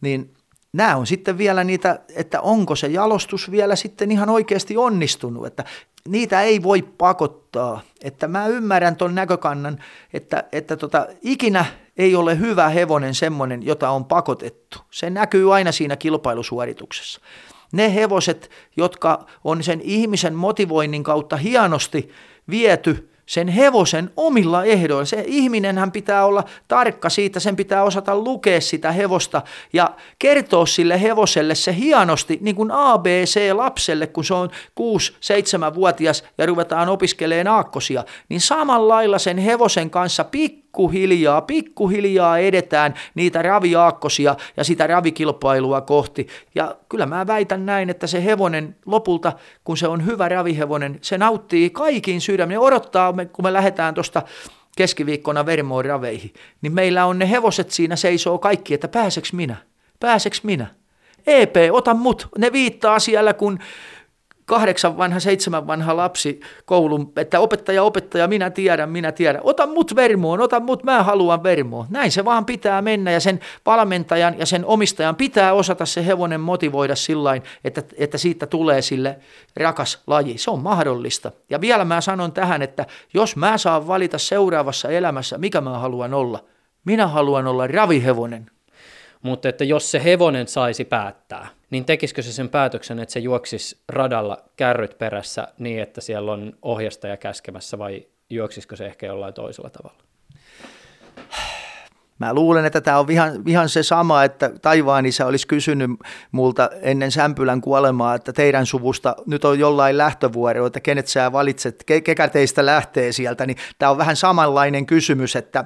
Niin 0.00 0.34
nämä 0.78 0.96
on 0.96 1.06
sitten 1.06 1.38
vielä 1.38 1.64
niitä, 1.64 2.00
että 2.16 2.40
onko 2.40 2.76
se 2.76 2.86
jalostus 2.86 3.50
vielä 3.50 3.76
sitten 3.76 4.10
ihan 4.10 4.30
oikeasti 4.30 4.76
onnistunut, 4.76 5.46
että 5.46 5.64
niitä 6.08 6.42
ei 6.42 6.62
voi 6.62 6.82
pakottaa. 6.82 7.80
Että 8.02 8.28
mä 8.28 8.46
ymmärrän 8.46 8.96
tuon 8.96 9.14
näkökannan, 9.14 9.78
että, 10.12 10.44
että 10.52 10.76
tota, 10.76 11.06
ikinä 11.22 11.64
ei 11.96 12.14
ole 12.14 12.38
hyvä 12.38 12.68
hevonen 12.68 13.14
semmoinen, 13.14 13.62
jota 13.62 13.90
on 13.90 14.04
pakotettu. 14.04 14.78
Se 14.90 15.10
näkyy 15.10 15.54
aina 15.54 15.72
siinä 15.72 15.96
kilpailusuorituksessa. 15.96 17.20
Ne 17.72 17.94
hevoset, 17.94 18.50
jotka 18.76 19.26
on 19.44 19.62
sen 19.62 19.80
ihmisen 19.80 20.34
motivoinnin 20.34 21.02
kautta 21.02 21.36
hienosti 21.36 22.10
viety 22.50 23.07
sen 23.28 23.48
hevosen 23.48 24.10
omilla 24.16 24.64
ehdoilla. 24.64 25.04
Se 25.04 25.24
ihminenhän 25.26 25.92
pitää 25.92 26.24
olla 26.24 26.44
tarkka 26.68 27.10
siitä, 27.10 27.40
sen 27.40 27.56
pitää 27.56 27.82
osata 27.82 28.16
lukea 28.16 28.60
sitä 28.60 28.92
hevosta 28.92 29.42
ja 29.72 29.90
kertoa 30.18 30.66
sille 30.66 31.02
hevoselle 31.02 31.54
se 31.54 31.74
hienosti, 31.74 32.38
niin 32.40 32.56
kuin 32.56 32.70
ABC-lapselle, 32.70 34.06
kun 34.06 34.24
se 34.24 34.34
on 34.34 34.50
6-7-vuotias 34.80 36.24
ja 36.38 36.46
ruvetaan 36.46 36.88
opiskelemaan 36.88 37.56
aakkosia, 37.56 38.04
niin 38.28 38.40
samalla 38.40 38.94
lailla 38.94 39.18
sen 39.18 39.38
hevosen 39.38 39.90
kanssa 39.90 40.24
pikku 40.24 40.67
pikkuhiljaa, 40.78 41.40
pikkuhiljaa 41.40 42.38
edetään 42.38 42.94
niitä 43.14 43.42
raviaakkosia 43.42 44.36
ja 44.56 44.64
sitä 44.64 44.86
ravikilpailua 44.86 45.80
kohti. 45.80 46.26
Ja 46.54 46.76
kyllä 46.88 47.06
mä 47.06 47.26
väitän 47.26 47.66
näin, 47.66 47.90
että 47.90 48.06
se 48.06 48.24
hevonen 48.24 48.76
lopulta, 48.86 49.32
kun 49.64 49.76
se 49.76 49.88
on 49.88 50.06
hyvä 50.06 50.28
ravihevonen, 50.28 50.98
se 51.00 51.18
nauttii 51.18 51.70
kaikin 51.70 52.20
sydämen. 52.20 52.58
odottaa, 52.58 53.14
kun 53.32 53.44
me 53.44 53.52
lähdetään 53.52 53.94
tuosta 53.94 54.22
keskiviikkona 54.76 55.46
Vermoon 55.46 55.84
raveihin, 55.84 56.32
niin 56.62 56.72
meillä 56.72 57.06
on 57.06 57.18
ne 57.18 57.30
hevoset 57.30 57.70
siinä 57.70 57.96
seisoo 57.96 58.38
kaikki, 58.38 58.74
että 58.74 58.88
pääseks 58.88 59.32
minä, 59.32 59.56
pääseks 60.00 60.44
minä. 60.44 60.66
EP, 61.26 61.56
ota 61.72 61.94
mut. 61.94 62.28
Ne 62.38 62.52
viittaa 62.52 62.98
siellä, 62.98 63.34
kun 63.34 63.58
kahdeksan 64.48 64.98
vanha, 64.98 65.20
seitsemän 65.20 65.66
vanha 65.66 65.96
lapsi 65.96 66.40
koulun, 66.64 67.12
että 67.16 67.40
opettaja, 67.40 67.82
opettaja, 67.82 68.28
minä 68.28 68.50
tiedän, 68.50 68.90
minä 68.90 69.12
tiedän. 69.12 69.40
Ota 69.44 69.66
mut 69.66 69.96
vermoon, 69.96 70.40
ota 70.40 70.60
mut, 70.60 70.84
mä 70.84 71.02
haluan 71.02 71.42
vermoon. 71.42 71.86
Näin 71.90 72.12
se 72.12 72.24
vaan 72.24 72.44
pitää 72.44 72.82
mennä 72.82 73.10
ja 73.10 73.20
sen 73.20 73.40
valmentajan 73.66 74.38
ja 74.38 74.46
sen 74.46 74.64
omistajan 74.64 75.16
pitää 75.16 75.52
osata 75.52 75.86
se 75.86 76.06
hevonen 76.06 76.40
motivoida 76.40 76.94
sillä 76.94 77.40
että, 77.64 77.82
että 77.96 78.18
siitä 78.18 78.46
tulee 78.46 78.82
sille 78.82 79.18
rakas 79.56 80.02
laji. 80.06 80.38
Se 80.38 80.50
on 80.50 80.60
mahdollista. 80.60 81.32
Ja 81.50 81.60
vielä 81.60 81.84
mä 81.84 82.00
sanon 82.00 82.32
tähän, 82.32 82.62
että 82.62 82.86
jos 83.14 83.36
mä 83.36 83.58
saan 83.58 83.86
valita 83.86 84.18
seuraavassa 84.18 84.88
elämässä, 84.88 85.38
mikä 85.38 85.60
mä 85.60 85.78
haluan 85.78 86.14
olla, 86.14 86.44
Minä 86.84 87.06
haluan 87.06 87.46
olla 87.46 87.66
ravihevonen. 87.66 88.50
Mutta 89.22 89.48
että 89.48 89.64
jos 89.64 89.90
se 89.90 90.04
hevonen 90.04 90.48
saisi 90.48 90.84
päättää, 90.84 91.46
niin 91.70 91.84
tekisikö 91.84 92.22
se 92.22 92.32
sen 92.32 92.48
päätöksen, 92.48 92.98
että 92.98 93.12
se 93.12 93.20
juoksisi 93.20 93.78
radalla 93.88 94.44
kärryt 94.56 94.98
perässä 94.98 95.48
niin, 95.58 95.82
että 95.82 96.00
siellä 96.00 96.32
on 96.32 96.52
ohjastaja 96.62 97.16
käskemässä 97.16 97.78
vai 97.78 98.06
juoksisiko 98.30 98.76
se 98.76 98.86
ehkä 98.86 99.06
jollain 99.06 99.34
toisella 99.34 99.70
tavalla? 99.70 100.02
Mä 102.18 102.34
luulen, 102.34 102.64
että 102.64 102.80
tämä 102.80 102.98
on 102.98 103.10
ihan, 103.10 103.42
ihan 103.46 103.68
se 103.68 103.82
sama, 103.82 104.24
että 104.24 104.50
taivaan 104.62 105.06
isä 105.06 105.26
olisi 105.26 105.46
kysynyt 105.46 105.90
multa 106.32 106.70
ennen 106.82 107.10
Sämpylän 107.10 107.60
kuolemaa, 107.60 108.14
että 108.14 108.32
teidän 108.32 108.66
suvusta 108.66 109.16
nyt 109.26 109.44
on 109.44 109.58
jollain 109.58 109.98
lähtövuoro, 109.98 110.66
että 110.66 110.80
kenet 110.80 111.06
sä 111.06 111.32
valitset, 111.32 111.84
ke, 111.86 112.00
kekä 112.00 112.28
teistä 112.28 112.66
lähtee 112.66 113.12
sieltä, 113.12 113.46
niin 113.46 113.56
tämä 113.78 113.90
on 113.90 113.98
vähän 113.98 114.16
samanlainen 114.16 114.86
kysymys, 114.86 115.36
että, 115.36 115.64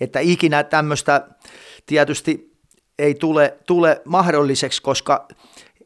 että 0.00 0.20
ikinä 0.20 0.64
tämmöistä 0.64 1.28
tietysti 1.86 2.57
ei 2.98 3.14
tule, 3.14 3.58
tule 3.66 4.02
mahdolliseksi, 4.04 4.82
koska 4.82 5.28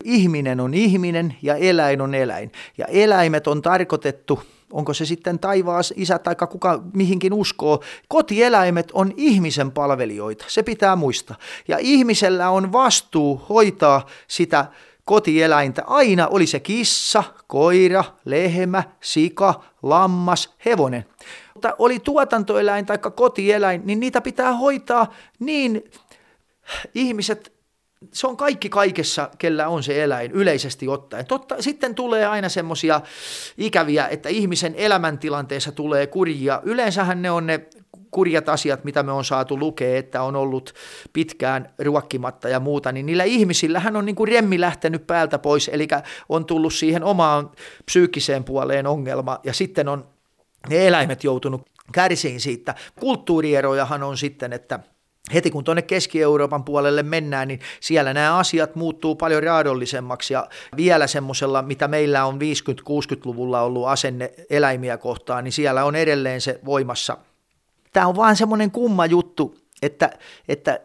ihminen 0.04 0.60
on 0.60 0.74
ihminen 0.74 1.36
ja 1.42 1.56
eläin 1.56 2.00
on 2.00 2.14
eläin. 2.14 2.52
Ja 2.78 2.86
eläimet 2.86 3.46
on 3.46 3.62
tarkoitettu 3.62 4.42
onko 4.72 4.94
se 4.94 5.06
sitten 5.06 5.38
taivaas 5.38 5.94
isä 5.96 6.18
tai 6.18 6.36
kuka 6.36 6.82
mihinkin 6.94 7.32
uskoo, 7.32 7.82
kotieläimet 8.08 8.90
on 8.92 9.12
ihmisen 9.16 9.72
palvelijoita, 9.72 10.44
se 10.48 10.62
pitää 10.62 10.96
muistaa. 10.96 11.36
Ja 11.68 11.78
ihmisellä 11.80 12.50
on 12.50 12.72
vastuu 12.72 13.42
hoitaa 13.48 14.06
sitä 14.28 14.66
kotieläintä 15.04 15.82
aina, 15.86 16.28
oli 16.28 16.46
se 16.46 16.60
kissa, 16.60 17.24
koira, 17.46 18.04
lehmä, 18.24 18.82
sika, 19.00 19.62
lammas, 19.82 20.54
hevonen. 20.64 21.04
Mutta 21.54 21.74
oli 21.78 21.98
tuotantoeläin 21.98 22.86
tai 22.86 22.98
kotieläin, 22.98 23.82
niin 23.84 24.00
niitä 24.00 24.20
pitää 24.20 24.52
hoitaa 24.52 25.12
niin 25.38 25.84
ihmiset 26.94 27.52
se 28.12 28.26
on 28.26 28.36
kaikki 28.36 28.68
kaikessa, 28.68 29.30
kellä 29.38 29.68
on 29.68 29.82
se 29.82 30.04
eläin 30.04 30.32
yleisesti 30.32 30.88
ottaen. 30.88 31.26
Totta, 31.26 31.62
sitten 31.62 31.94
tulee 31.94 32.26
aina 32.26 32.48
semmoisia 32.48 33.00
ikäviä, 33.58 34.08
että 34.08 34.28
ihmisen 34.28 34.74
elämäntilanteessa 34.74 35.72
tulee 35.72 36.06
kurjia. 36.06 36.60
Yleensähän 36.64 37.22
ne 37.22 37.30
on 37.30 37.46
ne 37.46 37.66
kurjat 38.10 38.48
asiat, 38.48 38.84
mitä 38.84 39.02
me 39.02 39.12
on 39.12 39.24
saatu 39.24 39.58
lukea, 39.58 39.98
että 39.98 40.22
on 40.22 40.36
ollut 40.36 40.74
pitkään 41.12 41.74
ruokkimatta 41.78 42.48
ja 42.48 42.60
muuta, 42.60 42.92
niin 42.92 43.06
niillä 43.06 43.24
ihmisillähän 43.24 43.96
on 43.96 44.06
niin 44.06 44.16
kuin 44.16 44.28
remmi 44.28 44.60
lähtenyt 44.60 45.06
päältä 45.06 45.38
pois, 45.38 45.70
eli 45.72 45.88
on 46.28 46.44
tullut 46.44 46.74
siihen 46.74 47.04
omaan 47.04 47.50
psyykkiseen 47.84 48.44
puoleen 48.44 48.86
ongelma, 48.86 49.40
ja 49.44 49.52
sitten 49.52 49.88
on 49.88 50.08
ne 50.70 50.86
eläimet 50.86 51.24
joutunut 51.24 51.62
kärsiin 51.92 52.40
siitä. 52.40 52.74
Kulttuurierojahan 53.00 54.02
on 54.02 54.16
sitten, 54.16 54.52
että– 54.52 54.80
heti 55.34 55.50
kun 55.50 55.64
tuonne 55.64 55.82
Keski-Euroopan 55.82 56.64
puolelle 56.64 57.02
mennään, 57.02 57.48
niin 57.48 57.60
siellä 57.80 58.14
nämä 58.14 58.38
asiat 58.38 58.74
muuttuu 58.74 59.14
paljon 59.14 59.42
raadollisemmaksi 59.42 60.34
ja 60.34 60.48
vielä 60.76 61.06
semmoisella, 61.06 61.62
mitä 61.62 61.88
meillä 61.88 62.24
on 62.24 62.38
50-60-luvulla 62.38 63.62
ollut 63.62 63.86
asenne 63.86 64.32
eläimiä 64.50 64.98
kohtaan, 64.98 65.44
niin 65.44 65.52
siellä 65.52 65.84
on 65.84 65.96
edelleen 65.96 66.40
se 66.40 66.60
voimassa. 66.64 67.18
Tämä 67.92 68.06
on 68.06 68.16
vaan 68.16 68.36
semmoinen 68.36 68.70
kumma 68.70 69.06
juttu, 69.06 69.56
että, 69.82 70.10
että 70.48 70.80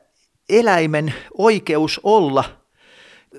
eläimen 0.49 1.13
oikeus 1.37 1.99
olla 2.03 2.43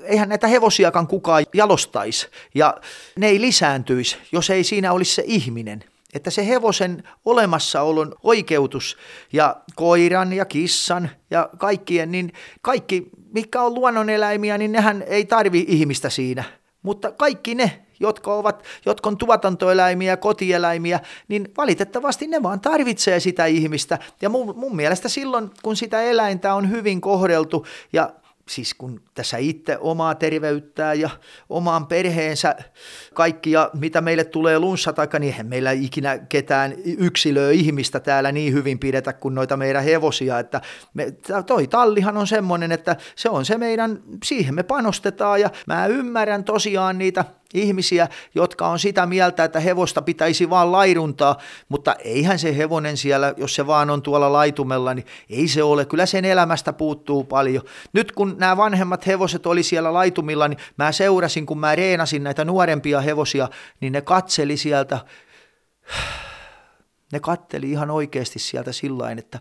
eihän 0.02 0.28
näitä 0.28 0.46
hevosiakaan 0.46 1.06
kukaan 1.06 1.46
jalostaisi 1.54 2.28
ja 2.54 2.76
ne 3.16 3.26
ei 3.26 3.40
lisääntyisi, 3.40 4.16
jos 4.32 4.50
ei 4.50 4.64
siinä 4.64 4.92
olisi 4.92 5.14
se 5.14 5.22
ihminen– 5.26 5.84
että 6.14 6.30
se 6.30 6.48
hevosen 6.48 7.02
olemassaolon 7.24 8.14
oikeutus 8.22 8.96
ja 9.32 9.56
koiran 9.76 10.32
ja 10.32 10.44
kissan 10.44 11.10
ja 11.30 11.48
kaikkien, 11.58 12.10
niin 12.10 12.32
kaikki, 12.62 13.10
mikä 13.34 13.62
on 13.62 13.74
luonnoneläimiä, 13.74 14.58
niin 14.58 14.72
nehän 14.72 15.04
ei 15.06 15.24
tarvi 15.24 15.64
ihmistä 15.68 16.10
siinä. 16.10 16.44
Mutta 16.82 17.12
kaikki 17.12 17.54
ne, 17.54 17.86
jotka, 18.00 18.34
ovat, 18.34 18.64
jotka 18.86 19.08
on 19.08 19.16
tuotantoeläimiä, 19.16 20.16
kotieläimiä, 20.16 21.00
niin 21.28 21.48
valitettavasti 21.56 22.26
ne 22.26 22.42
vaan 22.42 22.60
tarvitsee 22.60 23.20
sitä 23.20 23.46
ihmistä. 23.46 23.98
Ja 24.22 24.28
mun, 24.28 24.58
mun 24.58 24.76
mielestä 24.76 25.08
silloin, 25.08 25.50
kun 25.62 25.76
sitä 25.76 26.02
eläintä 26.02 26.54
on 26.54 26.70
hyvin 26.70 27.00
kohdeltu 27.00 27.66
ja 27.92 28.10
siis 28.48 28.74
kun 28.74 29.00
tässä 29.14 29.36
itse 29.36 29.78
omaa 29.80 30.14
terveyttää 30.14 30.94
ja 30.94 31.10
omaan 31.48 31.86
perheensä 31.86 32.56
kaikkia, 33.14 33.70
mitä 33.74 34.00
meille 34.00 34.24
tulee 34.24 34.58
lunssa, 34.58 34.92
taikka 34.92 35.18
niin 35.18 35.32
eihän 35.32 35.46
meillä 35.46 35.70
ikinä 35.70 36.18
ketään 36.18 36.74
yksilöä 36.84 37.50
ihmistä 37.50 38.00
täällä 38.00 38.32
niin 38.32 38.52
hyvin 38.52 38.78
pidetä 38.78 39.12
kuin 39.12 39.34
noita 39.34 39.56
meidän 39.56 39.84
hevosia, 39.84 40.38
että 40.38 40.60
me, 40.94 41.14
toi 41.46 41.66
tallihan 41.66 42.16
on 42.16 42.26
semmoinen, 42.26 42.72
että 42.72 42.96
se 43.16 43.28
on 43.28 43.44
se 43.44 43.58
meidän, 43.58 44.02
siihen 44.24 44.54
me 44.54 44.62
panostetaan. 44.62 45.40
Ja 45.40 45.50
mä 45.66 45.86
ymmärrän 45.86 46.44
tosiaan 46.44 46.98
niitä 46.98 47.24
ihmisiä, 47.54 48.08
jotka 48.34 48.68
on 48.68 48.78
sitä 48.78 49.06
mieltä, 49.06 49.44
että 49.44 49.60
hevosta 49.60 50.02
pitäisi 50.02 50.50
vaan 50.50 50.72
laiduntaa, 50.72 51.38
mutta 51.68 51.94
eihän 51.94 52.38
se 52.38 52.56
hevonen 52.56 52.96
siellä, 52.96 53.34
jos 53.36 53.54
se 53.54 53.66
vaan 53.66 53.90
on 53.90 54.02
tuolla 54.02 54.32
laitumella, 54.32 54.94
niin 54.94 55.06
ei 55.30 55.48
se 55.48 55.62
ole. 55.62 55.84
Kyllä 55.84 56.06
sen 56.06 56.24
elämästä 56.24 56.72
puuttuu 56.72 57.24
paljon. 57.24 57.62
Nyt 57.92 58.12
kun 58.12 58.34
nämä 58.38 58.56
vanhemmat 58.56 59.06
hevoset 59.06 59.46
oli 59.46 59.62
siellä 59.62 59.92
laitumilla, 59.92 60.48
niin 60.48 60.58
mä 60.76 60.92
seurasin, 60.92 61.46
kun 61.46 61.58
mä 61.58 61.76
reenasin 61.76 62.24
näitä 62.24 62.44
nuorempia 62.44 63.00
hevosia, 63.00 63.48
niin 63.80 63.92
ne 63.92 64.00
katseli 64.00 64.56
sieltä, 64.56 64.98
ne 67.12 67.20
katteli 67.20 67.70
ihan 67.70 67.90
oikeasti 67.90 68.38
sieltä 68.38 68.72
sillä 68.72 69.10
että 69.10 69.40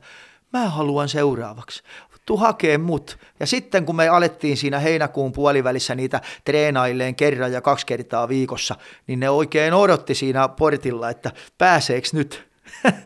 mä 0.54 0.70
haluan 0.70 1.10
seuraavaksi 1.10 1.84
tu 2.28 2.38
hakee 2.38 2.78
mut. 2.78 3.18
Ja 3.40 3.48
sitten 3.48 3.86
kun 3.86 3.96
me 3.96 4.08
alettiin 4.10 4.58
siinä 4.58 4.80
heinäkuun 4.80 5.32
puolivälissä 5.32 5.96
niitä 5.96 6.22
treenailleen 6.46 7.16
kerran 7.16 7.52
ja 7.52 7.62
kaksi 7.62 7.86
kertaa 7.86 8.30
viikossa, 8.30 8.76
niin 9.08 9.20
ne 9.20 9.30
oikein 9.30 9.74
odotti 9.74 10.16
siinä 10.16 10.48
portilla, 10.48 11.10
että 11.10 11.32
pääseeks 11.58 12.14
nyt. 12.14 12.48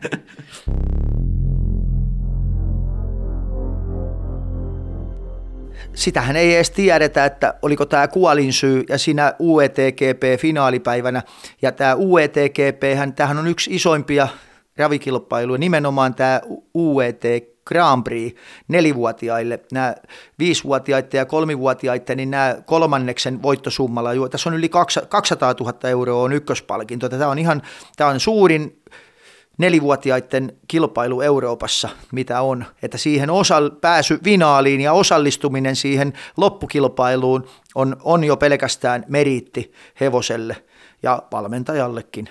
Sitähän 5.94 6.36
ei 6.36 6.54
edes 6.54 6.70
tiedetä, 6.70 7.24
että 7.24 7.54
oliko 7.62 7.86
tämä 7.86 8.08
kuolinsyy 8.08 8.84
ja 8.88 8.98
siinä 8.98 9.34
UETGP-finaalipäivänä. 9.40 11.22
Ja 11.62 11.72
tämä 11.72 11.94
UETGP, 11.96 12.82
tämähän 13.16 13.38
on 13.38 13.46
yksi 13.46 13.74
isoimpia 13.74 14.28
ravikilpailuja, 14.76 15.58
nimenomaan 15.58 16.14
tämä 16.14 16.40
UETGP 16.74 17.51
Grand 17.64 18.04
Prix 18.04 18.36
nelivuotiaille, 18.68 19.60
nämä 19.72 19.94
viisivuotiaiden 20.38 21.18
ja 21.18 21.26
kolmivuotiaiden, 21.26 22.16
niin 22.16 22.30
nämä 22.30 22.56
kolmanneksen 22.66 23.42
voittosummalla, 23.42 24.14
jo, 24.14 24.28
tässä 24.28 24.48
on 24.48 24.54
yli 24.54 24.68
200 25.08 25.54
000 25.60 25.88
euroa 25.88 26.22
on 26.22 26.32
ykköspalkinto. 26.32 27.08
Tämä 27.08 27.28
on 27.28 27.38
ihan, 27.38 27.62
tämä 27.96 28.10
on 28.10 28.20
suurin 28.20 28.82
nelivuotiaiden 29.58 30.56
kilpailu 30.68 31.20
Euroopassa, 31.20 31.88
mitä 32.12 32.40
on, 32.40 32.64
että 32.82 32.98
siihen 32.98 33.30
osa, 33.30 33.56
pääsy 33.80 34.20
finaaliin 34.24 34.80
ja 34.80 34.92
osallistuminen 34.92 35.76
siihen 35.76 36.12
loppukilpailuun 36.36 37.48
on, 37.74 37.96
on 38.02 38.24
jo 38.24 38.36
pelkästään 38.36 39.04
meriitti 39.08 39.72
hevoselle 40.00 40.56
ja 41.02 41.22
valmentajallekin 41.32 42.28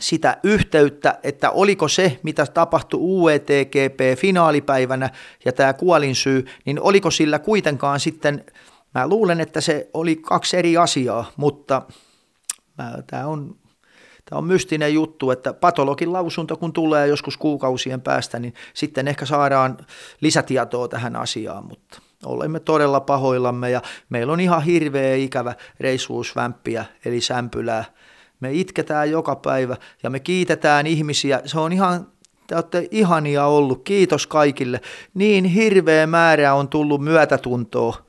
sitä 0.00 0.36
yhteyttä, 0.42 1.18
että 1.22 1.50
oliko 1.50 1.88
se, 1.88 2.20
mitä 2.22 2.46
tapahtui 2.46 3.00
UETGP-finaalipäivänä 3.00 5.10
ja 5.44 5.52
tämä 5.52 5.72
kuolinsyy, 5.72 6.46
niin 6.64 6.80
oliko 6.80 7.10
sillä 7.10 7.38
kuitenkaan 7.38 8.00
sitten, 8.00 8.44
mä 8.94 9.08
luulen, 9.08 9.40
että 9.40 9.60
se 9.60 9.90
oli 9.94 10.16
kaksi 10.16 10.56
eri 10.56 10.76
asiaa, 10.76 11.32
mutta 11.36 11.82
tämä 13.06 13.26
on, 13.26 13.56
tämä 14.24 14.38
on 14.38 14.44
mystinen 14.44 14.94
juttu, 14.94 15.30
että 15.30 15.52
patologin 15.52 16.12
lausunto 16.12 16.56
kun 16.56 16.72
tulee 16.72 17.06
joskus 17.06 17.36
kuukausien 17.36 18.00
päästä, 18.00 18.38
niin 18.38 18.54
sitten 18.74 19.08
ehkä 19.08 19.26
saadaan 19.26 19.76
lisätietoa 20.20 20.88
tähän 20.88 21.16
asiaan, 21.16 21.66
mutta 21.66 22.00
olemme 22.24 22.60
todella 22.60 23.00
pahoillamme 23.00 23.70
ja 23.70 23.82
meillä 24.08 24.32
on 24.32 24.40
ihan 24.40 24.62
hirveä 24.62 25.14
ikävä 25.14 25.54
reissuusvämppiä 25.80 26.84
eli 27.04 27.20
sämpylää 27.20 27.84
me 28.40 28.52
itketään 28.52 29.10
joka 29.10 29.36
päivä 29.36 29.76
ja 30.02 30.10
me 30.10 30.20
kiitetään 30.20 30.86
ihmisiä. 30.86 31.42
Se 31.44 31.60
on 31.60 31.72
ihan, 31.72 32.06
te 32.46 32.54
olette 32.54 32.88
ihania 32.90 33.46
ollut. 33.46 33.84
Kiitos 33.84 34.26
kaikille. 34.26 34.80
Niin 35.14 35.44
hirveä 35.44 36.06
määrä 36.06 36.54
on 36.54 36.68
tullut 36.68 37.04
myötätuntoa. 37.04 38.06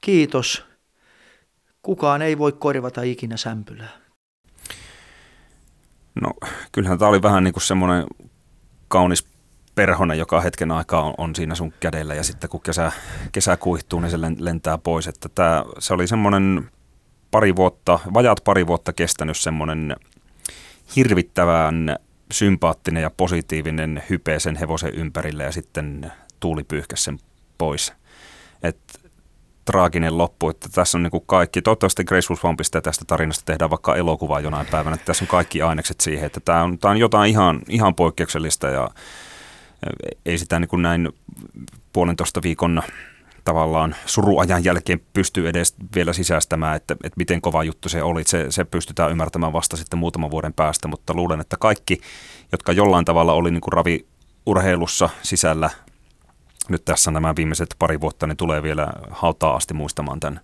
Kiitos. 0.00 0.64
Kukaan 1.82 2.22
ei 2.22 2.38
voi 2.38 2.52
korvata 2.52 3.02
ikinä 3.02 3.36
sämpylää. 3.36 3.98
No 6.20 6.30
kyllähän 6.72 6.98
tämä 6.98 7.08
oli 7.08 7.22
vähän 7.22 7.44
niin 7.44 7.54
kuin 7.54 7.62
semmoinen 7.62 8.04
kaunis 8.88 9.26
perhonen, 9.74 10.18
joka 10.18 10.40
hetken 10.40 10.70
aikaa 10.70 11.02
on, 11.02 11.14
on 11.18 11.34
siinä 11.34 11.54
sun 11.54 11.72
kädellä 11.80 12.14
ja 12.14 12.22
sitten 12.22 12.50
kun 12.50 12.60
kesä, 12.60 12.92
kesä 13.32 13.56
kuihtuu, 13.56 14.00
niin 14.00 14.10
se 14.10 14.18
lentää 14.38 14.78
pois. 14.78 15.06
Että 15.06 15.28
tämä, 15.28 15.64
se 15.78 15.94
oli 15.94 16.06
semmoinen 16.06 16.70
pari 17.30 17.56
vuotta, 17.56 17.98
vajaat 18.14 18.40
pari 18.44 18.66
vuotta 18.66 18.92
kestänyt 18.92 19.36
semmoinen 19.36 19.96
hirvittävän 20.96 21.96
sympaattinen 22.30 23.02
ja 23.02 23.10
positiivinen 23.10 24.02
hype 24.10 24.40
sen 24.40 24.56
hevosen 24.56 24.94
ympärille 24.94 25.44
ja 25.44 25.52
sitten 25.52 26.12
tuuli 26.40 26.64
pyyhkäsi 26.64 27.02
sen 27.02 27.18
pois. 27.58 27.92
Et 28.62 28.78
traaginen 29.64 30.18
loppu, 30.18 30.48
että 30.48 30.68
tässä 30.72 30.98
on 30.98 31.02
niin 31.02 31.10
kuin 31.10 31.24
kaikki, 31.26 31.62
toivottavasti 31.62 32.04
Graceful 32.04 32.36
Swampista 32.36 32.78
ja 32.78 32.82
tästä 32.82 33.04
tarinasta 33.06 33.44
tehdään 33.44 33.70
vaikka 33.70 33.96
elokuva 33.96 34.40
jonain 34.40 34.66
päivänä, 34.66 34.94
että 34.94 35.06
tässä 35.06 35.24
on 35.24 35.28
kaikki 35.28 35.62
ainekset 35.62 36.00
siihen, 36.00 36.26
että 36.26 36.40
tämä 36.40 36.62
on, 36.62 36.78
tämä 36.78 36.90
on 36.90 36.98
jotain 36.98 37.30
ihan, 37.30 37.60
ihan 37.68 37.94
poikkeuksellista 37.94 38.66
ja 38.66 38.90
ei 40.26 40.38
sitä 40.38 40.60
niin 40.60 40.68
kuin 40.68 40.82
näin 40.82 41.12
puolentoista 41.92 42.42
viikon 42.42 42.82
tavallaan 43.48 43.96
suruajan 44.06 44.64
jälkeen 44.64 45.00
pystyy 45.12 45.48
edes 45.48 45.74
vielä 45.94 46.12
sisäistämään, 46.12 46.76
että, 46.76 46.94
että 47.04 47.16
miten 47.16 47.40
kova 47.40 47.64
juttu 47.64 47.88
se 47.88 48.02
oli. 48.02 48.24
Se, 48.24 48.46
se 48.50 48.64
pystytään 48.64 49.10
ymmärtämään 49.10 49.52
vasta 49.52 49.76
sitten 49.76 49.98
muutaman 49.98 50.30
vuoden 50.30 50.52
päästä, 50.52 50.88
mutta 50.88 51.14
luulen, 51.14 51.40
että 51.40 51.56
kaikki, 51.60 52.00
jotka 52.52 52.72
jollain 52.72 53.04
tavalla 53.04 53.32
oli 53.32 53.50
niin 53.50 53.60
kuin 53.60 53.72
raviurheilussa 53.72 55.08
sisällä 55.22 55.70
nyt 56.68 56.84
tässä 56.84 57.10
nämä 57.10 57.36
viimeiset 57.36 57.74
pari 57.78 58.00
vuotta, 58.00 58.26
niin 58.26 58.36
tulee 58.36 58.62
vielä 58.62 58.88
hautaa 59.10 59.56
asti 59.56 59.74
muistamaan 59.74 60.20
tämän, 60.20 60.40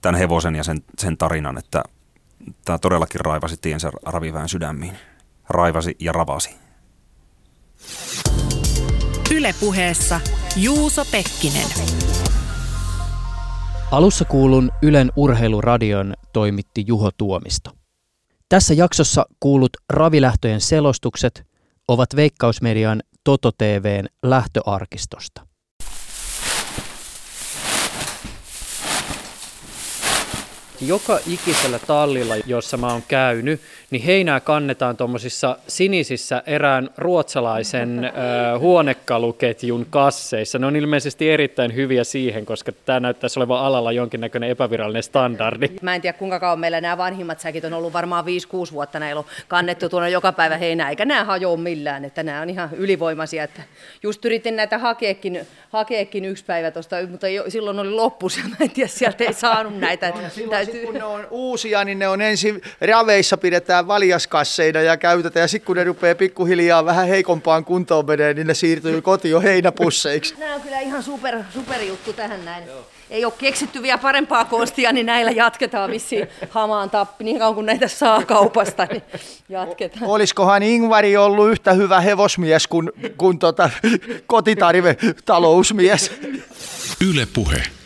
tämän 0.00 0.18
hevosen 0.18 0.56
ja 0.56 0.64
sen, 0.64 0.82
sen 0.98 1.16
tarinan, 1.16 1.58
että 1.58 1.82
tämä 2.64 2.78
todellakin 2.78 3.20
raivasi 3.20 3.56
tiensä 3.60 3.90
ravivään 4.06 4.48
sydämiin. 4.48 4.96
Raivasi 5.48 5.96
ja 5.98 6.12
ravasi. 6.12 6.50
Ylepuheessa 9.34 10.20
Juuso 10.56 11.04
Pekkinen. 11.04 12.09
Alussa 13.90 14.24
kuulun 14.24 14.70
Ylen 14.82 15.12
urheiluradion 15.16 16.14
toimitti 16.32 16.84
Juho 16.86 17.10
Tuomisto. 17.16 17.70
Tässä 18.48 18.74
jaksossa 18.74 19.26
kuulut 19.40 19.70
ravilähtöjen 19.88 20.60
selostukset 20.60 21.46
ovat 21.88 22.16
Veikkausmedian 22.16 23.02
Toto 23.24 23.52
TVn 23.52 24.06
lähtöarkistosta. 24.22 25.46
Joka 30.86 31.18
ikisellä 31.26 31.78
tallilla, 31.78 32.34
jossa 32.46 32.76
mä 32.76 32.92
oon 32.92 33.02
käynyt, 33.08 33.60
niin 33.90 34.02
heinää 34.02 34.40
kannetaan 34.40 34.96
tuommoisissa 34.96 35.56
sinisissä 35.68 36.42
erään 36.46 36.90
ruotsalaisen 36.96 38.04
äh, 38.04 38.12
huonekaluketjun 38.58 39.86
kasseissa. 39.90 40.58
Ne 40.58 40.66
on 40.66 40.76
ilmeisesti 40.76 41.30
erittäin 41.30 41.74
hyviä 41.74 42.04
siihen, 42.04 42.46
koska 42.46 42.72
tämä 42.72 43.00
näyttäisi 43.00 43.38
olevan 43.38 43.60
alalla 43.60 43.92
jonkinnäköinen 43.92 44.50
epävirallinen 44.50 45.02
standardi. 45.02 45.68
Mä 45.82 45.94
en 45.94 46.00
tiedä 46.00 46.18
kuinka 46.18 46.40
kauan 46.40 46.60
meillä 46.60 46.80
nämä 46.80 46.98
vanhimmat 46.98 47.40
säkit 47.40 47.64
on 47.64 47.72
ollut 47.72 47.92
varmaan 47.92 48.24
5-6 48.24 48.72
vuotta 48.72 49.00
näillä 49.00 49.18
on 49.18 49.24
kannettu 49.48 49.88
tuonne 49.88 50.10
joka 50.10 50.32
päivä 50.32 50.56
heinää, 50.56 50.90
eikä 50.90 51.04
nämä 51.04 51.24
hajoa 51.24 51.56
millään, 51.56 52.04
että 52.04 52.22
nämä 52.22 52.40
on 52.40 52.50
ihan 52.50 52.68
ylivoimaisia. 52.72 53.44
Että 53.44 53.62
just 54.02 54.24
yritin 54.24 54.56
näitä 54.56 54.78
hakeekin, 54.78 55.46
hakeekin 55.70 56.24
yksi 56.24 56.44
päivä 56.44 56.70
tuosta, 56.70 56.96
mutta 57.10 57.28
jo, 57.28 57.44
silloin 57.48 57.78
oli 57.78 57.90
loppus 57.90 58.36
ja 58.38 58.44
mä 58.48 58.56
en 58.60 58.70
tiedä, 58.70 58.88
sieltä 58.88 59.24
ei 59.24 59.32
saanut 59.32 59.78
näitä. 59.78 60.12
Täytyy... 60.72 60.86
kun 60.86 60.94
ne 60.94 61.04
on 61.04 61.26
uusia, 61.30 61.84
niin 61.84 61.98
ne 61.98 62.08
on 62.08 62.20
ensin 62.20 62.62
raveissa 62.80 63.36
pidetään 63.36 63.86
valjaskasseina 63.86 64.80
ja 64.80 64.96
käytetään. 64.96 65.44
Ja 65.44 65.48
sitten 65.48 65.66
kun 65.66 65.76
ne 65.76 65.84
rupeaa 65.84 66.14
pikkuhiljaa 66.14 66.84
vähän 66.84 67.08
heikompaan 67.08 67.64
kuntoon 67.64 68.06
menee, 68.06 68.34
niin 68.34 68.46
ne 68.46 68.54
siirtyy 68.54 69.02
kotiin 69.02 69.32
jo 69.32 69.40
heinäpusseiksi. 69.40 70.34
Nämä 70.38 70.54
on 70.54 70.60
kyllä 70.60 70.80
ihan 70.80 71.02
super, 71.02 71.38
super 71.54 71.82
juttu 71.82 72.12
tähän 72.12 72.44
näin. 72.44 72.66
Joo. 72.66 72.86
Ei 73.10 73.24
ole 73.24 73.32
keksitty 73.38 73.82
vielä 73.82 73.98
parempaa 73.98 74.44
konstia, 74.44 74.92
niin 74.92 75.06
näillä 75.06 75.30
jatketaan 75.30 75.90
vissiin 75.90 76.28
hamaan 76.50 76.90
tappi. 76.90 77.24
Niin 77.24 77.38
kauan 77.38 77.54
kuin 77.54 77.66
näitä 77.66 77.88
saa 77.88 78.24
kaupasta, 78.24 78.86
niin 78.90 79.02
jatketaan. 79.48 80.06
Olisikohan 80.06 80.62
Ingvari 80.62 81.16
ollut 81.16 81.50
yhtä 81.50 81.72
hyvä 81.72 82.00
hevosmies 82.00 82.66
kuin, 82.66 82.92
kuin 83.16 83.38
tota, 83.38 83.70
kotitarve 84.26 84.96
talousmies? 85.24 86.12
Yle 87.10 87.26
Puhe. 87.34 87.79